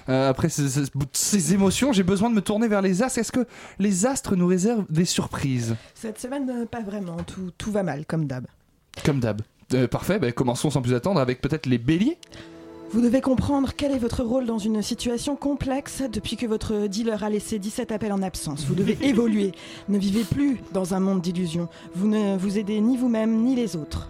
euh, 0.09 0.29
après 0.29 0.49
ces, 0.49 0.67
ces- 0.69 0.83
ces 1.13 1.53
émotions, 1.53 1.91
j'ai 1.93 2.03
besoin 2.03 2.29
de 2.29 2.35
me 2.35 2.41
tourner 2.41 2.67
vers 2.67 2.81
les 2.81 3.01
astres. 3.03 3.19
Est-ce 3.19 3.31
que 3.31 3.45
les 3.79 4.05
astres 4.05 4.35
nous 4.35 4.47
réservent 4.47 4.85
des 4.89 5.05
surprises 5.05 5.75
Cette 5.93 6.19
semaine, 6.19 6.49
euh, 6.49 6.65
pas 6.65 6.81
vraiment. 6.81 7.17
Tout, 7.25 7.51
tout 7.57 7.71
va 7.71 7.83
mal, 7.83 8.05
comme 8.05 8.25
d'hab. 8.25 8.45
Comme 9.03 9.19
d'hab. 9.19 9.41
Euh, 9.73 9.87
parfait, 9.87 10.19
bah, 10.19 10.31
commençons 10.31 10.69
sans 10.69 10.81
plus 10.81 10.93
attendre 10.93 11.19
avec 11.19 11.41
peut-être 11.41 11.65
les 11.65 11.77
béliers. 11.79 12.17
Vous 12.91 13.01
devez 13.01 13.19
comprendre 13.19 13.71
quel 13.75 13.91
est 13.91 13.97
votre 13.97 14.23
rôle 14.23 14.45
dans 14.45 14.59
une 14.59 14.81
situation 14.83 15.35
complexe 15.35 16.03
depuis 16.13 16.37
que 16.37 16.45
votre 16.45 16.85
dealer 16.87 17.23
a 17.23 17.29
laissé 17.31 17.57
17 17.57 17.91
appels 17.91 18.13
en 18.13 18.21
absence. 18.21 18.63
Vous 18.65 18.75
devez 18.75 18.97
évoluer. 19.05 19.53
Ne 19.89 19.97
vivez 19.97 20.23
plus 20.23 20.59
dans 20.71 20.93
un 20.93 20.99
monde 20.99 21.19
d'illusions. 21.19 21.67
Vous 21.95 22.07
ne 22.07 22.37
vous 22.37 22.57
aidez 22.59 22.79
ni 22.79 22.95
vous-même 22.95 23.41
ni 23.43 23.55
les 23.55 23.75
autres. 23.75 24.07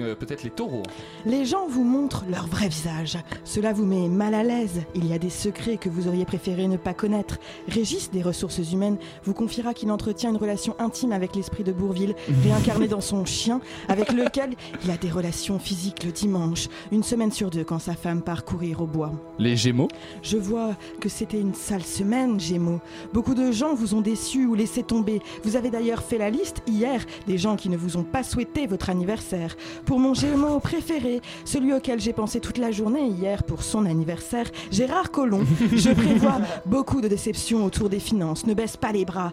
Euh, 0.00 0.14
peut-être 0.14 0.42
les 0.42 0.50
taureaux. 0.50 0.82
Les 1.26 1.44
gens 1.44 1.66
vous 1.68 1.84
montrent 1.84 2.24
leur 2.30 2.46
vrai 2.46 2.68
visage. 2.68 3.18
Cela 3.44 3.72
vous 3.72 3.84
met 3.84 4.08
mal 4.08 4.34
à 4.34 4.42
l'aise. 4.42 4.82
Il 4.94 5.06
y 5.06 5.12
a 5.12 5.18
des 5.18 5.30
secrets 5.30 5.76
que 5.76 5.88
vous 5.88 6.08
auriez 6.08 6.24
préféré 6.24 6.68
ne 6.68 6.76
pas 6.76 6.94
connaître. 6.94 7.38
Régis 7.68 8.10
des 8.10 8.22
ressources 8.22 8.72
humaines 8.72 8.98
vous 9.24 9.34
confiera 9.34 9.74
qu'il 9.74 9.90
entretient 9.90 10.30
une 10.30 10.36
relation 10.36 10.74
intime 10.78 11.12
avec 11.12 11.34
l'esprit 11.34 11.64
de 11.64 11.72
Bourville, 11.72 12.14
réincarné 12.44 12.88
dans 12.88 13.00
son 13.00 13.24
chien, 13.24 13.60
avec 13.88 14.12
lequel 14.12 14.54
il 14.84 14.90
a 14.90 14.96
des 14.96 15.10
relations 15.10 15.58
physiques 15.58 16.04
le 16.04 16.12
dimanche, 16.12 16.68
une 16.92 17.02
semaine 17.02 17.32
sur 17.32 17.50
deux 17.50 17.64
quand 17.64 17.78
sa 17.78 17.94
femme 17.94 18.22
part 18.22 18.44
courir 18.44 18.80
au 18.80 18.86
bois. 18.86 19.12
Les 19.38 19.56
gémeaux. 19.56 19.88
Je 20.22 20.36
vois 20.36 20.76
que 21.00 21.08
c'était 21.08 21.40
une 21.40 21.54
sale 21.54 21.82
semaine, 21.82 22.40
Gémeaux. 22.40 22.80
Beaucoup 23.12 23.34
de 23.34 23.52
gens 23.52 23.74
vous 23.74 23.94
ont 23.94 24.00
déçu 24.00 24.46
ou 24.46 24.54
laissé 24.54 24.82
tomber. 24.82 25.20
Vous 25.44 25.56
avez 25.56 25.70
d'ailleurs 25.70 26.02
fait 26.02 26.18
la 26.18 26.30
liste 26.30 26.62
hier 26.66 27.04
des 27.26 27.38
gens 27.38 27.56
qui 27.56 27.68
ne 27.68 27.76
vous 27.76 27.96
ont 27.96 28.04
pas 28.04 28.22
souhaité 28.22 28.66
votre 28.66 28.90
anniversaire. 28.90 29.56
Pour 29.84 29.98
mon 29.98 30.14
Gémeaux 30.14 30.60
préféré, 30.60 31.20
celui 31.44 31.72
auquel 31.72 32.00
j'ai 32.00 32.12
pensé 32.12 32.40
toute 32.40 32.58
la 32.58 32.70
journée 32.70 33.06
hier 33.06 33.42
pour 33.42 33.62
son 33.62 33.86
anniversaire, 33.86 34.46
Gérard 34.70 35.10
Collomb, 35.10 35.44
je 35.72 35.90
prévois 35.90 36.40
beaucoup 36.66 37.00
de 37.00 37.08
déceptions 37.08 37.64
autour 37.64 37.88
des 37.88 38.00
finances. 38.00 38.46
Ne 38.46 38.54
baisse 38.54 38.76
pas 38.76 38.92
les 38.92 39.04
bras. 39.04 39.32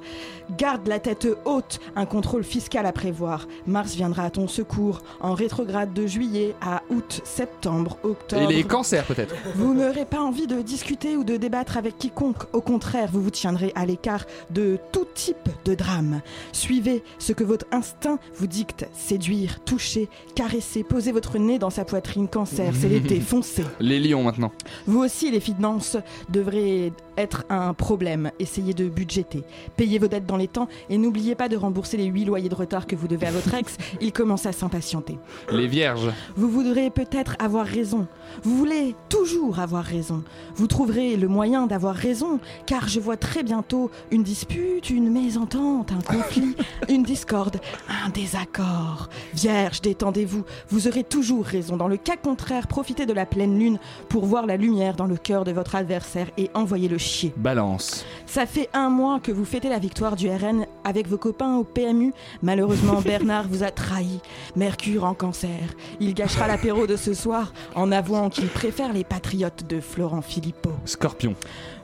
Garde 0.57 0.87
la 0.87 0.99
tête 0.99 1.27
haute, 1.45 1.79
un 1.95 2.05
contrôle 2.05 2.43
fiscal 2.43 2.85
à 2.85 2.91
prévoir. 2.91 3.47
Mars 3.67 3.95
viendra 3.95 4.23
à 4.23 4.29
ton 4.29 4.47
secours 4.47 5.01
en 5.21 5.33
rétrograde 5.33 5.93
de 5.93 6.07
juillet 6.07 6.55
à 6.61 6.83
août, 6.89 7.21
septembre, 7.23 7.97
octobre. 8.03 8.49
Et 8.49 8.53
les 8.53 8.63
cancers 8.63 9.05
peut-être. 9.05 9.35
Vous 9.55 9.73
n'aurez 9.73 10.05
pas 10.05 10.19
envie 10.19 10.47
de 10.47 10.61
discuter 10.61 11.17
ou 11.17 11.23
de 11.23 11.37
débattre 11.37 11.77
avec 11.77 11.97
quiconque. 11.97 12.43
Au 12.53 12.61
contraire, 12.61 13.09
vous 13.11 13.21
vous 13.21 13.29
tiendrez 13.29 13.71
à 13.75 13.85
l'écart 13.85 14.25
de 14.51 14.77
tout 14.91 15.05
type 15.13 15.49
de 15.65 15.75
drame. 15.75 16.21
Suivez 16.51 17.03
ce 17.19 17.33
que 17.33 17.43
votre 17.43 17.65
instinct 17.71 18.19
vous 18.35 18.47
dicte. 18.47 18.87
Séduire, 18.93 19.59
toucher, 19.63 20.09
Caressez, 20.33 20.83
posez 20.83 21.11
votre 21.11 21.38
nez 21.38 21.59
dans 21.59 21.69
sa 21.69 21.85
poitrine. 21.85 22.27
Cancer, 22.27 22.73
c'est 22.77 22.89
l'été, 22.89 23.19
foncez. 23.21 23.63
Les 23.79 23.99
lions 23.99 24.23
maintenant. 24.23 24.51
Vous 24.88 24.99
aussi, 24.99 25.31
les 25.31 25.39
finances 25.39 25.97
devraient 26.29 26.91
être 27.18 27.45
un 27.49 27.74
problème. 27.74 28.32
Essayez 28.39 28.74
de 28.74 28.88
budgéter. 28.88 29.43
Payez 29.78 29.99
vos 29.99 30.07
dettes 30.07 30.26
dans 30.26 30.38
les 30.38 30.47
temps 30.47 30.68
et 30.89 30.97
n'oubliez 30.97 31.36
pas 31.36 31.49
de 31.49 31.57
rembourser 31.57 31.97
les 31.97 32.05
8 32.05 32.26
loyers 32.26 32.49
de 32.49 32.55
retard 32.55 32.88
que 32.88 32.95
vous 32.95 33.07
devez 33.07 33.28
à 33.28 33.32
votre 33.32 33.53
ex. 33.53 33.78
Il 34.01 34.11
commence 34.11 34.45
à 34.45 34.51
s'impatienter. 34.51 35.18
Les 35.51 35.68
vierges. 35.68 36.11
Vous 36.36 36.49
voudrez 36.49 36.89
peut-être 36.89 37.36
avoir 37.39 37.66
raison. 37.66 38.07
Vous 38.43 38.57
voulez 38.57 38.95
toujours 39.09 39.59
avoir 39.59 39.84
raison. 39.84 40.24
Vous 40.55 40.68
trouverez 40.68 41.16
le 41.16 41.28
moyen 41.28 41.68
d'avoir 41.68 41.95
raison, 41.95 42.39
car 42.66 42.88
je 42.88 42.99
vois 42.99 43.18
très 43.18 43.43
bientôt 43.43 43.91
une 44.11 44.24
dispute, 44.24 44.89
une 44.89 45.09
mésentente, 45.09 45.91
un 45.91 46.01
conflit, 46.01 46.55
une 46.89 47.03
discorde, 47.03 47.57
un 47.88 48.09
désaccord. 48.09 49.09
Vierge, 49.34 49.82
détendez-vous. 49.82 50.43
Vous 50.70 50.88
aurez 50.88 51.03
toujours 51.03 51.45
raison. 51.45 51.78
Dans 51.78 51.88
le 51.88 51.97
cas 51.97 52.18
contraire, 52.18 52.68
profitez 52.68 53.05
de 53.05 53.13
la 53.13 53.26
pleine 53.26 53.57
lune 53.57 53.80
pour 54.09 54.26
voir 54.26 54.45
la 54.45 54.57
lumière 54.57 54.95
dans 54.95 55.05
le 55.05 55.18
cœur 55.18 55.43
de 55.43 55.51
votre 55.51 55.76
adversaire 55.76 56.28
et 56.38 56.49
envoyez-le 56.53 56.97
chier. 57.06 57.34
Balance. 57.38 58.06
Ça 58.26 58.45
fait 58.45 58.70
un 58.74 58.89
mois 58.89 59.20
que 59.20 59.32
vous 59.32 59.45
fêtez 59.45 59.70
la 59.70 59.80
victoire 59.80 60.16
du 60.16 60.30
RN 60.30 60.66
avec 60.84 61.08
vos 61.08 61.18
copains 61.18 61.56
au 61.56 61.64
PMU. 61.64 62.14
Malheureusement, 62.41 63.01
Bernard 63.06 63.47
vous 63.47 63.64
a 63.64 63.72
trahi. 63.72 64.20
Mercure 64.56 65.06
en 65.06 65.14
cancer. 65.14 65.62
Il 65.99 66.14
gâchera 66.14 66.47
l'apéro 66.47 66.88
de 66.88 66.95
ce 66.95 67.14
soir 67.14 67.53
en 67.76 67.91
avouant 67.91 68.30
qu'il 68.30 68.47
préfère 68.47 68.91
les 68.91 69.03
patriotes 69.03 69.66
de 69.68 69.80
Florent 69.80 70.22
Philippot. 70.22 70.74
Scorpion. 70.86 71.36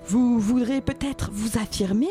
Vous 0.08 0.40
voudrez 0.40 0.82
peut-être 0.82 1.30
vous 1.32 1.58
affirmer? 1.58 2.10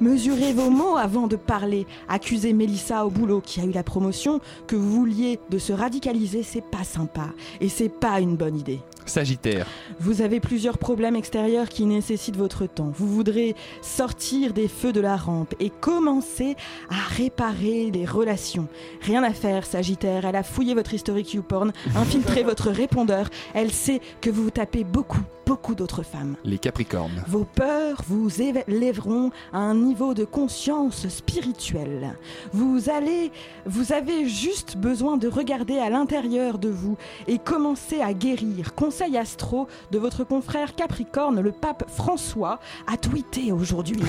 Mesurez 0.00 0.52
vos 0.52 0.70
mots 0.70 0.96
avant 0.96 1.26
de 1.26 1.36
parler. 1.36 1.86
Accusez 2.08 2.52
Mélissa 2.52 3.06
au 3.06 3.10
boulot 3.10 3.40
qui 3.40 3.60
a 3.60 3.64
eu 3.64 3.72
la 3.72 3.82
promotion 3.82 4.40
que 4.66 4.74
vous 4.74 4.90
vouliez 4.90 5.38
de 5.50 5.58
se 5.58 5.72
radicaliser, 5.72 6.42
c'est 6.42 6.64
pas 6.64 6.84
sympa. 6.84 7.28
Et 7.60 7.68
c'est 7.68 7.90
pas 7.90 8.20
une 8.20 8.36
bonne 8.36 8.58
idée. 8.58 8.80
Sagittaire. 9.08 9.66
Vous 10.00 10.22
avez 10.22 10.40
plusieurs 10.40 10.78
problèmes 10.78 11.16
extérieurs 11.16 11.68
qui 11.68 11.84
nécessitent 11.84 12.36
votre 12.36 12.66
temps. 12.66 12.92
Vous 12.94 13.08
voudrez 13.08 13.54
sortir 13.82 14.52
des 14.52 14.68
feux 14.68 14.92
de 14.92 15.00
la 15.00 15.16
rampe 15.16 15.54
et 15.60 15.70
commencer 15.70 16.56
à 16.90 17.14
réparer 17.14 17.90
les 17.90 18.04
relations. 18.04 18.68
Rien 19.02 19.22
à 19.22 19.32
faire, 19.32 19.64
Sagittaire. 19.64 20.24
Elle 20.24 20.36
a 20.36 20.42
fouillé 20.42 20.74
votre 20.74 20.94
historique 20.94 21.34
YouPorn, 21.34 21.72
infiltré 21.94 22.42
votre 22.42 22.70
répondeur. 22.70 23.28
Elle 23.54 23.72
sait 23.72 24.00
que 24.20 24.30
vous 24.30 24.50
tapez 24.50 24.84
beaucoup, 24.84 25.22
beaucoup 25.46 25.76
d'autres 25.76 26.02
femmes. 26.02 26.36
Les 26.44 26.58
Capricornes. 26.58 27.22
Vos 27.28 27.44
peurs 27.44 28.02
vous 28.08 28.42
élèveront 28.42 29.30
à 29.52 29.58
un 29.58 29.74
niveau 29.74 30.12
de 30.12 30.24
conscience 30.24 31.08
spirituelle. 31.08 32.18
Vous 32.52 32.90
allez, 32.90 33.30
vous 33.64 33.92
avez 33.92 34.28
juste 34.28 34.76
besoin 34.76 35.16
de 35.16 35.28
regarder 35.28 35.78
à 35.78 35.88
l'intérieur 35.88 36.58
de 36.58 36.68
vous 36.68 36.96
et 37.28 37.38
commencer 37.38 38.00
à 38.00 38.12
guérir. 38.12 38.74
Conseil 38.74 39.16
astro 39.16 39.68
de 39.92 39.98
votre 39.98 40.24
confrère 40.24 40.74
Capricorne, 40.74 41.40
le 41.40 41.52
pape 41.52 41.88
François, 41.88 42.58
a 42.92 42.96
tweeté 42.96 43.52
aujourd'hui. 43.52 44.02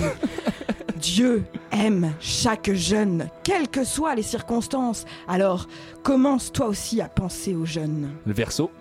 Dieu 0.97 1.43
aime 1.71 2.13
chaque 2.19 2.73
jeune, 2.73 3.29
quelles 3.43 3.67
que 3.67 3.83
soient 3.83 4.15
les 4.15 4.23
circonstances. 4.23 5.05
Alors, 5.27 5.67
commence 6.01 6.51
toi 6.51 6.65
aussi 6.65 6.99
à 7.01 7.07
penser 7.07 7.53
aux 7.53 7.65
jeunes. 7.65 8.09
Le 8.25 8.33
Verseau. 8.33 8.71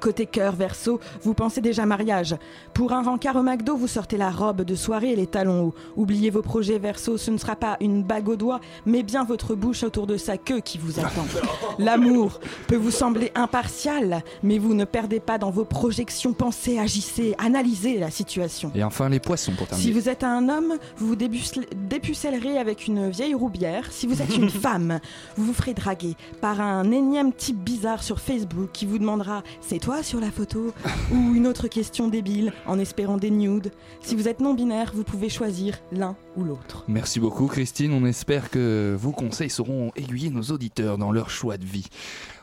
Côté 0.00 0.26
cœur, 0.26 0.54
verso, 0.56 1.00
vous 1.22 1.34
pensez 1.34 1.60
déjà 1.60 1.86
mariage. 1.86 2.34
Pour 2.74 2.92
un 2.92 3.02
rencard 3.02 3.36
au 3.36 3.42
McDo, 3.42 3.76
vous 3.76 3.86
sortez 3.86 4.16
la 4.16 4.30
robe 4.30 4.62
de 4.62 4.74
soirée 4.74 5.12
et 5.12 5.16
les 5.16 5.26
talons 5.26 5.66
hauts. 5.66 5.74
Oubliez 5.96 6.30
vos 6.30 6.42
projets 6.42 6.78
verso, 6.78 7.16
ce 7.16 7.30
ne 7.30 7.36
sera 7.36 7.56
pas 7.56 7.76
une 7.80 8.02
bague 8.02 8.28
au 8.28 8.36
doigt, 8.36 8.60
mais 8.86 9.02
bien 9.02 9.24
votre 9.24 9.54
bouche 9.54 9.82
autour 9.82 10.06
de 10.06 10.16
sa 10.16 10.38
queue 10.38 10.60
qui 10.60 10.78
vous 10.78 10.98
attend. 10.98 11.26
L'amour 11.78 12.40
peut 12.66 12.76
vous 12.76 12.90
sembler 12.90 13.30
impartial, 13.34 14.22
mais 14.42 14.58
vous 14.58 14.74
ne 14.74 14.84
perdez 14.84 15.20
pas 15.20 15.38
dans 15.38 15.50
vos 15.50 15.64
projections. 15.64 16.32
Pensez, 16.32 16.78
agissez, 16.78 17.34
analysez 17.38 17.98
la 17.98 18.10
situation. 18.10 18.72
Et 18.74 18.82
enfin 18.82 19.08
les 19.08 19.20
poissons 19.20 19.52
pour 19.52 19.66
terminer. 19.68 19.88
Si 19.88 19.92
vous 19.92 20.08
êtes 20.08 20.24
un 20.24 20.48
homme, 20.48 20.74
vous 20.96 21.08
vous 21.08 21.16
dépucellerez 21.16 22.58
avec 22.58 22.86
une 22.86 23.10
vieille 23.10 23.34
roubière. 23.34 23.92
Si 23.92 24.06
vous 24.06 24.22
êtes 24.22 24.36
une 24.36 24.50
femme, 24.62 25.00
vous 25.36 25.44
vous 25.44 25.54
ferez 25.54 25.74
draguer 25.74 26.16
par 26.40 26.60
un 26.60 26.90
énième 26.90 27.32
type 27.32 27.58
bizarre 27.58 28.02
sur 28.02 28.20
Facebook 28.20 28.70
qui 28.72 28.86
vous 28.86 28.98
demandera 28.98 29.42
c'est 29.60 29.78
toi 29.82 30.04
sur 30.04 30.20
la 30.20 30.30
photo 30.30 30.72
ou 31.10 31.34
une 31.34 31.48
autre 31.48 31.66
question 31.66 32.06
débile 32.06 32.52
en 32.66 32.78
espérant 32.78 33.16
des 33.16 33.30
nudes. 33.30 33.72
Si 34.00 34.14
vous 34.14 34.28
êtes 34.28 34.38
non 34.38 34.54
binaire, 34.54 34.92
vous 34.94 35.02
pouvez 35.02 35.28
choisir 35.28 35.76
l'un 35.90 36.16
ou 36.36 36.44
l'autre. 36.44 36.84
Merci 36.86 37.18
beaucoup 37.18 37.48
Christine, 37.48 37.92
on 37.92 38.06
espère 38.06 38.48
que 38.48 38.96
vos 38.96 39.10
conseils 39.10 39.50
sauront 39.50 39.90
aiguiller 39.96 40.30
nos 40.30 40.44
auditeurs 40.44 40.98
dans 40.98 41.10
leur 41.10 41.30
choix 41.30 41.58
de 41.58 41.64
vie. 41.64 41.88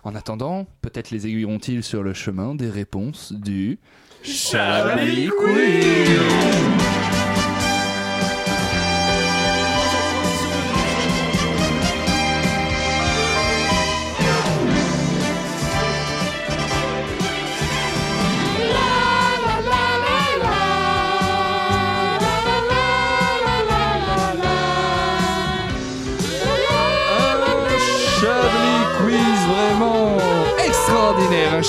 En 0.04 0.16
attendant, 0.16 0.68
peut-être 0.82 1.12
les 1.12 1.28
aiguilleront-ils 1.28 1.82
sur 1.82 2.04
le 2.04 2.14
chemin 2.14 2.56
des 2.56 2.70
réponses 2.70 3.32
du 3.32 3.80
Chablis. 4.22 5.30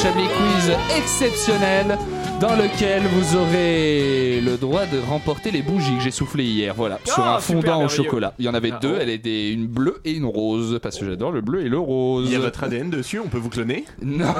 Chablis 0.03 0.29
Quiz 0.29 0.73
exceptionnel 0.97 1.99
dans 2.41 2.57
lequel 2.57 3.03
vous 3.03 3.37
aurez 3.37 4.41
le 4.41 4.57
droit 4.57 4.87
de 4.87 4.99
remporter 4.99 5.51
les 5.51 5.61
bougies 5.61 5.95
que 5.97 6.03
j'ai 6.03 6.11
soufflées 6.11 6.45
hier, 6.45 6.73
voilà, 6.75 6.99
sur 7.05 7.23
Ah, 7.23 7.37
un 7.37 7.41
super 7.41 7.75
fondant 7.75 7.85
au 7.85 7.89
chocolat. 7.91 8.33
Il 8.39 8.47
y 8.47 8.49
en 8.49 8.55
avait 8.55 8.73
deux, 8.81 8.97
elle 8.99 9.11
était 9.11 9.51
une 9.51 9.67
bleue 9.67 10.01
et 10.07 10.13
une 10.13 10.25
rose, 10.25 10.79
parce 10.83 10.99
que 10.99 11.05
j'adore 11.05 11.33
le 11.33 11.43
bleu 11.43 11.67
et 11.67 11.69
le 11.69 11.79
rose. 11.79 12.27
Il 12.29 12.33
y 12.33 12.37
a 12.37 12.39
votre 12.39 12.65
ADN 12.65 12.89
dessus, 12.89 13.21
on 13.21 13.29
peut 13.29 13.37
vous 13.37 13.51
cloner? 13.51 13.85
Non 14.01 14.33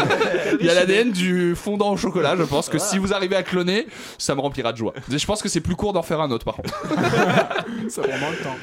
Il 0.60 0.66
y 0.66 0.70
a 0.70 0.74
l'ADN 0.74 1.10
du 1.10 1.54
fondant 1.54 1.92
au 1.92 1.96
chocolat, 1.98 2.34
je 2.36 2.44
pense 2.44 2.70
que 2.70 2.78
si 2.78 2.96
vous 2.96 3.12
arrivez 3.12 3.36
à 3.36 3.42
cloner, 3.42 3.86
ça 4.16 4.34
me 4.34 4.40
remplira 4.40 4.72
de 4.72 4.78
joie. 4.78 4.94
Je 5.10 5.26
pense 5.26 5.42
que 5.42 5.50
c'est 5.50 5.60
plus 5.60 5.76
court 5.76 5.92
d'en 5.92 6.02
faire 6.02 6.22
un 6.22 6.30
autre 6.30 6.46
par 6.46 6.54
contre. 6.56 6.70
Ça 7.88 8.00
prend 8.00 8.18
moins 8.18 8.30
de 8.30 8.42
temps. 8.42 8.56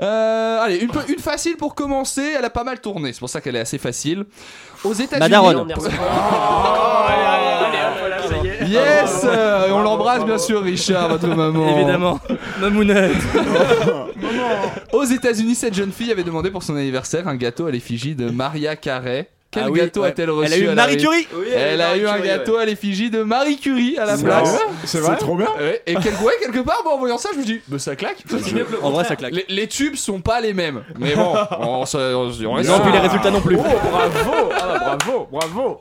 Euh, 0.00 0.60
allez, 0.60 0.76
une, 0.76 0.90
une 1.08 1.18
facile 1.18 1.56
pour 1.56 1.74
commencer. 1.74 2.22
Elle 2.38 2.44
a 2.44 2.50
pas 2.50 2.62
mal 2.62 2.80
tourné, 2.80 3.12
c'est 3.12 3.18
pour 3.18 3.30
ça 3.30 3.40
qu'elle 3.40 3.56
est 3.56 3.60
assez 3.60 3.78
facile. 3.78 4.24
Aux 4.84 4.92
États-Unis. 4.92 5.20
Madaron. 5.20 5.66
Yes 8.66 9.24
euh, 9.24 9.68
et 9.68 9.72
On 9.72 9.82
l'embrasse 9.82 10.24
bien 10.24 10.38
sûr, 10.38 10.62
Richard, 10.62 11.08
votre 11.08 11.28
maman. 11.28 11.76
Évidemment. 11.76 12.20
Mamounette. 12.60 13.12
Aux 14.92 15.04
États-Unis, 15.04 15.54
cette 15.54 15.74
jeune 15.74 15.92
fille 15.92 16.10
avait 16.10 16.24
demandé 16.24 16.50
pour 16.50 16.62
son 16.62 16.76
anniversaire 16.76 17.28
un 17.28 17.36
gâteau 17.36 17.66
à 17.66 17.70
l'effigie 17.70 18.14
de 18.14 18.30
Maria 18.30 18.76
Carey. 18.76 19.28
Quel 19.52 19.64
Ah 19.66 19.70
oui, 19.70 19.80
gâteau 19.80 20.00
ouais. 20.02 20.08
a-t-elle 20.08 20.30
reçu 20.30 20.46
Elle 20.46 20.52
a 20.54 20.64
eu 20.64 20.68
à 20.68 20.74
Marie 20.74 20.96
Curie. 20.96 21.28
Oui, 21.34 21.44
elle 21.54 21.58
a 21.58 21.60
eu 21.60 21.72
Elle 21.74 21.80
a 21.82 21.86
Marie 21.88 22.00
eu 22.00 22.06
un 22.08 22.18
gâteau 22.20 22.56
à 22.56 22.64
l'effigie 22.64 23.10
de 23.10 23.22
Marie 23.22 23.58
Curie 23.58 23.98
à 23.98 24.06
la 24.06 24.16
C'est 24.16 24.24
place. 24.24 24.48
vrai 24.48 24.62
C'est 24.86 25.00
vrai 25.00 25.16
trop 25.18 25.36
bien. 25.36 25.48
Ouais, 25.58 25.82
et 25.86 25.94
quel- 25.94 26.14
ouais, 26.24 26.32
quelque 26.40 26.60
part, 26.60 26.80
bon, 26.84 26.92
en 26.92 26.98
voyant 26.98 27.18
ça, 27.18 27.28
je 27.34 27.38
me 27.38 27.44
dis, 27.44 27.60
bah, 27.68 27.78
ça 27.78 27.94
claque. 27.94 28.24
En 28.82 28.90
vrai, 28.90 29.04
ça 29.04 29.14
claque. 29.14 29.34
Les, 29.34 29.44
les 29.48 29.66
tubes 29.68 29.96
sont 29.96 30.20
pas 30.22 30.40
les 30.40 30.54
mêmes. 30.54 30.82
Mais 30.98 31.14
bon, 31.14 31.34
on, 31.60 31.84
se- 31.84 31.96
on- 31.98 32.48
on 32.50 32.52
reste 32.54 32.68
Non, 32.70 32.80
puis 32.80 32.92
les 32.92 32.98
résultats 32.98 33.30
non 33.30 33.42
plus. 33.42 33.56
Oh, 33.58 33.62
bravo 33.62 34.50
ah, 34.58 34.96
Bravo, 34.96 35.28
bravo 35.30 35.80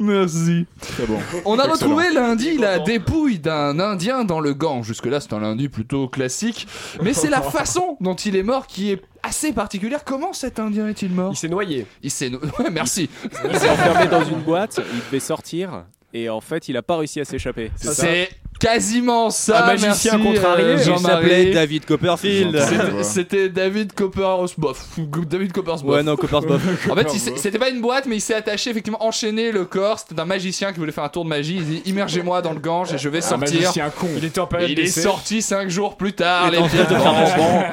Merci. 0.00 0.66
Très 0.80 1.06
bon. 1.06 1.18
On 1.44 1.58
a 1.58 1.64
Excellent. 1.64 1.72
retrouvé 1.74 2.12
lundi 2.12 2.58
la 2.58 2.78
dépouille 2.80 3.38
d'un 3.38 3.78
Indien 3.78 4.24
dans 4.24 4.40
le 4.40 4.52
Gange. 4.54 4.86
Jusque-là, 4.86 5.20
c'est 5.20 5.32
un 5.32 5.40
lundi 5.40 5.68
plutôt 5.68 6.08
classique. 6.08 6.66
Mais 7.02 7.12
c'est 7.14 7.30
la 7.30 7.40
façon 7.42 7.96
dont 8.00 8.14
il 8.14 8.36
est 8.36 8.42
mort 8.42 8.66
qui 8.66 8.90
est 8.92 9.02
assez 9.32 9.52
particulière. 9.54 10.04
Comment 10.04 10.34
cet 10.34 10.58
Indien 10.60 10.88
est-il 10.88 11.10
mort? 11.10 11.32
Il 11.32 11.36
s'est 11.36 11.48
noyé. 11.48 11.86
Il 12.02 12.10
s'est. 12.10 12.28
no- 12.28 12.38
Ouais, 12.58 12.68
merci. 12.70 13.08
Il 13.50 13.56
s'est 13.58 13.70
enfermé 13.70 14.06
dans 14.10 14.22
une 14.24 14.40
boîte, 14.40 14.78
il 14.92 14.98
devait 15.06 15.20
sortir, 15.20 15.86
et 16.12 16.28
en 16.28 16.42
fait, 16.42 16.68
il 16.68 16.76
a 16.76 16.82
pas 16.82 16.98
réussi 16.98 17.18
à 17.18 17.24
s'échapper. 17.24 17.70
ça 17.76 17.94
C'est 17.94 18.28
quasiment 18.62 19.30
ça. 19.30 19.64
Un 19.64 19.66
magicien 19.66 20.18
merci, 20.18 20.34
contrarié. 20.34 20.64
euh, 20.64 20.84
Il 20.86 20.98
s'appelait 20.98 21.50
David 21.52 21.84
Copperfield. 21.84 22.58
C'était- 23.02 23.48
David 23.48 23.92
Coppersboff. 23.92 24.86
David 25.28 25.52
Coppersboff. 25.52 25.94
Ouais, 25.96 26.02
non, 26.02 26.16
Coppersboff. 26.16 26.62
En 26.90 26.94
fait, 26.94 27.08
c'était 27.10 27.58
pas 27.58 27.68
une 27.70 27.80
boîte, 27.80 28.06
mais 28.06 28.16
il 28.16 28.20
s'est 28.20 28.34
attaché, 28.34 28.70
effectivement, 28.70 29.04
enchaîné 29.04 29.50
le 29.52 29.64
corps. 29.64 29.98
C'était 29.98 30.20
un 30.20 30.24
magicien 30.24 30.72
qui 30.72 30.78
voulait 30.78 30.92
faire 30.92 31.04
un 31.04 31.08
tour 31.08 31.24
de 31.24 31.28
magie. 31.28 31.56
Il 31.56 31.64
dit 31.64 31.82
Immergez-moi 31.86 32.42
dans 32.42 32.52
le 32.52 32.60
Gange 32.60 32.92
et 32.92 32.98
je 32.98 33.08
vais 33.08 33.18
Un 33.18 33.22
sortir. 33.22 33.54
magicien 33.60 33.90
con. 33.90 34.08
Il 34.16 34.24
était 34.24 34.40
en 34.40 34.46
période 34.46 34.70
Il 34.70 34.78
est 34.80 34.86
sorti 34.86 35.42
5 35.42 35.68
jours 35.68 35.96
plus 35.96 36.12
tard. 36.12 36.48
Il 36.48 36.54
est 36.54 36.58
en 36.58 36.68
train 36.68 36.84
de 36.84 36.94
un 36.94 37.72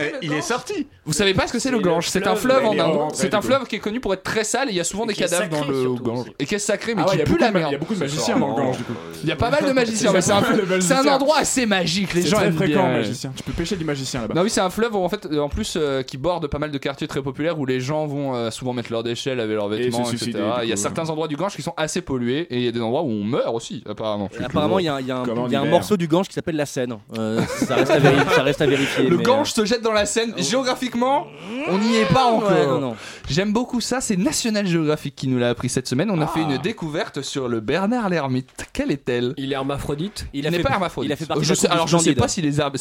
Eh, 0.00 0.12
Il 0.22 0.32
est 0.32 0.42
sorti 0.42 0.86
Vous 1.04 1.12
savez 1.12 1.34
pas 1.34 1.46
ce 1.46 1.52
que 1.52 1.58
c'est 1.58 1.70
le 1.70 1.78
Gange? 1.80 2.08
C'est 2.08 2.26
un 2.26 2.34
fleuve, 2.36 2.64
en 2.66 2.72
Inde. 2.78 3.10
C'est 3.14 3.34
un 3.34 3.40
fleuve 3.42 3.64
qui 3.66 3.76
est 3.76 3.80
connu 3.80 4.00
pour 4.00 4.12
être 4.14 4.22
très 4.22 4.44
sale 4.44 4.68
et 4.68 4.72
il 4.72 4.76
y 4.76 4.80
a 4.80 4.84
souvent 4.84 5.06
des 5.06 5.14
cadavres 5.14 5.48
dans 5.48 5.64
le 5.64 5.94
Gange. 6.00 6.26
Et 6.38 6.46
qui 6.46 6.54
est 6.54 6.58
sacré, 6.58 6.94
mais 6.94 7.02
Ah 7.04 7.10
ouais, 7.10 7.16
il 7.16 7.20
y 7.20 7.24
qui 7.24 7.30
a 7.30 7.34
pue 7.34 7.40
la 7.40 7.50
merde. 7.50 7.68
Il 7.70 7.72
y 7.72 7.76
a 7.76 7.78
beaucoup 7.78 7.94
de 7.94 8.00
magiciens 8.00 8.38
dans 8.38 8.48
le 8.48 8.54
Gange 8.54 8.76
du 8.78 8.84
coup. 8.84 8.92
Il 9.22 9.28
y 9.28 9.32
a 9.32 9.36
pas 9.36 9.50
mal 9.50 9.64
de 9.64 9.72
magiciens. 9.72 10.12
Mais 10.18 10.22
c'est 10.22 10.32
un, 10.32 10.40
Le 10.40 10.80
c'est 10.80 10.92
un 10.92 10.96
magicien. 10.96 11.14
endroit 11.14 11.38
assez 11.38 11.66
magique. 11.66 12.14
Les 12.14 12.22
C'est 12.22 12.28
gens 12.28 12.36
très 12.38 12.46
aiment 12.46 12.56
fréquent, 12.56 12.82
bien. 12.88 12.98
magicien. 12.98 13.32
Tu 13.36 13.42
peux 13.42 13.52
pêcher 13.52 13.76
du 13.76 13.84
magicien 13.84 14.20
là-bas. 14.22 14.34
Non 14.34 14.42
oui 14.42 14.50
c'est 14.50 14.60
un 14.60 14.70
fleuve 14.70 14.94
en 14.96 15.08
fait 15.08 15.26
euh, 15.26 15.40
en 15.40 15.48
plus 15.48 15.74
euh, 15.76 16.02
qui 16.02 16.16
borde 16.16 16.46
pas 16.48 16.58
mal 16.58 16.70
de 16.70 16.78
quartiers 16.78 17.08
très 17.08 17.22
populaires 17.22 17.58
où 17.58 17.66
les 17.66 17.80
gens 17.80 18.06
vont 18.06 18.34
euh, 18.34 18.50
souvent 18.50 18.72
mettre 18.72 18.90
leurs 18.92 19.02
déchets, 19.02 19.34
laver 19.34 19.54
leurs 19.54 19.68
vêtements, 19.68 20.04
se 20.04 20.10
etc. 20.10 20.24
suicider, 20.24 20.38
du 20.42 20.44
Il 20.64 20.68
y 20.68 20.72
a 20.72 20.74
coup, 20.74 20.80
certains 20.80 21.08
endroits 21.10 21.28
du 21.28 21.36
Gange 21.36 21.54
qui 21.54 21.62
sont 21.62 21.74
assez 21.76 22.00
pollués 22.00 22.46
et 22.50 22.56
il 22.58 22.62
y 22.64 22.68
a 22.68 22.72
des 22.72 22.80
endroits 22.80 23.02
où 23.02 23.10
on 23.10 23.24
meurt 23.24 23.54
aussi 23.54 23.82
apparemment. 23.88 24.28
Apparemment, 24.44 24.78
il 24.78 24.84
y 24.86 24.88
a, 24.88 24.94
un- 24.96 25.00
il 25.00 25.06
y 25.06 25.10
a 25.10 25.18
un, 25.18 25.24
Comme 25.24 25.38
en 25.38 25.46
il 25.46 25.52
y 25.52 25.56
a 25.56 25.60
un 25.60 25.62
hiver. 25.62 25.72
morceau 25.72 25.96
du 25.96 26.08
Gange 26.08 26.28
qui 26.28 26.34
s'appelle 26.34 26.56
la 26.56 26.66
Seine. 26.66 26.96
Euh, 27.16 27.40
ça, 27.46 27.76
reste 27.76 27.90
à 27.90 27.98
vérifier, 27.98 28.34
ça 28.34 28.42
reste 28.42 28.60
à 28.62 28.66
vérifier. 28.66 29.08
Le 29.08 29.16
mais, 29.18 29.22
Gange 29.22 29.52
se 29.52 29.64
jette 29.64 29.82
dans 29.82 29.92
la 29.92 30.06
Seine. 30.06 30.34
Géographiquement, 30.36 31.26
on 31.68 31.78
n'y 31.78 31.96
est 31.96 32.12
pas 32.12 32.24
encore. 32.26 32.50
Ouais, 32.50 32.66
non, 32.66 32.80
non. 32.80 32.96
J'aime 33.28 33.52
beaucoup 33.52 33.80
ça. 33.80 34.00
C'est 34.00 34.16
National 34.16 34.66
Geographic 34.66 35.14
qui 35.14 35.28
nous 35.28 35.38
l'a 35.38 35.50
appris 35.50 35.68
cette 35.68 35.86
semaine. 35.88 36.10
On 36.10 36.20
a 36.20 36.26
fait 36.26 36.40
une 36.42 36.58
découverte 36.58 37.22
sur 37.22 37.48
le 37.48 37.60
Bernard 37.60 38.08
l'ermite. 38.08 38.48
Quelle 38.72 38.90
est-elle? 38.90 39.34
Il 39.36 39.52
est 39.52 39.54
hermaphrodite 39.54 40.07
Il 40.32 40.40
Il 40.40 40.46
a 40.46 40.50
n'est 40.50 40.56
fait- 40.58 40.62
pas 40.62 40.70
hermaphrodite. 40.70 41.08
il 41.10 41.12
a 41.12 41.16
fait 41.16 41.26
partie 41.26 41.44
je 41.44 41.48
de 41.48 41.54
la 41.54 41.60
sais, 41.60 41.66
du 41.68 41.72
alors 41.72 41.86
je 41.86 41.96
sais 41.96 42.02
Splendide. 42.02 42.18
pas 42.20 42.28
si 42.28 42.42
les 42.42 42.60
arbres. 42.60 42.78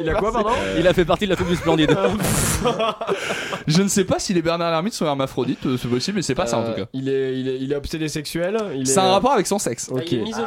Il 0.00 0.08
a 0.08 0.14
quoi, 0.14 0.32
pardon 0.32 0.50
Il 0.78 0.86
a 0.86 0.92
fait 0.94 1.04
partie 1.04 1.24
de 1.24 1.30
la 1.30 1.36
troupe 1.36 1.48
du 1.48 1.56
Splendide. 1.56 1.96
je 3.66 3.82
ne 3.82 3.88
sais 3.88 4.04
pas 4.04 4.18
si 4.18 4.34
les 4.34 4.42
Bernard 4.42 4.70
l'ermite 4.70 4.94
sont 4.94 5.06
hermaphrodites. 5.06 5.64
euh, 5.66 5.76
C'est 5.80 5.88
possible, 5.88 6.16
mais 6.16 6.22
c'est 6.22 6.34
pas 6.34 6.46
ça 6.46 6.58
en 6.58 6.62
Euh, 6.62 6.70
tout 6.74 6.80
cas. 6.80 6.86
Il 6.92 7.08
est, 7.08 7.38
il 7.40 7.48
est, 7.48 7.58
il 7.60 7.72
est 7.72 7.76
obsédé 7.76 8.08
sexuel. 8.08 8.56
il 8.74 8.86
C'est 8.86 8.94
est- 8.94 8.98
un 9.02 9.10
rapport 9.12 9.32
avec 9.32 9.46
son 9.46 9.58
sexe. 9.58 9.88
Ok. 9.90 10.10
Il 10.12 10.18
est 10.18 10.22
misogyne. 10.22 10.46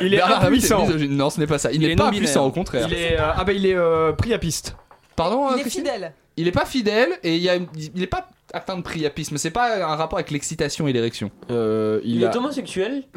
Il 0.00 0.14
est 0.14 0.16
Bernard 0.16 0.40
l'ermite 0.42 0.62
est 0.62 0.72
impuissant. 0.72 0.86
misogyne. 0.86 1.16
Non, 1.16 1.30
ce 1.30 1.40
n'est 1.40 1.46
pas 1.46 1.58
ça. 1.58 1.70
Il, 1.72 1.76
Il 1.82 1.86
n'est 1.86 1.92
est 1.92 1.96
pas 1.96 2.04
non-binaire. 2.04 2.22
impuissant, 2.22 2.46
au 2.46 2.50
contraire. 2.50 2.86
Il 2.88 2.94
est, 2.94 3.18
euh, 3.18 3.32
ah 3.36 3.44
bah 3.44 3.52
il 3.52 3.66
est 3.66 3.74
euh, 3.76 4.12
pris 4.12 4.32
à 4.34 4.38
piste. 4.38 4.76
Pardon, 5.16 5.46
euh, 5.48 5.50
Il 5.54 5.58
est 5.58 5.62
Christine 5.62 5.84
fidèle. 5.84 6.12
Il 6.36 6.48
est 6.48 6.52
pas 6.52 6.64
fidèle 6.66 7.10
et 7.22 7.36
il, 7.36 7.42
y 7.42 7.48
a, 7.48 7.54
il 7.94 8.02
est 8.02 8.06
pas 8.08 8.26
atteint 8.54 8.76
de 8.76 8.82
priapisme. 8.82 9.36
C'est 9.36 9.50
pas 9.50 9.84
un 9.84 9.96
rapport 9.96 10.18
avec 10.18 10.30
l'excitation 10.30 10.88
et 10.88 10.92
l'érection. 10.92 11.30
Euh, 11.50 12.00
il, 12.04 12.16
Il 12.16 12.26
a, 12.26 12.30
est 12.30 12.36
homosexuel. 12.36 13.04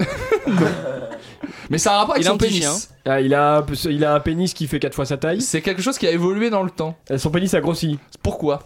Mais 1.69 1.77
c'est 1.77 1.89
un 1.89 1.97
rapport 1.97 2.15
avec 2.15 2.23
Il 2.25 2.27
a 2.27 2.31
son 2.31 2.37
pénis. 2.37 2.89
Ah, 3.07 3.21
il, 3.21 3.33
a, 3.33 3.63
il 3.89 4.03
a 4.05 4.13
un 4.15 4.19
pénis 4.19 4.53
qui 4.53 4.67
fait 4.67 4.79
4 4.79 4.93
fois 4.93 5.05
sa 5.05 5.17
taille. 5.17 5.41
C'est 5.41 5.61
quelque 5.61 5.81
chose 5.81 5.97
qui 5.97 6.05
a 6.07 6.11
évolué 6.11 6.49
dans 6.49 6.63
le 6.63 6.69
temps. 6.69 6.95
Euh, 7.11 7.17
Son 7.17 7.29
pénis 7.31 7.53
a 7.53 7.61
grossi. 7.61 7.97
Pourquoi 8.21 8.59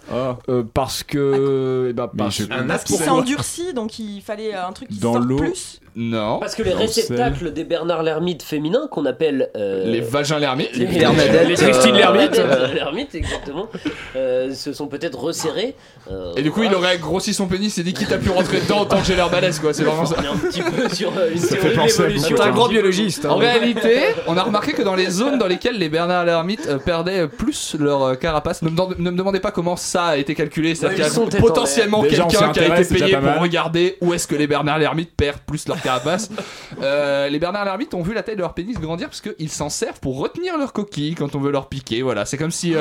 Euh, 0.49 0.63
Parce 0.73 1.03
que. 1.03 1.87
eh 1.89 1.93
ben, 1.93 2.09
parce 2.17 2.37
je- 2.37 2.43
Un 2.51 2.65
Parce 2.67 2.83
qu'il 2.83 2.95
s'est 2.95 3.09
endurci, 3.09 3.73
donc 3.73 3.99
il 3.99 4.21
fallait 4.21 4.53
un 4.53 4.71
truc 4.71 4.89
qui 4.89 4.99
Dans 4.99 5.13
sorte 5.13 5.25
l'eau. 5.27 5.37
plus. 5.37 5.79
Non. 5.93 6.39
Parce 6.39 6.55
que 6.55 6.63
les 6.63 6.71
Dans 6.71 6.77
réceptacles 6.77 7.51
des 7.51 7.65
Bernard 7.65 8.01
l'ermite 8.01 8.43
féminins 8.43 8.87
qu'on 8.89 9.05
appelle 9.05 9.49
euh, 9.57 9.83
Les 9.91 9.99
vagins 9.99 10.39
l'ermite. 10.39 10.73
les 10.77 10.85
Bernadette, 10.85 11.49
les 11.49 11.55
Christine 11.55 11.95
euh, 11.95 11.97
l'ermite. 11.97 12.41
L'ermite, 12.73 13.13
exactement, 13.13 13.67
euh, 14.15 14.53
se 14.53 14.71
sont 14.71 14.87
peut-être 14.87 15.19
resserrés. 15.19 15.75
euh, 16.09 16.31
Et 16.37 16.43
du 16.43 16.51
coup, 16.51 16.63
il 16.63 16.73
aurait 16.73 16.97
grossi 16.97 17.33
son 17.33 17.47
pénis 17.47 17.77
et 17.77 17.83
dit 17.83 17.93
quitte 17.93 18.11
à 18.13 18.17
pu 18.19 18.29
rentrer 18.29 18.61
dedans 18.61 18.83
autant 18.83 18.99
que 19.01 19.05
j'ai 19.05 19.15
l'air 19.17 19.29
balèze, 19.29 19.59
quoi. 19.59 19.73
C'est 19.73 19.83
vraiment 19.83 20.05
ça. 20.05 20.15
On 20.19 20.23
est 20.23 20.27
un 20.27 20.37
petit 20.37 20.61
peu 20.61 20.87
sur 20.95 21.11
euh, 21.17 21.29
une 21.33 21.37
Ça 21.39 21.57
théorie 21.57 22.41
un 22.41 22.51
grand 22.51 22.69
biologiste. 22.69 23.25
hein. 23.25 23.31
En 23.31 23.35
réalité, 23.35 23.99
on 24.31 24.37
a 24.37 24.43
remarqué 24.43 24.73
que 24.73 24.81
dans 24.81 24.95
les 24.95 25.09
zones 25.09 25.37
dans 25.37 25.47
lesquelles 25.47 25.77
les 25.77 25.89
Bernard 25.89 26.25
l'ermite 26.25 26.67
euh, 26.67 26.77
perdaient 26.77 27.27
plus 27.27 27.75
leur 27.79 28.03
euh, 28.03 28.15
carapace, 28.15 28.61
ne 28.61 28.69
me, 28.69 28.75
demande- 28.75 28.95
ne 28.99 29.11
me 29.11 29.17
demandez 29.17 29.39
pas 29.39 29.51
comment 29.51 29.75
ça 29.75 30.05
a 30.07 30.17
été 30.17 30.33
calculé, 30.35 30.75
c'est-à-dire 30.75 31.05
qu'il 31.05 31.13
y 31.13 31.37
a 31.37 31.39
potentiellement 31.41 32.01
quelqu'un 32.09 32.27
qui 32.51 32.59
a 32.59 32.79
été 32.79 32.93
payé 32.93 33.11
pour 33.33 33.41
regarder 33.41 33.97
où 34.01 34.13
est-ce 34.13 34.27
que 34.27 34.35
les 34.35 34.47
Bernard 34.47 34.79
l'ermite 34.79 35.11
perdent 35.15 35.41
plus 35.45 35.67
leur 35.67 35.81
carapace. 35.81 36.29
Euh, 36.81 37.27
les 37.29 37.37
Bernard 37.37 37.65
l'ermite 37.65 37.93
ont 37.93 38.01
vu 38.01 38.13
la 38.13 38.23
taille 38.23 38.35
de 38.35 38.41
leur 38.41 38.53
pénis 38.53 38.79
grandir 38.79 39.07
parce 39.07 39.21
qu'ils 39.21 39.49
s'en 39.51 39.69
servent 39.69 39.99
pour 39.99 40.17
retenir 40.17 40.57
leur 40.57 40.73
coquille 40.73 41.13
quand 41.15 41.35
on 41.35 41.39
veut 41.39 41.51
leur 41.51 41.67
piquer. 41.67 42.01
Voilà, 42.01 42.25
c'est 42.25 42.37
comme 42.37 42.49
si 42.51 42.73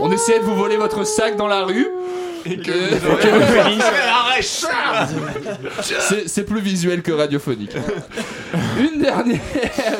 on 0.00 0.10
essayait 0.10 0.40
de 0.40 0.44
vous 0.44 0.56
voler 0.56 0.76
votre 0.76 1.04
sac 1.06 1.36
dans 1.36 1.46
la 1.46 1.62
rue. 1.64 1.86
Et 2.46 2.56
que, 2.58 2.72
c'est, 5.82 6.28
c'est 6.28 6.44
plus 6.44 6.60
visuel 6.60 7.02
que 7.02 7.12
radiophonique. 7.12 7.72
Une 8.78 9.00
dernière 9.00 9.40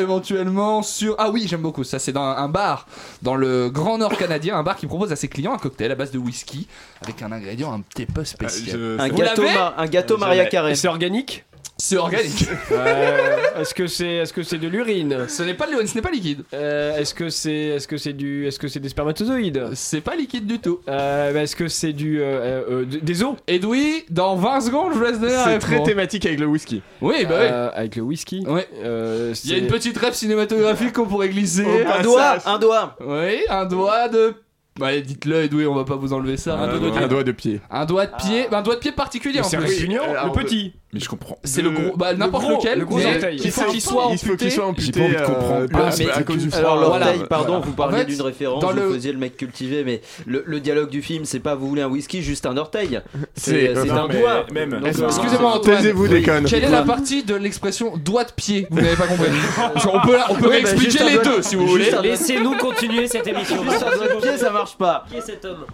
éventuellement 0.01 0.82
sur 0.82 1.14
ah 1.18 1.30
oui 1.30 1.47
j'aime 1.49 1.62
beaucoup 1.62 1.84
ça 1.84 1.99
c'est 1.99 2.12
dans 2.12 2.22
un 2.24 2.49
bar 2.49 2.86
dans 3.22 3.34
le 3.36 3.68
Grand 3.70 3.99
Nord 3.99 4.16
canadien 4.16 4.57
un 4.57 4.62
bar 4.62 4.76
qui 4.76 4.86
propose 4.86 5.12
à 5.12 5.16
ses 5.16 5.28
clients 5.28 5.55
un 5.55 5.59
cocktail 5.59 5.90
à 5.92 5.95
base 5.95 6.11
de 6.11 6.18
whisky 6.18 6.66
avec 7.03 7.22
un 7.22 7.32
ingrédient 7.32 7.72
un 7.72 7.80
petit 7.80 8.07
peu 8.07 8.24
spécial. 8.24 8.76
Je- 8.76 8.99
Un 9.01 9.09
gâteau, 9.09 9.45
un 9.76 9.86
gâteau 9.86 10.16
Maria 10.18 10.47
Carré. 10.47 10.74
C'est 10.74 10.88
organique? 10.88 11.45
C'est 11.87 11.97
organique. 11.99 12.47
Euh, 12.72 13.61
Est-ce 13.61 13.74
que 13.74 13.87
c'est 13.87 14.09
est-ce 14.14 14.32
que 14.32 14.43
c'est 14.43 14.57
de 14.59 14.68
l'urine? 14.68 15.26
Ce 15.28 15.43
n'est 15.43 15.53
pas 15.55 15.66
de 15.66 15.72
l'urine, 15.72 15.87
ce 15.87 15.95
n'est 15.95 16.03
pas 16.03 16.11
liquide. 16.11 16.43
Euh, 16.55 16.97
Est-ce 16.97 17.12
que 17.14 17.28
c'est 17.28 17.53
est-ce 17.53 17.87
que 17.87 17.97
c'est 17.99 18.14
du 18.14 18.47
est-ce 18.47 18.59
que 18.59 18.68
c'est 18.68 18.80
des 18.80 18.89
spermatozoïdes? 18.89 19.68
C'est 19.74 20.01
pas 20.01 20.16
liquide 20.16 20.47
du 20.47 20.59
tout. 20.61 20.80
Euh, 20.89 21.32
bah, 21.32 21.43
Est-ce 21.43 21.55
que 21.57 21.68
c'est 21.68 21.93
du 21.93 22.20
euh, 22.20 22.24
euh, 22.24 22.62
euh, 22.70 22.85
d- 22.87 23.01
des 23.03 23.22
os? 23.22 23.35
Edoui, 23.47 24.05
dans 24.11 24.35
20 24.37 24.61
secondes, 24.62 24.93
je 24.95 24.99
vous 24.99 25.05
laisse 25.05 25.20
donner 25.20 25.32
la 25.35 25.45
C'est 25.45 25.59
très 25.59 25.72
réponse. 25.74 25.89
thématique 25.89 26.24
avec 26.26 26.41
le 26.41 26.47
whisky. 26.47 26.80
Oui, 27.03 27.26
bah 27.28 27.37
oui. 27.39 27.47
Euh, 27.51 27.70
avec 27.74 27.97
le 27.97 28.03
whisky 28.03 28.45
Ouais. 28.47 28.66
Euh, 28.82 29.35
Il 29.45 29.51
y 29.51 29.53
a 29.53 29.57
c'est- 29.57 29.62
une 29.62 29.68
petite 29.68 29.99
rêve 29.99 30.14
cinématographique 30.14 30.93
qu'on 30.95 31.07
pourrait 31.07 31.28
glisser. 31.28 31.64
Oh, 31.66 31.91
Un 31.99 32.03
doigt, 32.03 32.37
un 32.47 32.59
doigt. 32.59 32.97
Oui, 33.07 33.41
un 33.51 33.66
doigt 33.66 34.09
de. 34.09 34.35
Bah, 34.76 34.89
allez, 34.89 35.03
dites-le, 35.03 35.45
Edoui, 35.45 35.66
on 35.66 35.74
va 35.76 35.85
pas 35.85 35.95
vous 35.95 36.12
enlever 36.12 36.37
ça. 36.37 36.57
Un, 36.57 36.62
Un, 36.64 36.78
doigt 36.78 36.91
de 36.91 36.91
pied. 36.99 37.09
doigt 37.09 37.22
de 37.22 37.32
pied. 37.32 37.61
Un 37.70 37.85
doigt 37.85 38.07
de 38.07 38.16
pied, 38.16 38.49
bah, 38.51 38.59
un 38.59 38.62
doigt 38.62 38.74
de 38.74 38.80
pied 38.80 38.91
particulier 38.91 39.39
en 39.39 39.45
C'est 39.45 39.57
un 39.57 39.61
plus. 39.61 39.68
réunion 39.78 40.03
alors, 40.03 40.26
le 40.26 40.32
petit 40.32 40.72
Mais 40.95 41.01
je 41.01 41.09
comprends. 41.09 41.36
C'est 41.42 41.61
le 41.61 41.70
gros, 41.70 41.97
bah 41.97 42.14
n'importe 42.14 42.45
gros, 42.45 42.57
lequel. 42.59 42.78
le 42.78 42.84
gros 42.84 42.99
mais 42.99 43.14
orteil. 43.16 43.40
Il 43.42 43.51
faut 43.51 43.64
qu'il 43.64 43.80
soit 43.82 44.07
Il 44.12 44.18
faut 44.18 44.26
amputé. 44.30 44.45
qu'il 44.45 44.53
soit 44.53 44.64
J'ai 44.64 44.70
amputé. 44.70 45.01
pas 45.01 45.05
envie 45.07 45.14
de 45.14 45.18
euh, 45.18 45.26
comprendre. 45.26 45.66
parce- 45.72 46.01
Ah, 46.01 46.05
mais- 46.05 46.11
à 46.12 46.22
cause 46.22 46.36
du 46.38 46.55
Alors 46.55 46.76
froid. 46.76 46.80
l'orteil, 46.80 47.05
Voilà. 47.14 47.26
pardon, 47.26 47.47
Voilà. 47.49 47.64
vous 47.66 47.72
parliez 47.72 47.97
En 47.97 47.99
fait, 47.99 48.05
d'une 48.07 48.22
référence, 48.22 48.62
dans 48.62 48.70
vous 48.70 48.76
le- 48.76 48.92
faisiez 48.95 49.12
le 49.12 49.18
mec 49.18 49.36
cultivé, 49.36 49.82
mais 49.84 50.01
le, 50.26 50.45
le 50.47 50.61
dialogue 50.61 50.90
du 50.90 51.03
film, 51.03 51.24
c'est 51.24 51.40
pas 51.40 51.55
vous 51.57 51.66
voulez 51.68 51.82
un 51.82 51.88
whisky, 51.88 52.22
juste 52.22 52.47
un 52.47 52.57
orteil. 52.57 53.01
C'est- 53.34 53.74
C'est 53.74 53.84
non, 53.86 54.05
un 54.05 54.09
doigt. 54.09 54.47
même. 54.53 54.70
Donc, 54.70 54.84
euh, 54.86 55.07
Excusez-moi 55.09 55.55
Antoine. 55.57 55.76
Taisez-vous 55.78 56.07
des 56.09 56.22
connes. 56.22 56.45
Quelle 56.45 56.64
est 56.64 56.68
la 56.68 56.82
partie 56.82 57.24
de 57.24 57.34
l'expression 57.34 57.97
doigt 57.97 58.24
de 58.24 58.32
pied 58.32 58.68
Vous 58.70 58.80
n'avez 58.80 58.95
pas 58.97 59.07
compris. 59.09 59.26
Genre, 59.82 60.01
on 60.01 60.07
peut, 60.07 60.16
on 60.30 60.34
peut 60.36 60.42
bah, 60.42 60.49
réexpliquer 60.51 61.05
les 61.11 61.18
deux 61.18 61.42
si 61.42 61.57
vous 61.57 61.66
voulez. 61.66 61.90
Laissez-nous 62.03 62.57
continuer 62.59 63.09
cette 63.09 63.26
émission. 63.26 63.64
Juste 63.64 63.82
un 63.82 63.97
doigt 63.97 64.09
de 64.14 64.20
pied, 64.20 64.36
ça 64.38 64.51
marche 64.51 64.76
pas. 64.78 65.05
Qui 65.11 65.16
est 65.16 65.20
cet 65.22 65.45
homme? 65.45 65.64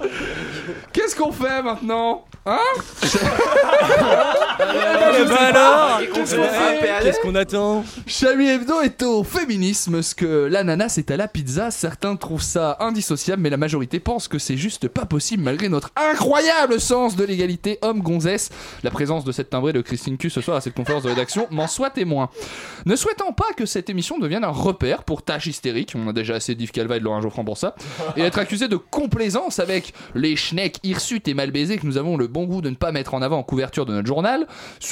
Qu'est-ce 0.95 1.15
qu'on 1.15 1.31
fait 1.31 1.61
maintenant 1.63 2.25
Hein? 2.47 2.57
Eh 5.13 5.25
ben 5.25 5.35
alors 5.35 6.01
Qu'est-ce 6.15 6.37
qu'on 6.37 6.43
fait 6.43 6.91
Qu'est-ce 7.03 7.21
qu'on 7.21 7.35
attend 7.35 7.85
Chablis 8.07 8.49
Hebdo 8.49 8.81
est 8.81 9.03
au 9.03 9.25
féminisme, 9.25 10.03
ce 10.03 10.15
que 10.15 10.45
l'ananas 10.45 10.97
est 10.99 11.11
à 11.11 11.17
la 11.17 11.29
pizza. 11.29 11.71
Certains 11.71 12.17
trouvent 12.17 12.43
ça 12.43 12.77
indissociable, 12.81 13.43
mais 13.43 13.51
la 13.51 13.57
majorité 13.57 14.01
pense 14.01 14.29
que 14.29 14.39
c'est 14.39 14.57
juste 14.57 14.89
pas 14.89 15.05
possible 15.07 15.43
malgré 15.43 15.69
notre 15.69 15.91
incroyable 15.97 16.81
sens 16.81 17.17
de 17.17 17.25
l'égalité 17.25 17.79
homme-gonzesse. 17.83 18.51
La 18.83 18.91
présence 18.91 19.25
de 19.25 19.33
cette 19.33 19.51
timbrée 19.51 19.73
de 19.73 19.81
Christine 19.81 20.17
Q 20.17 20.31
ce 20.31 20.41
soir 20.41 20.57
à 20.57 20.61
cette 20.61 20.75
conférence 20.75 21.03
de 21.03 21.09
rédaction 21.09 21.47
m'en 21.51 21.67
soit 21.67 21.91
témoin. 21.91 22.31
Ne 22.87 22.97
souhaitant 22.97 23.33
pas 23.33 23.53
que 23.57 23.67
cette 23.67 23.91
émission 23.91 24.19
devienne 24.19 24.45
un 24.45 24.49
repère 24.49 25.05
pour 25.05 25.23
tâches 25.23 25.47
hystériques, 25.47 25.95
on 25.97 26.09
a 26.09 26.13
déjà 26.13 26.35
assez 26.35 26.55
d'Yves 26.55 26.71
Calva 26.71 26.97
et 26.97 27.01
de 27.01 27.05
Laurent 27.05 27.21
Geoffrand 27.21 27.45
pour 27.45 27.59
ça, 27.59 27.75
et 28.17 28.23
être 28.23 28.39
accusé 28.39 28.69
de 28.69 28.77
complaisance 28.77 29.59
avec 29.59 29.93
les 30.15 30.37
schnecks 30.37 30.79
hirsutes 30.83 31.29
et 31.29 31.35
mal 31.35 31.51
baisés 31.51 31.79
que 31.79 31.87
nous 31.87 31.97
avons 31.99 32.17
le 32.17 32.27
bon 32.27 32.45
goût 32.45 32.61
de 32.61 32.71
ne 32.71 32.75
pas 32.75 32.93
mettre 32.93 33.15
en 33.15 33.23
avant 33.23 33.39
en 33.39 33.43
couverture 33.43 33.87
de 33.87 33.93
notre 33.93 34.07
journal, 34.07 34.47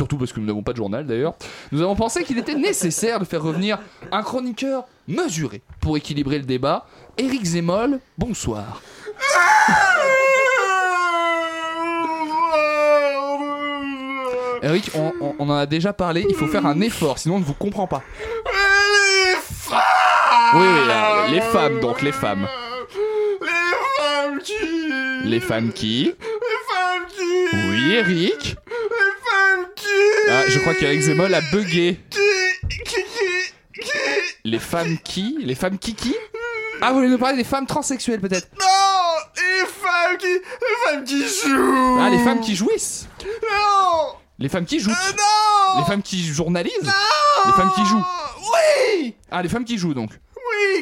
surtout 0.09 0.17
parce 0.19 0.33
que 0.33 0.41
nous 0.41 0.47
n'avons 0.47 0.63
pas 0.63 0.73
de 0.73 0.79
journal 0.79 1.07
d'ailleurs, 1.07 1.35
nous 1.71 1.83
avons 1.83 1.95
pensé 1.95 2.25
qu'il 2.25 2.39
était 2.39 2.55
nécessaire 2.55 3.21
de 3.21 3.27
faire 3.27 3.43
revenir 3.43 3.79
un 4.11 4.23
chroniqueur 4.23 4.85
mesuré 5.07 5.61
pour 5.81 5.99
équilibrer 5.99 6.39
le 6.39 6.45
débat. 6.45 6.87
Éric 7.19 7.45
Zemmoll, 7.45 8.01
bonsoir. 8.17 8.81
Eric, 14.63 14.91
on, 14.95 15.13
on- 15.21 15.35
on 15.39 15.51
en 15.51 15.57
a 15.57 15.67
déjà 15.67 15.93
parlé, 15.93 16.25
il 16.29 16.35
faut 16.35 16.47
faire 16.49 16.67
un 16.67 16.81
effort, 16.81 17.19
sinon 17.19 17.37
on 17.37 17.39
ne 17.41 17.45
vous 17.45 17.55
comprend 17.55 17.87
pas. 17.87 18.03
Oui, 20.55 20.61
oui, 20.61 20.67
euh, 20.91 21.29
les 21.31 21.41
femmes, 21.41 21.79
donc 21.81 22.03
les 22.03 22.13
femmes. 22.13 22.49
Les 23.43 23.51
femmes 24.01 24.39
qui. 24.43 24.55
Les 25.25 25.41
femmes 25.41 25.73
qui 25.73 26.05
Les 26.05 26.13
femmes 26.75 27.07
qui. 27.09 27.57
Oui, 27.71 27.93
Eric 27.95 28.57
Les 28.57 28.97
femmes. 28.97 28.98
Ah, 30.31 30.43
je 30.49 30.59
crois 30.61 30.75
qu'Eric 30.75 31.01
Zemmoll 31.01 31.35
a 31.35 31.41
bugué. 31.41 31.99
Les 34.45 34.59
femmes 34.59 34.99
qui? 35.05 35.37
Les 35.41 35.55
femmes 35.55 35.79
qui 35.79 35.95
qui? 35.95 36.15
Ah, 36.81 36.91
vous 36.91 36.97
voulez 36.97 37.09
nous 37.09 37.19
parler 37.19 37.37
des 37.37 37.45
femmes 37.45 37.67
transsexuelles 37.67 38.21
peut-être? 38.21 38.49
Non 38.59 38.67
Les 39.37 39.67
femmes 39.67 40.17
qui. 40.19 40.27
Les 40.27 40.91
femmes 40.91 41.05
qui 41.05 41.23
jouent. 41.29 41.99
Ah, 42.01 42.09
les 42.11 42.19
femmes 42.19 42.41
qui 42.41 42.55
jouissent. 42.57 43.09
Non. 43.25 44.15
Les 44.39 44.49
femmes 44.49 44.65
qui 44.67 44.79
jouent. 44.81 44.91
Euh, 44.91 45.13
Non. 45.17 45.81
Les 45.81 45.87
femmes 45.87 46.03
qui 46.03 46.23
journalisent. 46.25 46.73
Non. 46.83 46.93
Les 47.47 47.53
femmes 47.53 47.73
qui 47.75 47.85
jouent. 47.85 48.05
Oui. 48.41 49.15
Ah, 49.31 49.43
les 49.43 49.49
femmes 49.49 49.65
qui 49.65 49.77
jouent 49.79 49.95
donc 49.95 50.11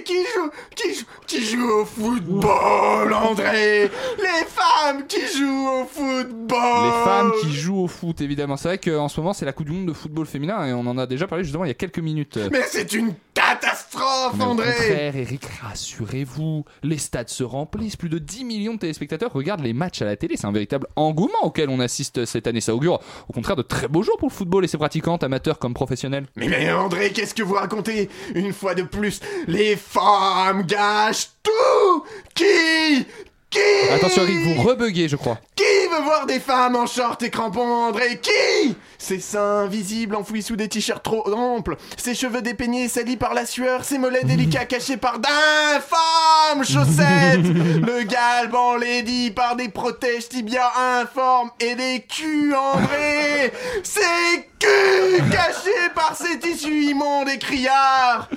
Qui 0.04 0.14
joue, 0.14 0.50
qui 0.74 0.94
joue, 0.94 1.04
qui 1.26 1.44
joue 1.44 1.68
au 1.68 1.84
football, 1.84 3.12
André? 3.12 3.90
Les 4.18 4.44
femmes 4.46 5.06
qui 5.06 5.20
jouent 5.20 5.68
au 5.68 5.84
football. 5.84 6.84
Les 6.84 7.04
femmes 7.04 7.32
qui 7.40 7.52
jouent 7.52 7.82
au 7.82 7.88
foot, 7.88 8.20
évidemment. 8.20 8.56
C'est 8.56 8.68
vrai 8.68 8.78
qu'en 8.78 9.08
ce 9.08 9.20
moment, 9.20 9.32
c'est 9.32 9.44
la 9.44 9.52
Coupe 9.52 9.66
du 9.66 9.72
Monde 9.72 9.88
de 9.88 9.92
football 9.92 10.26
féminin 10.26 10.66
et 10.66 10.72
on 10.72 10.86
en 10.86 10.96
a 10.98 11.06
déjà 11.06 11.26
parlé 11.26 11.44
justement 11.44 11.64
il 11.64 11.68
y 11.68 11.72
a 11.72 11.74
quelques 11.74 11.98
minutes. 11.98 12.38
Mais 12.50 12.62
c'est 12.68 12.92
une 12.92 13.14
catastrophe. 13.48 14.34
Mais 14.36 14.44
au 14.44 14.48
André 14.48 14.66
contraire, 14.72 15.16
Eric, 15.16 15.44
rassurez-vous, 15.62 16.64
les 16.82 16.98
stades 16.98 17.28
se 17.28 17.44
remplissent, 17.44 17.96
plus 17.96 18.08
de 18.08 18.18
10 18.18 18.44
millions 18.44 18.74
de 18.74 18.78
téléspectateurs 18.78 19.32
regardent 19.32 19.64
les 19.64 19.72
matchs 19.72 20.02
à 20.02 20.04
la 20.04 20.16
télé, 20.16 20.36
c'est 20.36 20.46
un 20.46 20.52
véritable 20.52 20.86
engouement 20.96 21.44
auquel 21.44 21.68
on 21.68 21.80
assiste 21.80 22.24
cette 22.24 22.46
année. 22.46 22.60
Ça 22.60 22.74
augure 22.74 23.00
au 23.28 23.32
contraire 23.32 23.56
de 23.56 23.62
très 23.62 23.88
beaux 23.88 24.02
jours 24.02 24.16
pour 24.18 24.28
le 24.28 24.34
football 24.34 24.64
et 24.64 24.68
ses 24.68 24.78
pratiquants, 24.78 25.16
amateurs 25.16 25.58
comme 25.58 25.74
professionnels. 25.74 26.26
Mais, 26.36 26.48
mais 26.48 26.72
André, 26.72 27.10
qu'est-ce 27.12 27.34
que 27.34 27.42
vous 27.42 27.54
racontez? 27.54 28.08
Une 28.34 28.52
fois 28.52 28.74
de 28.74 28.82
plus, 28.82 29.20
les 29.46 29.76
femmes 29.76 30.62
gâchent 30.62 31.30
tout 31.42 32.04
Qui? 32.34 33.06
Qui? 33.50 33.58
Attention 33.94 34.22
Eric, 34.22 34.56
vous 34.56 34.62
rebuguez 34.62 35.08
je 35.08 35.16
crois. 35.16 35.38
Qui? 35.54 35.64
Veut 35.88 36.02
voir 36.02 36.26
des 36.26 36.40
femmes 36.40 36.76
en 36.76 36.86
short 36.86 37.22
et 37.22 37.30
crampons, 37.30 37.88
André 37.88 38.20
Qui? 38.20 38.76
Ses 38.98 39.20
seins 39.20 39.66
visibles 39.66 40.16
enfouis 40.16 40.42
sous 40.42 40.56
des 40.56 40.68
t-shirts 40.68 41.02
trop 41.02 41.28
amples, 41.32 41.76
ses 41.96 42.14
cheveux 42.14 42.42
dépeignés 42.42 42.88
salis 42.88 43.16
par 43.16 43.34
la 43.34 43.46
sueur, 43.46 43.84
ses 43.84 43.98
mollets 43.98 44.24
délicats 44.24 44.64
cachés 44.64 44.96
par 44.96 45.18
d'infâmes 45.18 46.64
chaussettes, 46.64 47.44
le 47.86 48.02
galbe 48.04 48.54
enlaidi 48.54 49.30
par 49.30 49.56
des 49.56 49.68
protèges 49.68 50.28
tibias 50.28 50.72
informes 51.00 51.50
et 51.60 51.74
des 51.74 52.04
culs, 52.08 52.54
André 52.54 53.52
Ses 53.82 54.48
culs 54.58 55.30
cachés 55.30 55.90
par 55.94 56.16
ces 56.16 56.38
tissus 56.38 56.84
immondes 56.90 57.28
et 57.28 57.38
criards. 57.38 58.28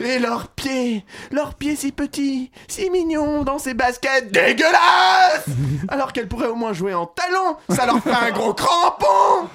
Et 0.00 0.18
leurs 0.18 0.48
pieds, 0.48 1.04
leurs 1.30 1.54
pieds 1.54 1.76
si 1.76 1.92
petits, 1.92 2.50
si 2.68 2.90
mignons 2.90 3.44
dans 3.44 3.58
ces 3.58 3.74
baskets 3.74 4.30
dégueulasses. 4.30 5.46
Alors 5.88 6.12
qu'elles 6.12 6.28
pourraient 6.28 6.48
au 6.48 6.54
moins 6.54 6.72
jouer 6.72 6.94
en 6.96 7.06
talons, 7.06 7.56
ça 7.68 7.86
leur 7.86 8.02
fait 8.02 8.10
un 8.10 8.30
gros 8.30 8.54
crampon 8.54 9.48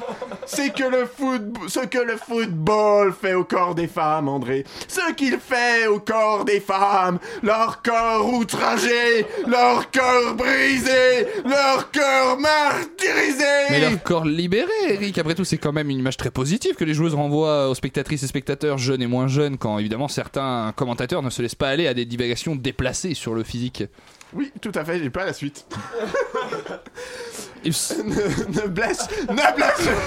C'est 0.46 0.74
que 0.74 0.84
le 0.84 1.06
foot, 1.06 1.42
ce 1.68 1.80
que 1.82 1.98
le 1.98 2.18
football 2.18 3.14
fait 3.14 3.34
au 3.34 3.44
corps 3.44 3.76
des 3.76 3.88
femmes, 3.88 4.28
André. 4.28 4.66
Ce 4.88 5.14
qu'il 5.14 5.39
fait 5.39 5.88
au 5.88 6.00
corps 6.00 6.46
des 6.46 6.60
femmes. 6.60 7.20
Leur 7.44 7.82
corps 7.82 8.32
outragé, 8.34 9.26
leur 9.48 9.89
cœur 9.92 10.36
brisé, 10.36 11.28
leur 11.46 11.92
cœur 11.92 12.39
martyrisé. 12.39 13.44
Mais 13.70 13.82
leur 13.82 14.02
corps 14.04 14.26
libéré, 14.26 14.70
Eric, 14.89 15.18
après 15.18 15.36
tout, 15.36 15.46
c'est 15.46 15.58
quand 15.58 15.74
même 15.74 15.89
une 15.89 16.00
image 16.00 16.18
très 16.18 16.32
positive 16.32 16.76
que 16.76 16.84
les 16.84 16.94
joueuses 16.94 17.16
renvoient 17.16 17.70
aux 17.70 17.76
spectatrices 17.76 18.24
et 18.24 18.28
spectateurs 18.28 18.78
jeunes 18.78 19.02
et 19.02 19.08
moins 19.08 19.28
jeunes, 19.28 19.58
quand 19.58 19.78
évidemment 19.80 20.08
certains 20.08 20.74
commentateurs 20.76 21.22
ne 21.22 21.30
se 21.30 21.42
laissent 21.42 21.56
pas 21.56 21.70
aller 21.70 21.88
à 21.88 21.94
des 21.94 22.06
divagations 22.06 22.56
déplacées 22.56 23.14
sur 23.14 23.34
le 23.34 23.44
physique. 23.44 23.84
Oui, 24.34 24.51
tout 24.61 24.71
à 24.75 24.86
fait, 24.86 24.99
j'ai 24.99 25.09
pas 25.09 25.25
la 25.25 25.34
suite. 25.34 25.65
ne, 27.65 27.69
ne 27.69 28.67
blesse, 28.67 29.07
ne 29.29 29.55
blesse 29.55 29.89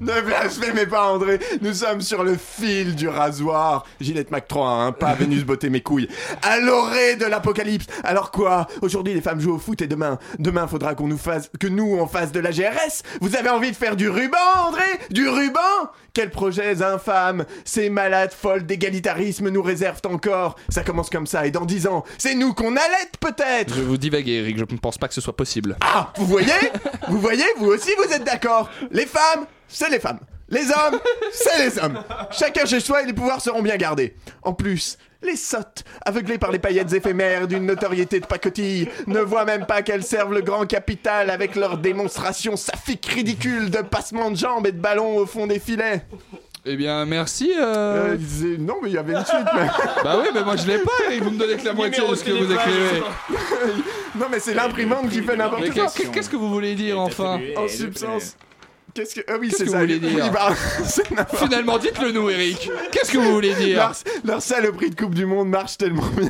Ne 0.00 0.20
blasphémez 0.20 0.86
pas, 0.86 1.12
André. 1.12 1.38
Nous 1.60 1.74
sommes 1.74 2.00
sur 2.00 2.24
le 2.24 2.36
fil 2.36 2.96
du 2.96 3.08
rasoir. 3.08 3.84
Gillette 4.00 4.32
Mac 4.32 4.48
3, 4.48 4.68
hein, 4.68 4.92
pas 4.92 5.14
Vénus 5.18 5.44
botter 5.44 5.70
mes 5.70 5.80
couilles. 5.80 6.08
À 6.42 6.58
l'orée 6.58 7.14
de 7.14 7.24
l'apocalypse. 7.24 7.86
Alors 8.02 8.32
quoi? 8.32 8.66
Aujourd'hui, 8.80 9.14
les 9.14 9.20
femmes 9.20 9.40
jouent 9.40 9.54
au 9.54 9.58
foot 9.58 9.80
et 9.80 9.86
demain, 9.86 10.18
demain, 10.40 10.66
faudra 10.66 10.96
qu'on 10.96 11.06
nous 11.06 11.18
fasse, 11.18 11.50
que 11.60 11.68
nous, 11.68 11.96
on 12.00 12.08
fasse 12.08 12.32
de 12.32 12.40
la 12.40 12.50
GRS. 12.50 13.02
Vous 13.20 13.36
avez 13.36 13.48
envie 13.48 13.70
de 13.70 13.76
faire 13.76 13.94
du 13.94 14.08
ruban, 14.08 14.38
André? 14.66 14.82
Du 15.10 15.28
ruban? 15.28 15.60
Quels 16.14 16.30
projets 16.30 16.82
infâmes 16.82 17.46
Ces 17.64 17.88
malades 17.88 18.32
folles 18.32 18.66
d'égalitarisme 18.66 19.48
nous 19.48 19.62
réservent 19.62 20.02
encore. 20.06 20.56
Ça 20.68 20.82
commence 20.82 21.08
comme 21.08 21.26
ça 21.26 21.46
et 21.46 21.50
dans 21.50 21.64
dix 21.64 21.86
ans, 21.86 22.04
c'est 22.18 22.34
nous 22.34 22.52
qu'on 22.52 22.76
allaite 22.76 23.16
peut-être. 23.18 23.74
Je 23.74 23.80
vous 23.80 23.96
divaguer, 23.96 24.32
Eric, 24.32 24.58
je 24.58 24.64
ne 24.70 24.78
pense 24.78 24.98
pas 24.98 25.08
que 25.08 25.14
ce 25.14 25.22
soit 25.22 25.36
possible. 25.36 25.76
Ah, 25.80 26.12
vous 26.18 26.26
voyez? 26.26 26.52
Vous 27.08 27.18
voyez, 27.18 27.44
vous 27.56 27.66
aussi, 27.68 27.90
vous 27.96 28.12
êtes 28.12 28.24
d'accord 28.24 28.70
Les 28.90 29.06
femmes, 29.06 29.46
c'est 29.68 29.88
les 29.88 30.00
femmes. 30.00 30.20
Les 30.52 30.66
hommes, 30.70 31.00
c'est 31.32 31.64
les 31.64 31.78
hommes. 31.78 31.98
Chacun 32.30 32.64
chez 32.66 32.78
soi 32.80 33.02
et 33.02 33.06
les 33.06 33.12
pouvoirs 33.12 33.40
seront 33.40 33.62
bien 33.62 33.76
gardés. 33.76 34.14
En 34.42 34.52
plus, 34.52 34.98
les 35.22 35.34
sottes, 35.36 35.82
aveuglées 36.04 36.38
par 36.38 36.52
les 36.52 36.58
paillettes 36.58 36.92
éphémères 36.92 37.48
d'une 37.48 37.64
notoriété 37.66 38.20
de 38.20 38.26
pacotille, 38.26 38.88
ne 39.06 39.20
voient 39.20 39.44
même 39.46 39.66
pas 39.66 39.82
qu'elles 39.82 40.02
servent 40.04 40.34
le 40.34 40.42
grand 40.42 40.66
capital 40.66 41.30
avec 41.30 41.56
leurs 41.56 41.78
démonstrations 41.78 42.56
saphiques 42.56 43.06
ridicules 43.06 43.70
de 43.70 43.78
passement 43.78 44.30
de 44.30 44.36
jambes 44.36 44.66
et 44.66 44.72
de 44.72 44.80
ballons 44.80 45.16
au 45.16 45.26
fond 45.26 45.46
des 45.46 45.58
filets. 45.58 46.04
Eh 46.64 46.76
bien, 46.76 47.04
merci. 47.06 47.52
euh. 47.58 48.14
Euh, 48.16 48.56
non, 48.58 48.76
mais 48.82 48.90
il 48.90 48.94
y 48.94 48.98
avait 48.98 49.14
une 49.14 49.24
suite. 49.24 49.46
mais- 49.54 49.66
Bah 50.04 50.16
oui, 50.20 50.28
mais 50.34 50.44
moi 50.44 50.54
je 50.56 50.66
l'ai 50.66 50.78
pas, 50.78 50.92
Eric, 51.08 51.22
vous 51.24 51.30
me 51.30 51.38
donnez 51.38 51.56
que 51.56 51.64
la 51.64 51.72
moitié 51.72 52.06
de 52.08 52.14
ce 52.14 52.22
que 52.22 52.30
vous 52.30 52.52
écrivez. 52.52 53.02
non, 54.16 54.26
mais 54.30 54.38
c'est 54.38 54.54
l'imprimante 54.54 55.08
qui 55.08 55.22
fait 55.22 55.36
n'importe 55.36 55.62
Mais 55.62 55.70
quoi. 55.70 55.86
qu'est- 55.96 56.10
qu'est-ce 56.10 56.30
que 56.30 56.36
vous 56.36 56.50
voulez 56.50 56.74
dire 56.74 57.00
enfin? 57.00 57.40
En 57.56 57.66
substance. 57.68 58.36
Qu'est-ce 58.94 59.14
que. 59.14 59.20
Ah 59.28 59.36
oui, 59.40 59.50
c'est 59.50 59.64
que 59.64 59.70
ça. 59.70 59.76
vous 59.78 59.82
voulez 59.84 59.98
dire 59.98 60.10
Oui, 60.14 60.30
bah, 60.30 61.26
Finalement, 61.38 61.78
dites-le 61.78 62.12
nous, 62.12 62.28
Eric. 62.28 62.70
Qu'est-ce 62.90 63.10
que 63.12 63.18
vous 63.18 63.32
voulez 63.32 63.54
dire 63.54 63.76
Leur, 63.78 63.92
leur 64.24 64.42
saloperie 64.42 64.90
de 64.90 64.94
Coupe 64.94 65.14
du 65.14 65.24
Monde 65.24 65.48
marche 65.48 65.78
tellement 65.78 66.06
bien 66.16 66.28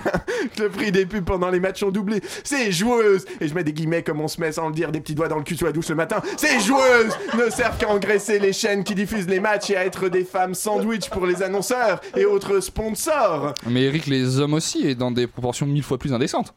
que 0.56 0.62
le 0.62 0.68
prix 0.68 0.92
des 0.92 1.04
pubs 1.06 1.24
pendant 1.24 1.50
les 1.50 1.58
matchs 1.60 1.82
ont 1.82 1.90
doublé. 1.90 2.20
Ces 2.44 2.70
joueuses, 2.70 3.24
et 3.40 3.48
je 3.48 3.54
mets 3.54 3.64
des 3.64 3.72
guillemets 3.72 4.02
comme 4.02 4.20
on 4.20 4.28
se 4.28 4.40
met 4.40 4.52
sans 4.52 4.68
le 4.68 4.74
dire, 4.74 4.92
des 4.92 5.00
petits 5.00 5.14
doigts 5.14 5.28
dans 5.28 5.38
le 5.38 5.44
cul 5.44 5.56
sous 5.56 5.64
la 5.64 5.72
douche 5.72 5.88
le 5.88 5.94
matin, 5.96 6.22
ces 6.36 6.60
joueuses 6.60 7.16
ne 7.36 7.50
servent 7.50 7.78
qu'à 7.78 7.88
engraisser 7.88 8.38
les 8.38 8.52
chaînes 8.52 8.84
qui 8.84 8.94
diffusent 8.94 9.28
les 9.28 9.40
matchs 9.40 9.70
et 9.70 9.76
à 9.76 9.84
être 9.84 10.08
des 10.08 10.24
femmes 10.24 10.54
sandwich 10.54 11.08
pour 11.10 11.26
les 11.26 11.42
annonceurs 11.42 12.00
et 12.16 12.24
autres 12.24 12.60
sponsors. 12.60 13.54
Mais 13.66 13.82
Eric, 13.82 14.06
les 14.06 14.38
hommes 14.38 14.54
aussi, 14.54 14.86
et 14.86 14.94
dans 14.94 15.10
des 15.10 15.26
proportions 15.26 15.66
mille 15.66 15.82
fois 15.82 15.98
plus 15.98 16.12
indécentes. 16.12 16.54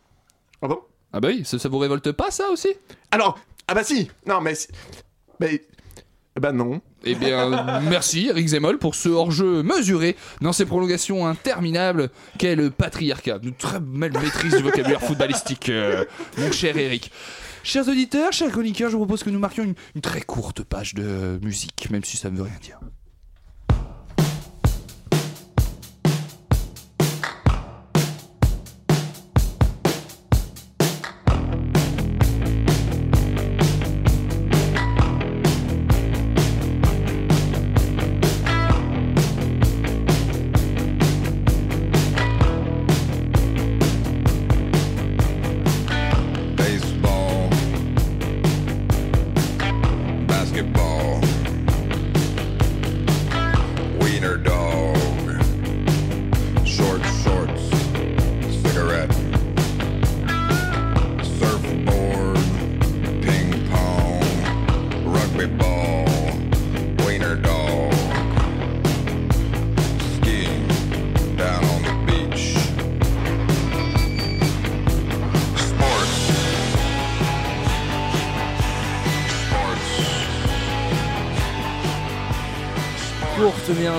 Ah 0.61 0.67
bon? 0.67 0.79
Ah 1.13 1.19
bah 1.19 1.29
oui, 1.29 1.43
ça, 1.45 1.57
ça 1.57 1.69
vous 1.69 1.77
révolte 1.79 2.11
pas 2.11 2.29
ça 2.29 2.49
aussi? 2.49 2.69
Alors, 3.11 3.39
ah 3.67 3.73
bah 3.73 3.83
si, 3.83 4.11
non 4.27 4.41
mais. 4.41 4.53
c'est- 4.55 4.69
Mais. 6.35 6.41
Bah 6.41 6.51
non. 6.51 6.81
Eh 7.03 7.15
bien, 7.15 7.81
merci 7.89 8.27
Eric 8.29 8.47
Zemmoll 8.47 8.77
pour 8.77 8.95
ce 8.95 9.09
hors-jeu 9.09 9.63
mesuré 9.63 10.15
dans 10.41 10.53
ces 10.53 10.65
prolongations 10.65 11.25
interminables 11.25 12.09
qu'est 12.37 12.55
le 12.55 12.69
patriarcat. 12.71 13.39
Une 13.43 13.53
très 13.53 13.79
belle 13.79 14.13
maîtrise 14.13 14.55
du 14.55 14.63
vocabulaire 14.63 15.01
footballistique, 15.01 15.69
euh, 15.69 16.05
mon 16.37 16.51
cher 16.51 16.77
Eric. 16.77 17.11
Chers 17.63 17.87
auditeurs, 17.87 18.31
chers 18.31 18.51
chroniqueurs, 18.51 18.89
je 18.91 18.95
vous 18.95 19.05
propose 19.05 19.23
que 19.23 19.29
nous 19.29 19.39
marquions 19.39 19.63
une 19.95 20.01
très 20.01 20.21
courte 20.21 20.63
page 20.63 20.93
de 20.93 21.39
musique, 21.41 21.89
même 21.89 22.03
si 22.03 22.17
ça 22.17 22.29
ne 22.29 22.37
veut 22.37 22.43
rien 22.43 22.59
dire. 22.61 22.79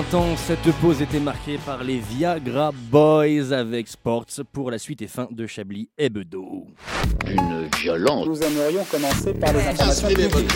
Cette 0.09 0.71
pause 0.79 1.01
était 1.01 1.19
marquée 1.19 1.59
par 1.65 1.83
les 1.83 1.99
Viagra 1.99 2.71
Boys 2.89 3.51
avec 3.51 3.89
Sports 3.89 4.25
pour 4.53 4.71
la 4.71 4.79
suite 4.79 5.01
et 5.01 5.07
fin 5.07 5.27
de 5.29 5.45
Chablis 5.45 5.89
Bedeau. 5.99 6.65
Une 7.27 7.67
violence. 7.77 8.25
Nous 8.25 8.41
aimerions 8.41 8.85
commencer 8.85 9.33
par 9.33 9.51
les 9.51 9.59
informations 9.67 10.07
publiques. 10.07 10.53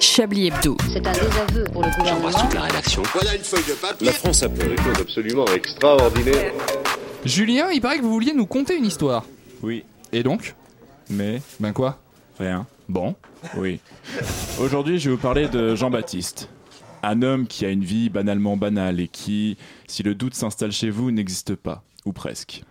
Chablis 0.00 0.48
Hebdo. 0.48 0.76
C'est 0.92 1.06
un 1.06 1.12
désaveu 1.12 1.64
pour 1.72 1.84
le 1.84 1.96
gouvernement. 1.96 2.48
la 2.52 2.62
rédaction. 2.62 3.02
Voilà 3.12 3.36
une 3.36 3.42
feuille 3.44 3.62
de 3.68 3.74
papier. 3.74 4.06
La 4.06 4.12
France 4.12 4.42
a 4.42 4.48
fait 4.48 4.68
des 4.68 4.76
choses 4.82 5.00
absolument 5.00 5.46
extraordinaires. 5.46 6.52
Julien, 7.24 7.68
il 7.72 7.80
paraît 7.80 7.98
que 7.98 8.02
vous 8.02 8.12
vouliez 8.12 8.32
nous 8.32 8.46
conter 8.46 8.76
une 8.76 8.86
histoire. 8.86 9.24
Oui. 9.62 9.84
Et 10.12 10.24
donc? 10.24 10.56
Mais 11.08 11.40
Ben 11.60 11.72
quoi? 11.72 11.98
Rien. 12.40 12.66
Bon. 12.88 13.14
Oui. 13.56 13.78
Aujourd'hui, 14.60 14.98
je 14.98 15.08
vais 15.10 15.14
vous 15.14 15.22
parler 15.22 15.46
de 15.46 15.76
Jean-Baptiste. 15.76 16.48
Un 17.02 17.22
homme 17.22 17.46
qui 17.46 17.64
a 17.64 17.70
une 17.70 17.84
vie 17.84 18.08
banalement 18.08 18.56
banale 18.56 19.00
et 19.00 19.08
qui, 19.08 19.56
si 19.86 20.02
le 20.02 20.14
doute 20.14 20.34
s'installe 20.34 20.72
chez 20.72 20.90
vous, 20.90 21.10
n'existe 21.10 21.54
pas. 21.54 21.82
Ou 22.04 22.12
presque. 22.12 22.62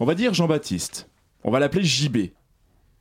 On 0.00 0.04
va 0.04 0.14
dire 0.14 0.34
Jean-Baptiste. 0.34 1.08
On 1.44 1.50
va 1.50 1.58
l'appeler 1.60 1.84
JB. 1.84 2.16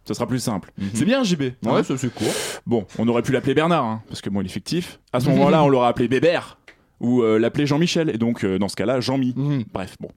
Ça 0.05 0.13
sera 0.13 0.25
plus 0.27 0.39
simple. 0.39 0.71
C'est 0.93 1.05
bien 1.05 1.23
JB. 1.23 1.41
Mhm. 1.41 1.71
Ouais, 1.71 1.79
hein 1.79 1.83
ça 1.83 1.97
c'est 1.97 2.13
court. 2.13 2.31
Bon, 2.65 2.85
on 2.97 3.07
aurait 3.07 3.23
pu 3.23 3.31
l'appeler 3.33 3.53
Bernard, 3.53 3.83
hein, 3.83 4.01
parce 4.07 4.21
que 4.21 4.29
bon, 4.29 4.41
il 4.41 4.45
est 4.45 4.49
fictif. 4.49 4.99
À 5.11 5.19
ce 5.19 5.29
moment-là, 5.29 5.63
on 5.63 5.69
l'aurait 5.69 5.89
appelé 5.89 6.07
Bébert. 6.07 6.57
Ou 6.99 7.21
euh, 7.21 7.37
l'appeler 7.37 7.67
Jean-Michel, 7.67 8.09
et 8.09 8.17
donc 8.17 8.43
euh, 8.43 8.57
dans 8.57 8.69
ce 8.69 8.75
cas-là, 8.75 8.99
Jean-Mi. 9.01 9.35
Bref, 9.71 9.97
bon. 9.99 10.09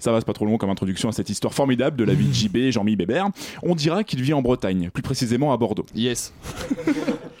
Ça 0.00 0.12
va, 0.12 0.20
c'est 0.20 0.26
pas 0.26 0.32
trop 0.32 0.46
long 0.46 0.58
comme 0.58 0.70
introduction 0.70 1.08
à 1.08 1.12
cette 1.12 1.30
histoire 1.30 1.54
formidable 1.54 1.96
de 1.96 2.04
la 2.04 2.14
vie 2.14 2.28
de 2.28 2.34
JB, 2.34 2.70
Jean-Mi 2.72 2.96
Bébert. 2.96 3.28
On 3.62 3.74
dira 3.74 4.04
qu'il 4.04 4.22
vit 4.22 4.32
en 4.32 4.42
Bretagne, 4.42 4.90
plus 4.92 5.02
précisément 5.02 5.52
à 5.52 5.56
Bordeaux. 5.56 5.86
Yes. 5.94 6.32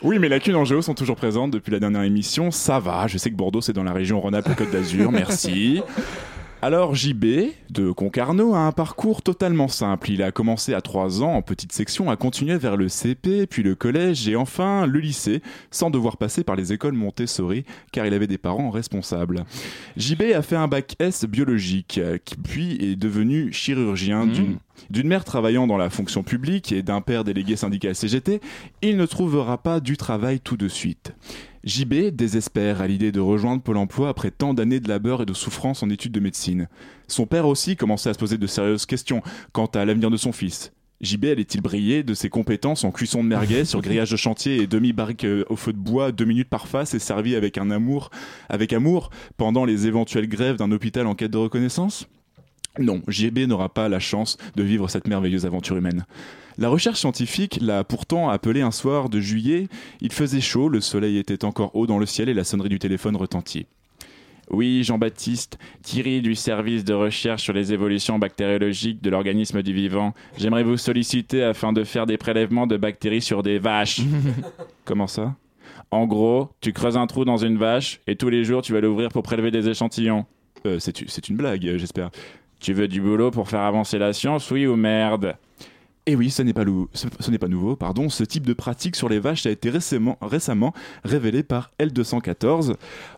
Oui, 0.02 0.18
mais 0.18 0.30
lacunes 0.30 0.56
en 0.56 0.64
géo 0.64 0.80
sont 0.80 0.94
toujours 0.94 1.16
présentes 1.16 1.50
depuis 1.50 1.70
la 1.70 1.78
dernière 1.78 2.04
émission. 2.04 2.50
Ça 2.50 2.78
va, 2.78 3.06
je 3.06 3.18
sais 3.18 3.30
que 3.30 3.34
Bordeaux 3.34 3.60
c'est 3.60 3.74
dans 3.74 3.84
la 3.84 3.92
région 3.92 4.18
Rhône-Alpes-Côte 4.18 4.70
d'Azur, 4.70 5.12
merci. 5.12 5.82
Alors 6.62 6.94
JB 6.94 7.24
de 7.70 7.90
Concarneau 7.90 8.54
a 8.54 8.58
un 8.58 8.72
parcours 8.72 9.22
totalement 9.22 9.68
simple. 9.68 10.10
Il 10.10 10.22
a 10.22 10.30
commencé 10.30 10.74
à 10.74 10.82
3 10.82 11.22
ans 11.22 11.32
en 11.32 11.40
petite 11.40 11.72
section, 11.72 12.10
a 12.10 12.16
continué 12.16 12.58
vers 12.58 12.76
le 12.76 12.88
CP, 12.90 13.46
puis 13.46 13.62
le 13.62 13.74
collège 13.74 14.28
et 14.28 14.36
enfin 14.36 14.86
le 14.86 14.98
lycée, 15.00 15.40
sans 15.70 15.88
devoir 15.88 16.18
passer 16.18 16.44
par 16.44 16.56
les 16.56 16.74
écoles 16.74 16.92
Montessori, 16.92 17.64
car 17.92 18.04
il 18.04 18.12
avait 18.12 18.26
des 18.26 18.36
parents 18.36 18.68
responsables. 18.68 19.44
JB 19.96 20.34
a 20.34 20.42
fait 20.42 20.56
un 20.56 20.68
bac 20.68 20.96
S 20.98 21.24
biologique, 21.24 21.96
euh, 21.96 22.18
qui- 22.22 22.36
puis 22.36 22.72
est 22.84 22.96
devenu 22.96 23.50
chirurgien 23.54 24.26
d'une 24.26 24.58
d'une 24.88 25.08
mère 25.08 25.24
travaillant 25.24 25.66
dans 25.66 25.76
la 25.76 25.90
fonction 25.90 26.22
publique 26.22 26.72
et 26.72 26.82
d'un 26.82 27.00
père 27.00 27.24
délégué 27.24 27.56
syndical 27.56 27.94
CGT, 27.94 28.40
il 28.82 28.96
ne 28.96 29.06
trouvera 29.06 29.58
pas 29.58 29.80
du 29.80 29.96
travail 29.96 30.40
tout 30.40 30.56
de 30.56 30.68
suite. 30.68 31.12
JB 31.64 32.10
désespère 32.12 32.80
à 32.80 32.86
l'idée 32.86 33.12
de 33.12 33.20
rejoindre 33.20 33.62
Pôle 33.62 33.76
emploi 33.76 34.08
après 34.08 34.30
tant 34.30 34.54
d'années 34.54 34.80
de 34.80 34.88
labeur 34.88 35.22
et 35.22 35.26
de 35.26 35.34
souffrance 35.34 35.82
en 35.82 35.90
études 35.90 36.12
de 36.12 36.20
médecine. 36.20 36.68
Son 37.06 37.26
père 37.26 37.46
aussi 37.46 37.76
commençait 37.76 38.10
à 38.10 38.14
se 38.14 38.18
poser 38.18 38.38
de 38.38 38.46
sérieuses 38.46 38.86
questions 38.86 39.22
quant 39.52 39.66
à 39.66 39.84
l'avenir 39.84 40.10
de 40.10 40.16
son 40.16 40.32
fils. 40.32 40.72
JB 41.02 41.26
allait-il 41.26 41.62
briller 41.62 42.02
de 42.02 42.12
ses 42.12 42.28
compétences 42.28 42.84
en 42.84 42.90
cuisson 42.90 43.24
de 43.24 43.28
merguez 43.28 43.64
sur 43.64 43.80
grillage 43.80 44.10
de 44.10 44.16
chantier 44.16 44.56
et 44.56 44.66
demi-barrique 44.66 45.24
euh, 45.24 45.44
au 45.48 45.56
feu 45.56 45.72
de 45.72 45.78
bois 45.78 46.12
deux 46.12 46.26
minutes 46.26 46.50
par 46.50 46.68
face 46.68 46.92
et 46.92 46.98
servi 46.98 47.34
avec 47.36 47.56
un 47.56 47.70
amour, 47.70 48.10
avec 48.50 48.74
amour 48.74 49.08
pendant 49.38 49.64
les 49.64 49.86
éventuelles 49.86 50.28
grèves 50.28 50.56
d'un 50.56 50.70
hôpital 50.72 51.06
en 51.06 51.14
quête 51.14 51.30
de 51.30 51.38
reconnaissance? 51.38 52.06
Non, 52.78 53.02
JB 53.08 53.40
n'aura 53.40 53.68
pas 53.68 53.88
la 53.88 53.98
chance 53.98 54.36
de 54.56 54.62
vivre 54.62 54.88
cette 54.88 55.08
merveilleuse 55.08 55.46
aventure 55.46 55.76
humaine. 55.76 56.06
La 56.58 56.68
recherche 56.68 57.00
scientifique 57.00 57.58
l'a 57.60 57.84
pourtant 57.84 58.28
appelé 58.28 58.60
un 58.60 58.70
soir 58.70 59.08
de 59.08 59.18
juillet. 59.20 59.68
Il 60.00 60.12
faisait 60.12 60.40
chaud, 60.40 60.68
le 60.68 60.80
soleil 60.80 61.16
était 61.18 61.44
encore 61.44 61.74
haut 61.74 61.86
dans 61.86 61.98
le 61.98 62.06
ciel 62.06 62.28
et 62.28 62.34
la 62.34 62.44
sonnerie 62.44 62.68
du 62.68 62.78
téléphone 62.78 63.16
retentit. 63.16 63.66
Oui, 64.50 64.82
Jean-Baptiste, 64.82 65.58
Thierry 65.82 66.22
du 66.22 66.34
service 66.34 66.84
de 66.84 66.92
recherche 66.92 67.42
sur 67.44 67.52
les 67.52 67.72
évolutions 67.72 68.18
bactériologiques 68.18 69.00
de 69.00 69.08
l'organisme 69.08 69.62
du 69.62 69.72
vivant. 69.72 70.12
J'aimerais 70.36 70.64
vous 70.64 70.76
solliciter 70.76 71.44
afin 71.44 71.72
de 71.72 71.84
faire 71.84 72.04
des 72.04 72.18
prélèvements 72.18 72.66
de 72.66 72.76
bactéries 72.76 73.22
sur 73.22 73.42
des 73.44 73.58
vaches. 73.60 74.00
Comment 74.84 75.06
ça? 75.06 75.36
En 75.92 76.06
gros, 76.06 76.50
tu 76.60 76.72
creuses 76.72 76.96
un 76.96 77.06
trou 77.06 77.24
dans 77.24 77.36
une 77.36 77.58
vache 77.58 78.00
et 78.06 78.16
tous 78.16 78.28
les 78.28 78.44
jours 78.44 78.62
tu 78.62 78.72
vas 78.72 78.80
l'ouvrir 78.80 79.08
pour 79.08 79.22
prélever 79.22 79.50
des 79.50 79.68
échantillons. 79.68 80.26
Euh, 80.66 80.78
c'est 80.78 81.28
une 81.28 81.36
blague, 81.36 81.76
j'espère. 81.76 82.10
Tu 82.60 82.72
veux 82.74 82.88
du 82.88 83.00
boulot 83.00 83.30
pour 83.30 83.48
faire 83.48 83.60
avancer 83.60 83.98
la 83.98 84.12
science, 84.12 84.50
oui 84.50 84.66
ou 84.66 84.76
merde 84.76 85.36
et 86.06 86.16
oui, 86.16 86.30
ce 86.30 86.42
n'est 86.42 86.54
pas, 86.54 86.64
lou- 86.64 86.88
ce, 86.94 87.06
ce 87.20 87.30
n'est 87.30 87.38
pas 87.38 87.46
nouveau, 87.46 87.76
pardon. 87.76 88.08
Ce 88.08 88.24
type 88.24 88.44
de 88.44 88.54
pratique 88.54 88.96
sur 88.96 89.08
les 89.08 89.20
vaches 89.20 89.44
a 89.46 89.50
été 89.50 89.68
récemment, 89.70 90.16
récemment 90.22 90.72
révélé 91.04 91.42
par 91.42 91.70
L214. 91.78 92.74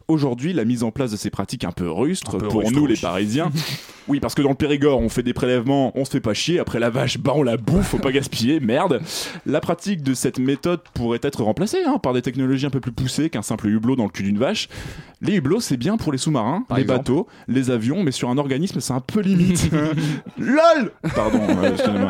Aujourd'hui, 0.09 0.53
la 0.53 0.65
mise 0.65 0.83
en 0.83 0.91
place 0.91 1.11
de 1.11 1.17
ces 1.17 1.31
pratiques 1.31 1.65
un 1.65 1.73
peu 1.73 1.91
rustres, 1.91 2.37
Un 2.37 2.39
peu 2.39 2.49
pour 2.49 2.61
rustre, 2.61 2.75
nous 2.75 2.87
les 2.87 2.97
Parisiens. 2.97 3.51
oui, 4.09 4.21
parce 4.21 4.35
que 4.35 4.43
dans 4.43 4.51
le 4.51 4.55
Périgord, 4.55 5.01
on 5.01 5.09
fait 5.09 5.23
des 5.23 5.33
prélèvements, 5.33 5.93
on 5.95 6.05
se 6.05 6.11
fait 6.11 6.21
pas 6.21 6.35
chier. 6.35 6.59
Après 6.59 6.81
la 6.81 6.91
vache, 6.91 7.19
bah 7.19 7.33
on 7.35 7.43
la 7.43 7.57
bouffe, 7.57 7.89
faut 7.89 7.99
pas 7.99 8.13
gaspiller, 8.13 8.61
merde. 8.61 9.01
La 9.47 9.61
pratique 9.61 10.03
de 10.03 10.15
cette 10.15 10.39
méthode 10.39 10.81
pourrait 10.95 11.21
être 11.23 11.43
remplacée 11.43 11.83
hein, 11.87 11.99
par 11.99 12.13
des 12.13 12.23
technologies 12.23 12.67
un 12.67 12.71
peu 12.71 12.81
plus 12.81 12.93
poussées 12.93 13.31
qu'un 13.31 13.43
simple 13.43 13.69
hublot 13.69 13.97
dans 13.97 14.05
le 14.05 14.11
cul 14.11 14.23
d'une 14.23 14.39
vache. 14.39 14.69
Les 15.21 15.37
hublots, 15.37 15.61
c'est 15.61 15.77
bien 15.77 15.97
pour 15.97 16.11
les 16.11 16.19
sous-marins, 16.19 16.65
les 16.71 16.83
exemple. 16.83 16.99
bateaux, 16.99 17.27
les 17.47 17.71
avions, 17.71 18.03
mais 18.03 18.11
sur 18.11 18.29
un 18.29 18.39
organisme, 18.39 18.81
c'est 18.81 18.93
un 18.93 19.01
peu 19.01 19.21
limite. 19.21 19.71
LOL 20.39 20.93
Pardon, 21.15 21.41
euh. 21.49 22.09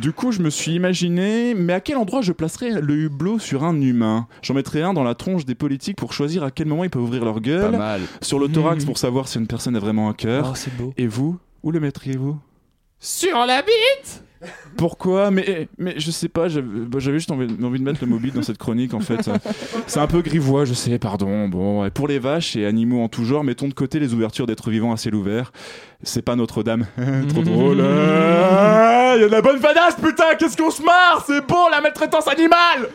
Du 0.00 0.12
coup, 0.12 0.32
je 0.32 0.40
me 0.40 0.50
suis 0.50 0.72
imaginé, 0.72 1.54
mais 1.54 1.72
à 1.72 1.80
quel 1.80 1.96
endroit 1.96 2.20
je 2.20 2.32
placerais 2.32 2.80
le 2.80 2.94
hublot 2.96 3.38
sur 3.38 3.62
un 3.62 3.80
humain? 3.80 4.26
J'en 4.42 4.54
mettrais 4.54 4.82
un 4.82 4.92
dans 4.92 5.04
la 5.04 5.14
tronche 5.14 5.44
des 5.44 5.54
politiques 5.54 5.96
pour 5.96 6.12
choisir 6.12 6.42
à 6.42 6.50
quel 6.50 6.66
moment 6.66 6.82
ils 6.82 6.90
peuvent 6.90 7.02
ouvrir 7.02 7.24
leur 7.24 7.37
gueule. 7.40 7.72
Pas 7.72 7.78
mal. 7.78 8.00
Sur 8.22 8.38
le 8.38 8.48
thorax 8.48 8.84
pour 8.84 8.98
savoir 8.98 9.28
si 9.28 9.38
une 9.38 9.46
personne 9.46 9.76
a 9.76 9.80
vraiment 9.80 10.08
un 10.08 10.14
cœur. 10.14 10.48
Oh, 10.50 10.54
c'est 10.54 10.74
beau. 10.76 10.92
Et 10.96 11.06
vous 11.06 11.38
Où 11.62 11.70
le 11.70 11.80
mettriez-vous? 11.80 12.36
Sur 13.00 13.46
la 13.46 13.62
bite 13.62 14.24
Pourquoi? 14.76 15.30
Mais, 15.30 15.68
mais 15.78 15.94
je 15.98 16.10
sais 16.10 16.28
pas, 16.28 16.48
j'avais 16.48 16.66
bah, 16.66 16.98
j'avais 16.98 17.18
juste 17.18 17.30
envie, 17.30 17.46
envie 17.64 17.78
de 17.78 17.84
mettre 17.84 18.00
le 18.00 18.08
mobile 18.08 18.32
dans 18.32 18.42
cette 18.42 18.58
chronique 18.58 18.92
en 18.92 19.00
fait. 19.00 19.30
C'est 19.86 20.00
un 20.00 20.06
peu 20.08 20.20
grivois, 20.20 20.64
je 20.64 20.74
sais, 20.74 20.98
pardon. 20.98 21.48
Bon, 21.48 21.82
ouais, 21.82 21.90
pour 21.90 22.08
les 22.08 22.18
vaches 22.18 22.56
et 22.56 22.66
animaux 22.66 23.02
en 23.02 23.08
tout 23.08 23.24
genre, 23.24 23.44
mettons 23.44 23.68
de 23.68 23.74
côté 23.74 24.00
les 24.00 24.14
ouvertures 24.14 24.46
d'êtres 24.46 24.70
vivants 24.70 24.92
à 24.92 24.96
ciel 24.96 25.14
ouvert. 25.14 25.52
C'est 26.02 26.22
pas 26.22 26.34
Notre-Dame. 26.34 26.86
Trop 27.28 27.42
drôle. 27.42 27.80
Ah, 27.80 29.12
Il 29.16 29.20
y 29.22 29.24
a 29.24 29.28
de 29.28 29.32
la 29.32 29.42
bonne 29.42 29.60
fadasse, 29.60 29.96
putain, 29.96 30.34
qu'est-ce 30.38 30.56
qu'on 30.56 30.70
se 30.70 30.82
marre? 30.82 31.24
C'est 31.26 31.46
bon 31.46 31.68
la 31.70 31.80
maltraitance 31.80 32.26
animale 32.28 32.88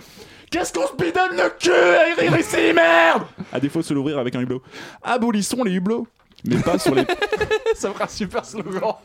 Qu'est-ce 0.54 0.72
qu'on 0.72 0.86
se 0.88 0.94
bidonne 0.96 1.36
le 1.36 1.50
cul 1.60 1.72
à 1.72 2.22
rire 2.22 2.40
ici, 2.40 2.74
merde? 2.76 3.24
À 3.52 3.60
défaut 3.60 3.80
de 3.80 3.86
se 3.86 3.94
l'ouvrir 3.94 4.20
avec 4.20 4.36
un 4.36 4.42
hublot. 4.42 4.62
Abolissons 5.02 5.64
les 5.64 5.72
hublots 5.74 6.08
mais 6.46 6.58
pas 6.58 6.78
sur 6.78 6.94
les 6.94 7.06
Ça 7.74 7.90
fera 7.92 8.04
un 8.04 8.08
super 8.10 8.44
slogan. 8.44 8.96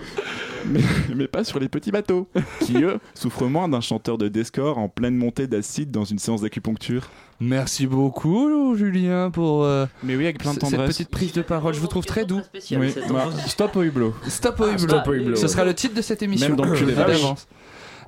mais, 0.66 0.80
mais 1.14 1.28
pas 1.28 1.44
sur 1.44 1.58
les 1.60 1.68
petits 1.68 1.90
bateaux, 1.92 2.26
qui 2.60 2.82
eux 2.82 2.98
souffrent 3.14 3.44
moins 3.44 3.68
d'un 3.68 3.82
chanteur 3.82 4.16
de 4.16 4.28
Descore 4.28 4.78
en 4.78 4.88
pleine 4.88 5.14
montée 5.14 5.46
d'acide 5.46 5.90
dans 5.90 6.04
une 6.04 6.18
séance 6.18 6.40
d'acupuncture. 6.40 7.08
Merci 7.40 7.86
beaucoup, 7.86 8.74
Julien, 8.74 9.30
pour. 9.30 9.64
euh, 9.64 9.84
Mais 10.02 10.16
oui, 10.16 10.24
avec 10.24 10.38
plein 10.38 10.54
de 10.54 10.58
tendresse. 10.60 10.80
Cette 10.96 10.96
petite 10.96 11.10
prise 11.10 11.32
de 11.34 11.42
parole, 11.42 11.74
je 11.74 11.80
vous 11.80 11.86
trouve 11.88 12.06
très 12.06 12.24
doux. 12.24 12.40
Oui, 12.72 12.94
bah, 13.10 13.26
stop 13.46 13.76
au 13.76 13.82
hublot. 13.82 14.14
Stop 14.26 14.58
au 14.60 14.64
Ah, 14.64 14.72
hublot. 14.72 14.88
stop 14.88 15.08
au 15.08 15.12
hublot. 15.12 15.36
Ce 15.36 15.46
sera 15.46 15.64
le 15.66 15.74
titre 15.74 15.94
de 15.94 16.02
cette 16.02 16.22
émission. 16.22 16.48
Même 16.48 16.56
dans 16.56 16.64
le 16.64 16.72
cul 16.74 16.86
des 16.86 16.94
vaches. 16.94 17.20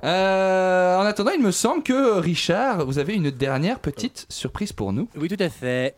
Euh, 0.03 0.97
en 0.97 1.05
attendant, 1.05 1.31
il 1.31 1.41
me 1.41 1.51
semble 1.51 1.83
que 1.83 2.19
Richard, 2.19 2.85
vous 2.85 2.97
avez 2.97 3.13
une 3.13 3.29
dernière 3.29 3.79
petite 3.79 4.25
surprise 4.29 4.73
pour 4.73 4.93
nous. 4.93 5.07
Oui, 5.15 5.27
tout 5.27 5.41
à 5.41 5.49
fait. 5.49 5.95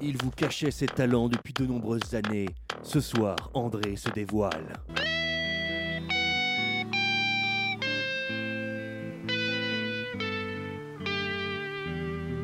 Il 0.00 0.16
vous 0.22 0.30
cachait 0.30 0.70
ses 0.70 0.86
talents 0.86 1.28
depuis 1.28 1.52
de 1.52 1.64
nombreuses 1.64 2.14
années. 2.14 2.48
Ce 2.82 3.00
soir, 3.00 3.36
André 3.54 3.96
se 3.96 4.10
dévoile. 4.10 4.74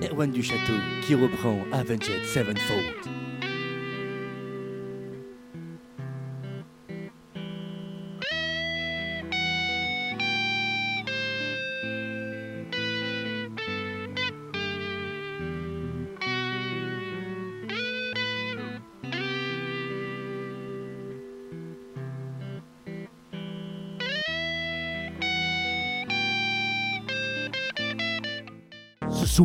Erwan 0.03 0.31
du 0.31 0.43
Château 0.43 0.79
qui 1.05 1.15
reprend 1.15 1.59
Avenged 1.73 2.25
Sevenfold. 2.25 3.18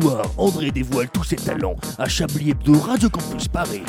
Soir, 0.00 0.22
André 0.36 0.70
dévoile 0.70 1.08
tous 1.08 1.24
ses 1.24 1.36
talents 1.36 1.76
à 1.98 2.08
Chablis 2.08 2.50
Hebdo 2.50 2.78
Radio 2.80 3.08
Campus 3.08 3.46
Paris. 3.48 3.82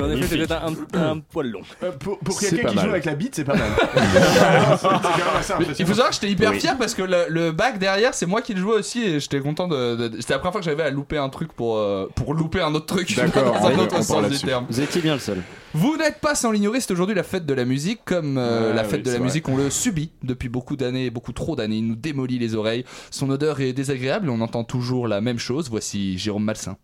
En 0.00 0.10
effet, 0.10 0.38
c'était 0.38 0.52
un, 0.54 0.72
un 0.94 1.18
poil 1.18 1.50
long. 1.50 1.60
Euh, 1.82 1.92
pour 1.92 2.18
pour 2.20 2.38
quelqu'un 2.40 2.62
pas 2.62 2.68
qui 2.70 2.76
mal. 2.76 2.84
joue 2.86 2.90
avec 2.90 3.04
la 3.04 3.14
bite, 3.14 3.34
c'est 3.34 3.44
pas 3.44 3.54
mal. 3.56 3.68
c'est 3.78 4.88
quand 4.88 4.90
même 4.90 5.36
assez 5.38 5.52
Mais 5.58 5.64
il 5.78 5.86
faut 5.86 5.92
savoir 5.92 6.08
que 6.08 6.14
j'étais 6.14 6.30
hyper 6.30 6.50
Oui. 6.52 6.60
fier 6.60 6.76
parce 6.78 6.94
que 6.94 7.02
le, 7.02 7.26
le 7.28 7.52
bac 7.52 7.78
derrière, 7.78 8.14
c'est 8.14 8.26
moi 8.26 8.40
qui 8.42 8.54
le 8.54 8.60
jouais 8.60 8.76
aussi 8.76 9.02
et 9.02 9.20
j'étais 9.20 9.40
content 9.40 9.68
de. 9.68 9.96
de- 10.08 10.16
C'était 10.20 10.32
la 10.34 10.38
première 10.38 10.52
fois 10.52 10.60
que 10.60 10.64
j'avais 10.66 10.82
à 10.84 10.90
louper 10.90 11.18
un 11.18 11.28
truc 11.28 11.52
pour, 11.52 11.76
euh, 11.78 12.08
pour 12.14 12.32
louper 12.34 12.60
un 12.62 12.74
autre 12.74 12.86
truc. 12.86 13.14
D'accord, 13.16 13.52
dans 13.60 13.66
un 13.66 13.74
on 13.74 13.78
autre 13.80 14.02
sens 14.02 14.16
du 14.16 14.22
là-dessus. 14.22 14.46
terme. 14.46 14.66
Vous 14.68 14.80
étiez 14.80 15.00
bien 15.02 15.14
le 15.14 15.20
seul. 15.20 15.42
Vous 15.72 15.96
n'êtes 15.96 16.18
pas 16.20 16.34
sans 16.34 16.50
l'ignorer, 16.50 16.80
c'est 16.80 16.92
aujourd'hui 16.92 17.14
la 17.14 17.22
fête 17.22 17.46
de 17.46 17.54
la 17.54 17.64
musique. 17.64 18.00
Comme 18.04 18.38
euh, 18.38 18.70
Ah, 18.72 18.74
la 18.74 18.84
fête 18.84 18.98
oui, 19.00 19.02
de 19.04 19.10
la 19.10 19.16
vrai. 19.18 19.24
musique, 19.24 19.48
on 19.48 19.56
le 19.56 19.70
subit 19.70 20.10
depuis 20.22 20.48
beaucoup 20.48 20.76
d'années, 20.76 21.10
beaucoup 21.10 21.32
trop 21.32 21.54
d'années. 21.54 21.76
Il 21.76 21.86
nous 21.86 21.94
démolit 21.96 22.38
les 22.38 22.54
oreilles. 22.54 22.84
Son 23.10 23.30
odeur 23.30 23.60
est 23.60 23.72
désagréable 23.72 24.26
et 24.26 24.30
on 24.30 24.40
entend 24.40 24.64
toujours 24.64 25.06
la 25.06 25.20
même 25.20 25.38
chose. 25.38 25.70
Voici 25.70 26.18
Jérôme 26.18 26.44
Malsain. 26.44 26.76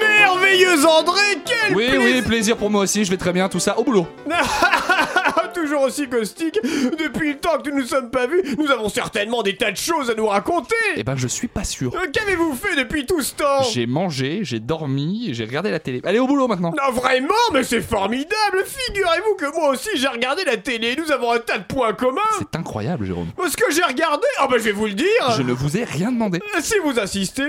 Merveilleux 0.00 0.84
André, 0.86 1.20
quel 1.44 1.76
Oui, 1.76 1.88
oui, 1.98 2.22
plaisir 2.22 2.56
pour 2.56 2.70
moi 2.70 2.82
aussi. 2.82 3.04
Je 3.04 3.10
vais 3.10 3.16
très 3.16 3.32
bien. 3.32 3.48
Tout 3.48 3.60
ça 3.60 3.78
au 3.78 3.84
boulot. 3.84 4.06
Tout 5.34 5.60
toujours 5.62 5.82
aussi 5.82 6.08
caustique 6.08 6.58
Depuis 6.62 7.30
le 7.32 7.38
temps 7.38 7.58
que 7.58 7.70
nous 7.70 7.76
ne 7.76 7.80
nous 7.82 7.86
sommes 7.86 8.10
pas 8.10 8.26
vus, 8.26 8.42
nous 8.58 8.70
avons 8.70 8.88
certainement 8.88 9.42
des 9.42 9.56
tas 9.56 9.70
de 9.70 9.76
choses 9.76 10.10
à 10.10 10.14
nous 10.14 10.26
raconter 10.26 10.74
Eh 10.96 11.02
ben, 11.02 11.16
je 11.16 11.26
suis 11.28 11.48
pas 11.48 11.64
sûr. 11.64 11.94
Euh, 11.94 12.06
Qu'avez-vous 12.12 12.54
fait 12.54 12.76
depuis 12.76 13.06
tout 13.06 13.20
ce 13.22 13.34
temps? 13.34 13.62
J'ai 13.72 13.86
mangé, 13.86 14.40
j'ai 14.42 14.60
dormi, 14.60 15.30
et 15.30 15.34
j'ai 15.34 15.44
regardé 15.44 15.70
la 15.70 15.78
télé. 15.78 16.00
Allez 16.04 16.18
au 16.18 16.26
boulot 16.26 16.46
maintenant. 16.48 16.70
Non, 16.72 16.92
vraiment, 16.92 17.34
mais 17.52 17.62
c'est 17.62 17.80
formidable 17.80 18.64
Figurez-vous 18.66 19.34
que 19.36 19.54
moi 19.58 19.70
aussi 19.70 19.88
j'ai 19.96 20.08
regardé 20.08 20.44
la 20.44 20.56
télé, 20.56 20.96
nous 20.96 21.10
avons 21.12 21.32
un 21.32 21.38
tas 21.38 21.58
de 21.58 21.64
points 21.64 21.92
communs 21.92 22.20
C'est 22.38 22.56
incroyable, 22.58 23.06
Jérôme. 23.06 23.28
Ce 23.50 23.56
que 23.56 23.72
j'ai 23.72 23.82
regardé, 23.82 24.26
ah 24.38 24.46
bah 24.48 24.56
je 24.58 24.64
vais 24.64 24.72
vous 24.72 24.86
le 24.86 24.92
dire 24.94 25.06
Je 25.36 25.42
ne 25.42 25.52
vous 25.52 25.76
ai 25.76 25.84
rien 25.84 26.12
demandé. 26.12 26.40
Si 26.60 26.74
vous 26.84 26.98
insistez, 26.98 27.48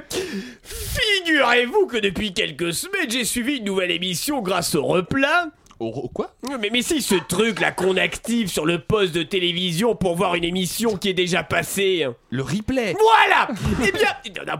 figurez-vous 0.63 1.87
que 1.87 1.97
depuis 1.97 2.33
quelques 2.33 2.73
semaines, 2.73 3.09
j'ai 3.09 3.25
suivi 3.25 3.57
une 3.57 3.65
nouvelle 3.65 3.91
émission 3.91 4.41
grâce 4.41 4.75
au 4.75 4.83
replat. 4.83 5.47
Au 5.81 6.09
quoi 6.09 6.35
mais, 6.59 6.69
mais 6.71 6.83
si 6.83 7.01
ce 7.01 7.15
truc 7.15 7.59
là 7.59 7.71
qu'on 7.71 7.97
active 7.97 8.49
sur 8.49 8.67
le 8.67 8.77
poste 8.77 9.15
de 9.15 9.23
télévision 9.23 9.95
pour 9.95 10.15
voir 10.15 10.35
une 10.35 10.43
émission 10.43 10.95
qui 10.95 11.09
est 11.09 11.13
déjà 11.13 11.41
passée. 11.41 12.05
Le 12.29 12.43
replay. 12.43 12.95
Voilà 12.99 13.47
Eh 13.83 13.91
bien, 13.91 14.09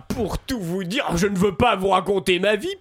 pour 0.09 0.39
tout 0.39 0.59
vous 0.59 0.83
dire, 0.83 1.05
je 1.15 1.27
ne 1.27 1.37
veux 1.37 1.53
pas 1.55 1.75
vous 1.75 1.89
raconter 1.89 2.39
ma 2.39 2.55
vie, 2.55 2.73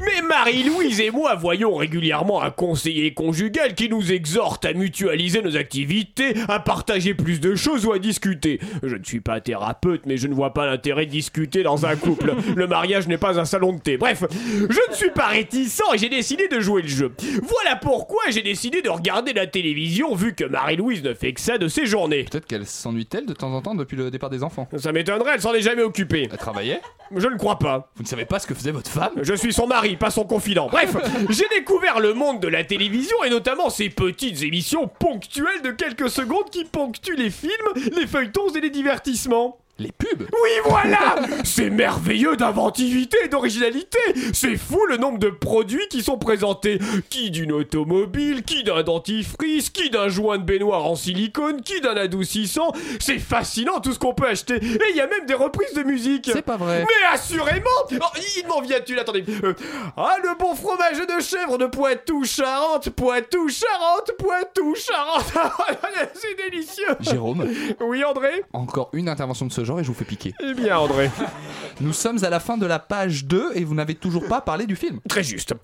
mais 0.00 0.22
Marie-Louise 0.22 1.00
et 1.00 1.10
moi 1.10 1.34
voyons 1.34 1.74
régulièrement 1.74 2.40
un 2.40 2.50
conseiller 2.50 3.14
conjugal 3.14 3.74
qui 3.74 3.88
nous 3.88 4.12
exhorte 4.12 4.64
à 4.64 4.74
mutualiser 4.74 5.42
nos 5.42 5.56
activités, 5.56 6.34
à 6.48 6.60
partager 6.60 7.14
plus 7.14 7.40
de 7.40 7.56
choses 7.56 7.84
ou 7.84 7.92
à 7.92 7.98
discuter. 7.98 8.60
Je 8.84 8.94
ne 8.94 9.04
suis 9.04 9.20
pas 9.20 9.40
thérapeute, 9.40 10.02
mais 10.06 10.18
je 10.18 10.28
ne 10.28 10.34
vois 10.34 10.54
pas 10.54 10.66
l'intérêt 10.66 11.06
de 11.06 11.10
discuter 11.10 11.64
dans 11.64 11.84
un 11.84 11.96
couple. 11.96 12.34
Le 12.54 12.66
mariage 12.68 13.08
n'est 13.08 13.18
pas 13.18 13.40
un 13.40 13.44
salon 13.44 13.72
de 13.72 13.80
thé. 13.80 13.96
Bref, 13.96 14.22
je 14.30 14.90
ne 14.90 14.94
suis 14.94 15.10
pas 15.10 15.26
réticent 15.26 15.82
et 15.94 15.98
j'ai 15.98 16.08
décidé 16.08 16.46
de 16.46 16.60
jouer 16.60 16.82
le 16.82 16.88
jeu. 16.88 17.12
Voilà 17.42 17.76
pourquoi 17.88 18.24
j'ai 18.28 18.42
décidé 18.42 18.82
de 18.82 18.90
regarder 18.90 19.32
la 19.32 19.46
télévision 19.46 20.14
vu 20.14 20.34
que 20.34 20.44
Marie-Louise 20.44 21.02
ne 21.02 21.14
fait 21.14 21.32
que 21.32 21.40
ça 21.40 21.56
de 21.56 21.68
ses 21.68 21.86
journées? 21.86 22.24
Peut-être 22.24 22.44
qu'elle 22.44 22.66
s'ennuie-elle 22.66 23.24
de 23.24 23.32
temps 23.32 23.50
en 23.54 23.62
temps 23.62 23.74
depuis 23.74 23.96
le 23.96 24.10
départ 24.10 24.28
des 24.28 24.42
enfants. 24.42 24.68
Ça 24.76 24.92
m'étonnerait, 24.92 25.30
elle 25.36 25.40
s'en 25.40 25.54
est 25.54 25.62
jamais 25.62 25.80
occupée. 25.80 26.28
Elle 26.30 26.36
travaillait? 26.36 26.82
Je 27.16 27.26
ne 27.26 27.38
crois 27.38 27.58
pas. 27.58 27.90
Vous 27.96 28.02
ne 28.02 28.06
savez 28.06 28.26
pas 28.26 28.40
ce 28.40 28.46
que 28.46 28.52
faisait 28.52 28.72
votre 28.72 28.90
femme? 28.90 29.12
Je 29.22 29.32
suis 29.32 29.54
son 29.54 29.66
mari, 29.66 29.96
pas 29.96 30.10
son 30.10 30.24
confident. 30.24 30.68
Bref, 30.70 30.94
j'ai 31.30 31.48
découvert 31.56 31.98
le 31.98 32.12
monde 32.12 32.40
de 32.40 32.48
la 32.48 32.62
télévision 32.62 33.24
et 33.24 33.30
notamment 33.30 33.70
ces 33.70 33.88
petites 33.88 34.42
émissions 34.42 34.86
ponctuelles 34.86 35.62
de 35.64 35.70
quelques 35.70 36.10
secondes 36.10 36.50
qui 36.50 36.66
ponctuent 36.66 37.16
les 37.16 37.30
films, 37.30 37.52
les 37.96 38.06
feuilletons 38.06 38.50
et 38.50 38.60
les 38.60 38.68
divertissements. 38.68 39.56
Les 39.80 39.92
pubs 39.92 40.22
Oui, 40.42 40.50
voilà 40.64 41.14
C'est 41.44 41.70
merveilleux 41.70 42.36
d'inventivité 42.36 43.16
et 43.24 43.28
d'originalité 43.28 43.98
C'est 44.32 44.56
fou 44.56 44.80
le 44.88 44.96
nombre 44.96 45.18
de 45.18 45.30
produits 45.30 45.86
qui 45.88 46.02
sont 46.02 46.18
présentés. 46.18 46.80
Qui 47.10 47.30
d'une 47.30 47.52
automobile, 47.52 48.42
qui 48.42 48.64
d'un 48.64 48.82
dentifrice, 48.82 49.70
qui 49.70 49.88
d'un 49.90 50.08
joint 50.08 50.38
de 50.38 50.42
baignoire 50.42 50.84
en 50.84 50.96
silicone, 50.96 51.62
qui 51.62 51.80
d'un 51.80 51.96
adoucissant. 51.96 52.72
C'est 52.98 53.20
fascinant 53.20 53.78
tout 53.80 53.92
ce 53.92 54.00
qu'on 54.00 54.14
peut 54.14 54.26
acheter. 54.26 54.56
Et 54.56 54.90
il 54.90 54.96
y 54.96 55.00
a 55.00 55.06
même 55.06 55.26
des 55.26 55.34
reprises 55.34 55.74
de 55.74 55.84
musique. 55.84 56.28
C'est 56.32 56.42
pas 56.42 56.56
vrai. 56.56 56.80
Mais 56.80 57.14
assurément 57.14 57.68
Oh, 57.92 58.18
Il 58.36 58.48
m'en 58.48 58.60
vient 58.60 58.80
tu 58.80 58.98
attendez. 58.98 59.24
Euh, 59.44 59.54
ah, 59.96 60.16
le 60.22 60.36
bon 60.38 60.56
fromage 60.56 60.98
de 60.98 61.22
chèvre 61.22 61.56
de 61.56 61.66
Poitou-Charentes, 61.66 62.90
Poitou-Charentes, 62.90 64.10
Poitou-Charentes 64.18 65.32
C'est 66.14 66.50
délicieux 66.50 66.96
Jérôme 67.00 67.46
Oui, 67.80 68.04
André 68.04 68.42
Encore 68.52 68.90
une 68.92 69.08
intervention 69.08 69.46
de 69.46 69.52
ce 69.52 69.64
genre 69.68 69.80
et 69.80 69.84
je 69.84 69.88
vous 69.88 69.94
fais 69.94 70.04
piquer. 70.04 70.34
Eh 70.42 70.54
bien, 70.54 70.78
André. 70.78 71.10
Nous 71.80 71.92
sommes 71.92 72.24
à 72.24 72.30
la 72.30 72.40
fin 72.40 72.56
de 72.56 72.66
la 72.66 72.78
page 72.78 73.24
2 73.26 73.52
et 73.54 73.64
vous 73.64 73.74
n'avez 73.74 73.94
toujours 73.94 74.26
pas 74.26 74.40
parlé 74.40 74.66
du 74.66 74.74
film. 74.74 75.00
Très 75.08 75.22
juste. 75.22 75.54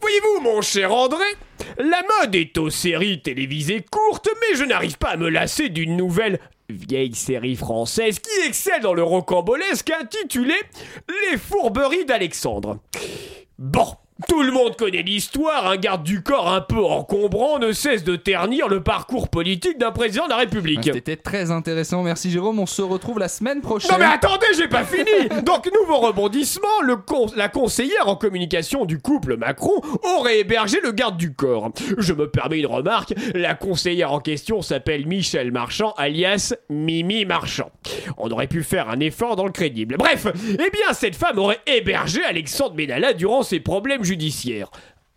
Voyez-vous, 0.00 0.42
mon 0.42 0.60
cher 0.60 0.92
André, 0.92 1.24
la 1.78 2.02
mode 2.20 2.34
est 2.34 2.58
aux 2.58 2.70
séries 2.70 3.22
télévisées 3.22 3.84
courtes, 3.90 4.28
mais 4.40 4.56
je 4.56 4.64
n'arrive 4.64 4.98
pas 4.98 5.10
à 5.10 5.16
me 5.16 5.28
lasser 5.28 5.68
d'une 5.68 5.96
nouvelle 5.96 6.40
vieille 6.68 7.14
série 7.14 7.56
française 7.56 8.18
qui 8.18 8.46
excelle 8.46 8.82
dans 8.82 8.94
le 8.94 9.02
rocambolesque 9.02 9.90
intitulé 9.90 10.54
Les 11.30 11.38
fourberies 11.38 12.04
d'Alexandre. 12.04 12.78
Bon, 13.58 13.94
tout 14.28 14.42
le 14.42 14.52
monde 14.52 14.76
connaît 14.76 15.02
l'histoire, 15.02 15.66
un 15.70 15.76
garde 15.76 16.02
du 16.02 16.22
corps 16.22 16.52
un 16.52 16.60
peu 16.60 16.82
encombrant 16.84 17.58
ne 17.58 17.72
cesse 17.72 18.04
de 18.04 18.16
ternir 18.16 18.68
le 18.68 18.82
parcours 18.82 19.28
politique 19.28 19.78
d'un 19.78 19.90
président 19.92 20.24
de 20.24 20.30
la 20.30 20.36
République. 20.36 20.90
C'était 20.92 21.16
très 21.16 21.50
intéressant, 21.50 22.02
merci 22.02 22.30
Jérôme. 22.30 22.58
On 22.58 22.66
se 22.66 22.82
retrouve 22.82 23.18
la 23.18 23.28
semaine 23.28 23.60
prochaine. 23.60 23.90
Non 23.92 23.98
mais 23.98 24.04
attendez, 24.04 24.46
j'ai 24.56 24.68
pas 24.68 24.84
fini 24.84 25.28
Donc 25.44 25.68
nouveau 25.80 25.98
rebondissement, 25.98 26.68
le 26.82 26.96
con- 26.96 27.26
la 27.36 27.48
conseillère 27.48 28.08
en 28.08 28.16
communication 28.16 28.84
du 28.84 28.98
couple 28.98 29.36
Macron 29.36 29.80
aurait 30.18 30.40
hébergé 30.40 30.78
le 30.82 30.92
garde 30.92 31.16
du 31.16 31.32
corps. 31.34 31.70
Je 31.98 32.12
me 32.12 32.28
permets 32.30 32.58
une 32.58 32.66
remarque, 32.66 33.14
la 33.34 33.54
conseillère 33.54 34.12
en 34.12 34.20
question 34.20 34.62
s'appelle 34.62 35.06
Michel 35.06 35.52
Marchand 35.52 35.92
alias 35.96 36.54
Mimi 36.68 37.24
Marchand. 37.24 37.70
On 38.18 38.30
aurait 38.30 38.46
pu 38.46 38.62
faire 38.62 38.88
un 38.88 39.00
effort 39.00 39.36
dans 39.36 39.46
le 39.46 39.52
crédible. 39.52 39.96
Bref, 39.98 40.26
eh 40.52 40.56
bien 40.56 40.92
cette 40.92 41.16
femme 41.16 41.38
aurait 41.38 41.60
hébergé 41.66 42.24
Alexandre 42.24 42.74
Benalla 42.74 43.12
durant 43.12 43.42
ses 43.42 43.60
problèmes 43.60 44.04
judiciaires. 44.10 44.70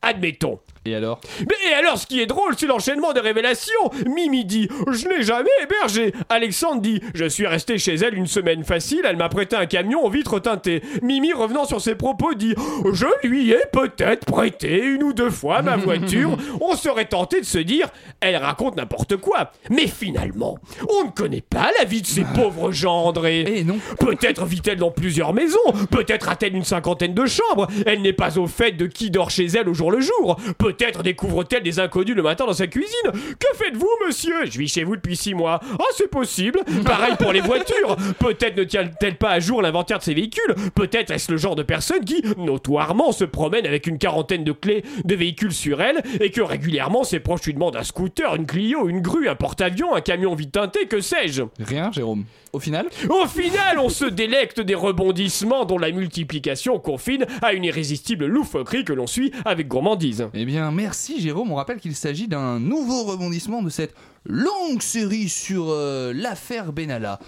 Admettons. 0.04 0.60
Et 0.86 0.95
alors? 0.95 1.22
Mais 1.39 1.70
et 1.70 1.74
alors, 1.74 1.97
ce 1.97 2.06
qui 2.06 2.20
est 2.20 2.26
drôle, 2.26 2.56
c'est 2.58 2.68
l'enchaînement 2.68 3.14
des 3.14 3.22
révélations. 3.22 3.89
Mimi 4.06 4.43
dit 4.43 4.68
Je 4.91 5.08
n'ai 5.08 5.24
jamais 5.24 5.49
hébergé. 5.62 6.14
Alexandre 6.28 6.82
dit 6.82 6.99
Je 7.14 7.24
suis 7.24 7.47
resté 7.47 7.78
chez 7.78 7.95
elle 7.95 8.16
une 8.16 8.28
semaine 8.28 8.66
facile, 8.66 8.99
elle 9.06 9.16
m'a 9.16 9.30
prêté 9.30 9.56
un 9.56 9.66
camion 9.66 10.04
aux 10.04 10.10
vitres 10.10 10.39
teintées. 10.39 10.82
Mimi, 11.01 11.32
revenant 11.32 11.64
sur 11.64 11.80
ses 11.80 11.95
propos, 11.95 12.34
dit 12.34 12.54
Je 12.91 13.06
lui 13.26 13.51
ai 13.51 13.60
peut-être 13.72 14.26
prêté 14.26 14.84
une 14.84 15.04
ou 15.04 15.14
deux 15.14 15.30
fois 15.30 15.62
ma 15.62 15.78
voiture. 15.78 16.38
On 16.60 16.76
serait 16.76 17.06
tenté 17.06 17.39
de 17.39 17.45
se 17.45 17.60
dire 17.60 17.88
Elle 18.20 18.36
raconte 18.36 18.76
n'importe 18.76 19.16
quoi. 19.16 19.54
Mais 19.70 19.88
finalement, 19.88 20.58
on 20.89 21.06
ne 21.06 21.12
connaît 21.12 21.39
pas 21.39 21.72
la 21.80 21.86
vie 21.86 22.01
de 22.01 22.08
ces 22.08 22.26
pauvres 22.36 22.74
gens, 22.74 23.06
André. 23.06 23.45
Eh 23.47 23.64
non. 23.64 23.78
Peut-être 24.01 24.43
vit-elle 24.43 24.80
dans 24.80 24.91
plusieurs 24.91 25.34
maisons. 25.34 25.58
Peut-être 25.91 26.28
a-t-elle 26.28 26.58
une 26.58 26.66
cinquantaine 26.66 27.14
de 27.14 27.26
chambres. 27.26 27.68
Elle 27.86 28.01
n'est 28.01 28.12
pas 28.12 28.38
au 28.38 28.47
fait 28.47 28.74
de 28.74 28.86
qui 28.86 29.10
dort 29.10 29.30
chez 29.30 29.45
elle 29.45 29.70
au 29.70 29.74
jour 29.74 29.93
le 29.94 30.02
jour. 30.02 30.38
Peut-être 30.58 31.04
découvre-t-elle 31.04 31.64
des 31.64 31.80
inconnus 31.80 32.16
le 32.16 32.24
matin 32.24 32.46
dans 32.46 32.54
sa 32.54 32.68
cuisine. 32.68 33.12
Que 33.12 33.56
faites-vous, 33.56 33.89
monsieur? 34.06 34.46
Je 34.46 34.58
vis 34.58 34.68
chez 34.68 34.84
vous 34.84 34.96
depuis 34.96 35.16
six 35.16 35.34
mois. 35.34 35.60
Ah, 35.80 35.84
c'est 35.96 36.10
possible. 36.10 36.60
Pareil 36.84 37.16
pour 37.20 37.32
les 37.32 37.41
voitures. 37.41 37.96
Peut-être 38.20 38.58
ne 38.58 38.64
tient-elle 38.64 39.18
pas 39.18 39.32
à 39.32 39.39
jour 39.39 39.62
l'inventaire 39.62 40.00
de 40.00 40.04
ses 40.04 40.14
véhicules. 40.14 40.56
Peut-être 40.76 41.12
est-ce 41.12 41.32
le 41.32 41.38
genre 41.38 41.56
de 41.56 41.64
personne 41.64 42.04
qui, 42.04 42.24
notoirement, 42.38 43.12
se 43.12 43.24
promène 43.26 43.66
avec 43.66 43.88
une 43.88 43.98
quarantaine 43.98 44.44
de 44.44 44.52
clés 44.52 44.84
de 45.04 45.16
véhicules 45.16 45.54
sur 45.54 45.82
elle 45.82 46.02
et 46.20 46.32
que 46.32 46.41
régulièrement 46.41 47.04
ses 47.04 47.20
proches 47.20 47.44
lui 47.44 47.54
demandent 47.54 47.76
un 47.76 47.84
scooter, 47.84 48.36
une 48.36 48.46
Clio, 48.46 48.89
une 48.89 49.02
grue, 49.02 49.30
un 49.30 49.36
porte-avions, 49.36 49.96
un 49.96 50.02
camion 50.02 50.36
vite 50.36 50.52
teinté, 50.52 50.86
que 50.86 51.02
sais-je? 51.02 51.44
Rien, 51.60 51.91
Jérôme. 51.91 52.26
Au 52.54 52.60
final 52.60 52.88
Au 53.10 53.26
final, 53.26 53.80
on 53.80 53.89
se 53.89 54.06
délecte 54.06 54.62
des 54.62 54.76
rebondissements 54.76 55.66
dont 55.66 55.80
la 55.80 55.91
multiplication 55.91 56.78
confine 56.78 57.26
à 57.41 57.54
une 57.54 57.64
irrésistible 57.64 58.28
loufoquerie 58.28 58.86
que 58.86 58.93
l'on 58.93 59.08
suit 59.08 59.32
avec 59.43 59.68
gourmandise. 59.68 60.28
Eh 60.36 60.45
bien, 60.45 60.70
merci 60.72 61.20
Jérôme. 61.20 61.51
On 61.51 61.56
rappelle 61.56 61.80
qu'il 61.80 61.95
s'agit 61.95 62.28
d'un 62.28 62.60
nouveau 62.60 63.06
rebondissement 63.06 63.64
de 63.64 63.72
cette 63.72 63.95
longue 64.26 64.84
série 64.84 65.30
sur 65.30 65.72
euh, 65.72 66.14
l'affaire 66.14 66.72
Benalla. 66.74 67.20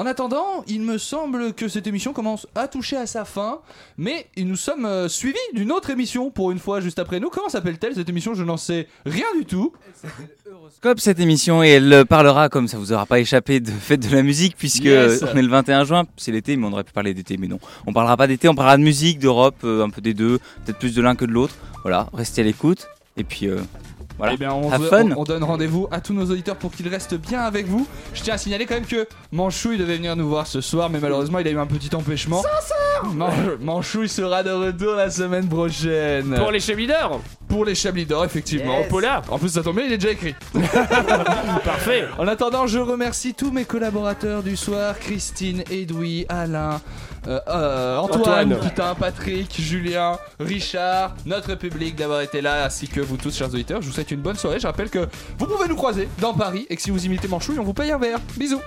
En 0.00 0.06
attendant, 0.06 0.64
il 0.66 0.80
me 0.80 0.96
semble 0.96 1.52
que 1.52 1.68
cette 1.68 1.86
émission 1.86 2.14
commence 2.14 2.46
à 2.54 2.68
toucher 2.68 2.96
à 2.96 3.04
sa 3.04 3.26
fin, 3.26 3.58
mais 3.98 4.28
nous 4.38 4.56
sommes 4.56 4.86
euh, 4.86 5.08
suivis 5.10 5.36
d'une 5.52 5.70
autre 5.70 5.90
émission 5.90 6.30
pour 6.30 6.52
une 6.52 6.58
fois 6.58 6.80
juste 6.80 6.98
après 6.98 7.20
nous. 7.20 7.28
Comment 7.28 7.50
s'appelle-t-elle 7.50 7.94
cette 7.96 8.08
émission? 8.08 8.32
Je 8.32 8.42
n'en 8.42 8.56
sais 8.56 8.88
rien 9.04 9.26
du 9.38 9.44
tout. 9.44 9.74
Scope 10.70 11.00
cette 11.00 11.20
émission 11.20 11.62
et 11.62 11.68
elle 11.68 12.06
parlera 12.08 12.48
comme 12.48 12.66
ça 12.66 12.78
vous 12.78 12.94
aura 12.94 13.04
pas 13.04 13.20
échappé 13.20 13.60
de 13.60 13.70
fête 13.70 14.08
de 14.08 14.16
la 14.16 14.22
musique 14.22 14.56
puisque 14.56 14.84
Yes. 14.84 15.22
on 15.22 15.36
est 15.36 15.42
le 15.42 15.48
21 15.48 15.84
juin, 15.84 16.04
c'est 16.16 16.32
l'été 16.32 16.56
mais 16.56 16.66
on 16.66 16.72
aurait 16.72 16.84
pu 16.84 16.92
parler 16.92 17.12
d'été 17.12 17.36
mais 17.36 17.46
non. 17.46 17.58
On 17.86 17.92
parlera 17.92 18.16
pas 18.16 18.26
d'été, 18.26 18.48
on 18.48 18.54
parlera 18.54 18.78
de 18.78 18.82
musique, 18.82 19.18
d'Europe, 19.18 19.56
euh, 19.64 19.84
un 19.84 19.90
peu 19.90 20.00
des 20.00 20.14
deux, 20.14 20.38
peut-être 20.64 20.78
plus 20.78 20.94
de 20.94 21.02
l'un 21.02 21.14
que 21.14 21.26
de 21.26 21.32
l'autre. 21.32 21.56
Voilà, 21.82 22.08
restez 22.14 22.40
à 22.40 22.44
l'écoute 22.44 22.88
et 23.18 23.24
puis 23.24 23.48
euh, 23.48 23.58
voilà. 24.20 24.32
Eh 24.34 24.36
bien, 24.36 24.52
on, 24.52 24.70
Have 24.70 24.82
se- 24.84 24.88
fun. 24.88 25.10
on- 25.10 25.20
on 25.20 25.24
donne 25.24 25.42
rendez-vous 25.44 25.88
à 25.90 26.00
tous 26.00 26.12
nos 26.14 26.24
auditeurs 26.30 26.56
pour 26.56 26.70
qu'ils 26.70 26.88
restent 26.88 27.14
bien 27.16 27.40
avec 27.40 27.66
vous. 27.66 27.86
Je 28.14 28.22
tiens 28.22 28.34
à 28.34 28.38
signaler 28.38 28.66
quand 28.66 28.74
même 28.74 28.86
que 28.86 29.06
Manchouille 29.32 29.78
devait 29.78 29.96
venir 29.96 30.14
nous 30.16 30.28
voir 30.28 30.46
ce 30.46 30.60
soir, 30.60 30.88
mais 30.90 31.00
malheureusement 31.00 31.38
il 31.40 31.48
a 31.48 31.50
eu 31.50 31.58
un 31.58 31.66
petit 31.66 31.94
empêchement. 31.94 32.42
Man- 33.14 33.30
Manchouille 33.60 34.08
sera 34.08 34.42
de 34.42 34.50
retour 34.50 34.94
la 34.94 35.10
semaine 35.10 35.48
prochaine. 35.48 36.34
Pour 36.36 36.50
les 36.50 36.60
chefs 36.60 36.76
leaders 36.76 37.18
Pour 37.48 37.64
les 37.64 37.74
Chablis 37.74 38.06
d'or, 38.06 38.24
effectivement. 38.24 38.78
Yes. 38.80 38.88
Paula. 38.88 39.22
En 39.30 39.38
plus, 39.38 39.48
ça 39.48 39.62
tombe 39.62 39.76
bien, 39.76 39.86
il 39.86 39.92
est 39.94 39.98
déjà 39.98 40.12
écrit. 40.12 40.34
Parfait. 41.64 42.04
En 42.18 42.28
attendant, 42.28 42.66
je 42.66 42.78
remercie 42.78 43.34
tous 43.34 43.50
mes 43.50 43.64
collaborateurs 43.64 44.42
du 44.42 44.56
soir 44.56 44.98
Christine, 44.98 45.64
Edoui, 45.70 46.26
Alain, 46.28 46.80
euh, 47.26 47.38
euh, 47.48 47.98
Antoine, 47.98 48.52
Antoine. 48.52 48.68
putain, 48.68 48.94
Patrick, 48.94 49.60
Julien, 49.60 50.18
Richard, 50.38 51.14
notre 51.26 51.54
public 51.54 51.96
d'avoir 51.96 52.22
été 52.22 52.40
là, 52.40 52.64
ainsi 52.64 52.88
que 52.88 53.00
vous 53.00 53.16
tous, 53.16 53.36
chers 53.36 53.48
auditeurs. 53.48 53.82
Je 53.82 53.86
vous 53.88 53.92
souhaite 53.92 54.10
une 54.10 54.20
bonne 54.20 54.36
soirée. 54.36 54.58
Je 54.58 54.66
rappelle 54.66 54.90
que 54.90 55.08
vous 55.38 55.46
pouvez 55.46 55.68
nous 55.68 55.76
croiser 55.76 56.08
dans 56.20 56.34
Paris 56.34 56.66
et 56.70 56.76
que 56.76 56.82
si 56.82 56.90
vous 56.90 57.04
imitez 57.04 57.28
Manchouille, 57.28 57.58
on 57.58 57.64
vous 57.64 57.74
paye 57.74 57.90
un 57.90 57.98
verre. 57.98 58.20
Bisous. 58.38 58.60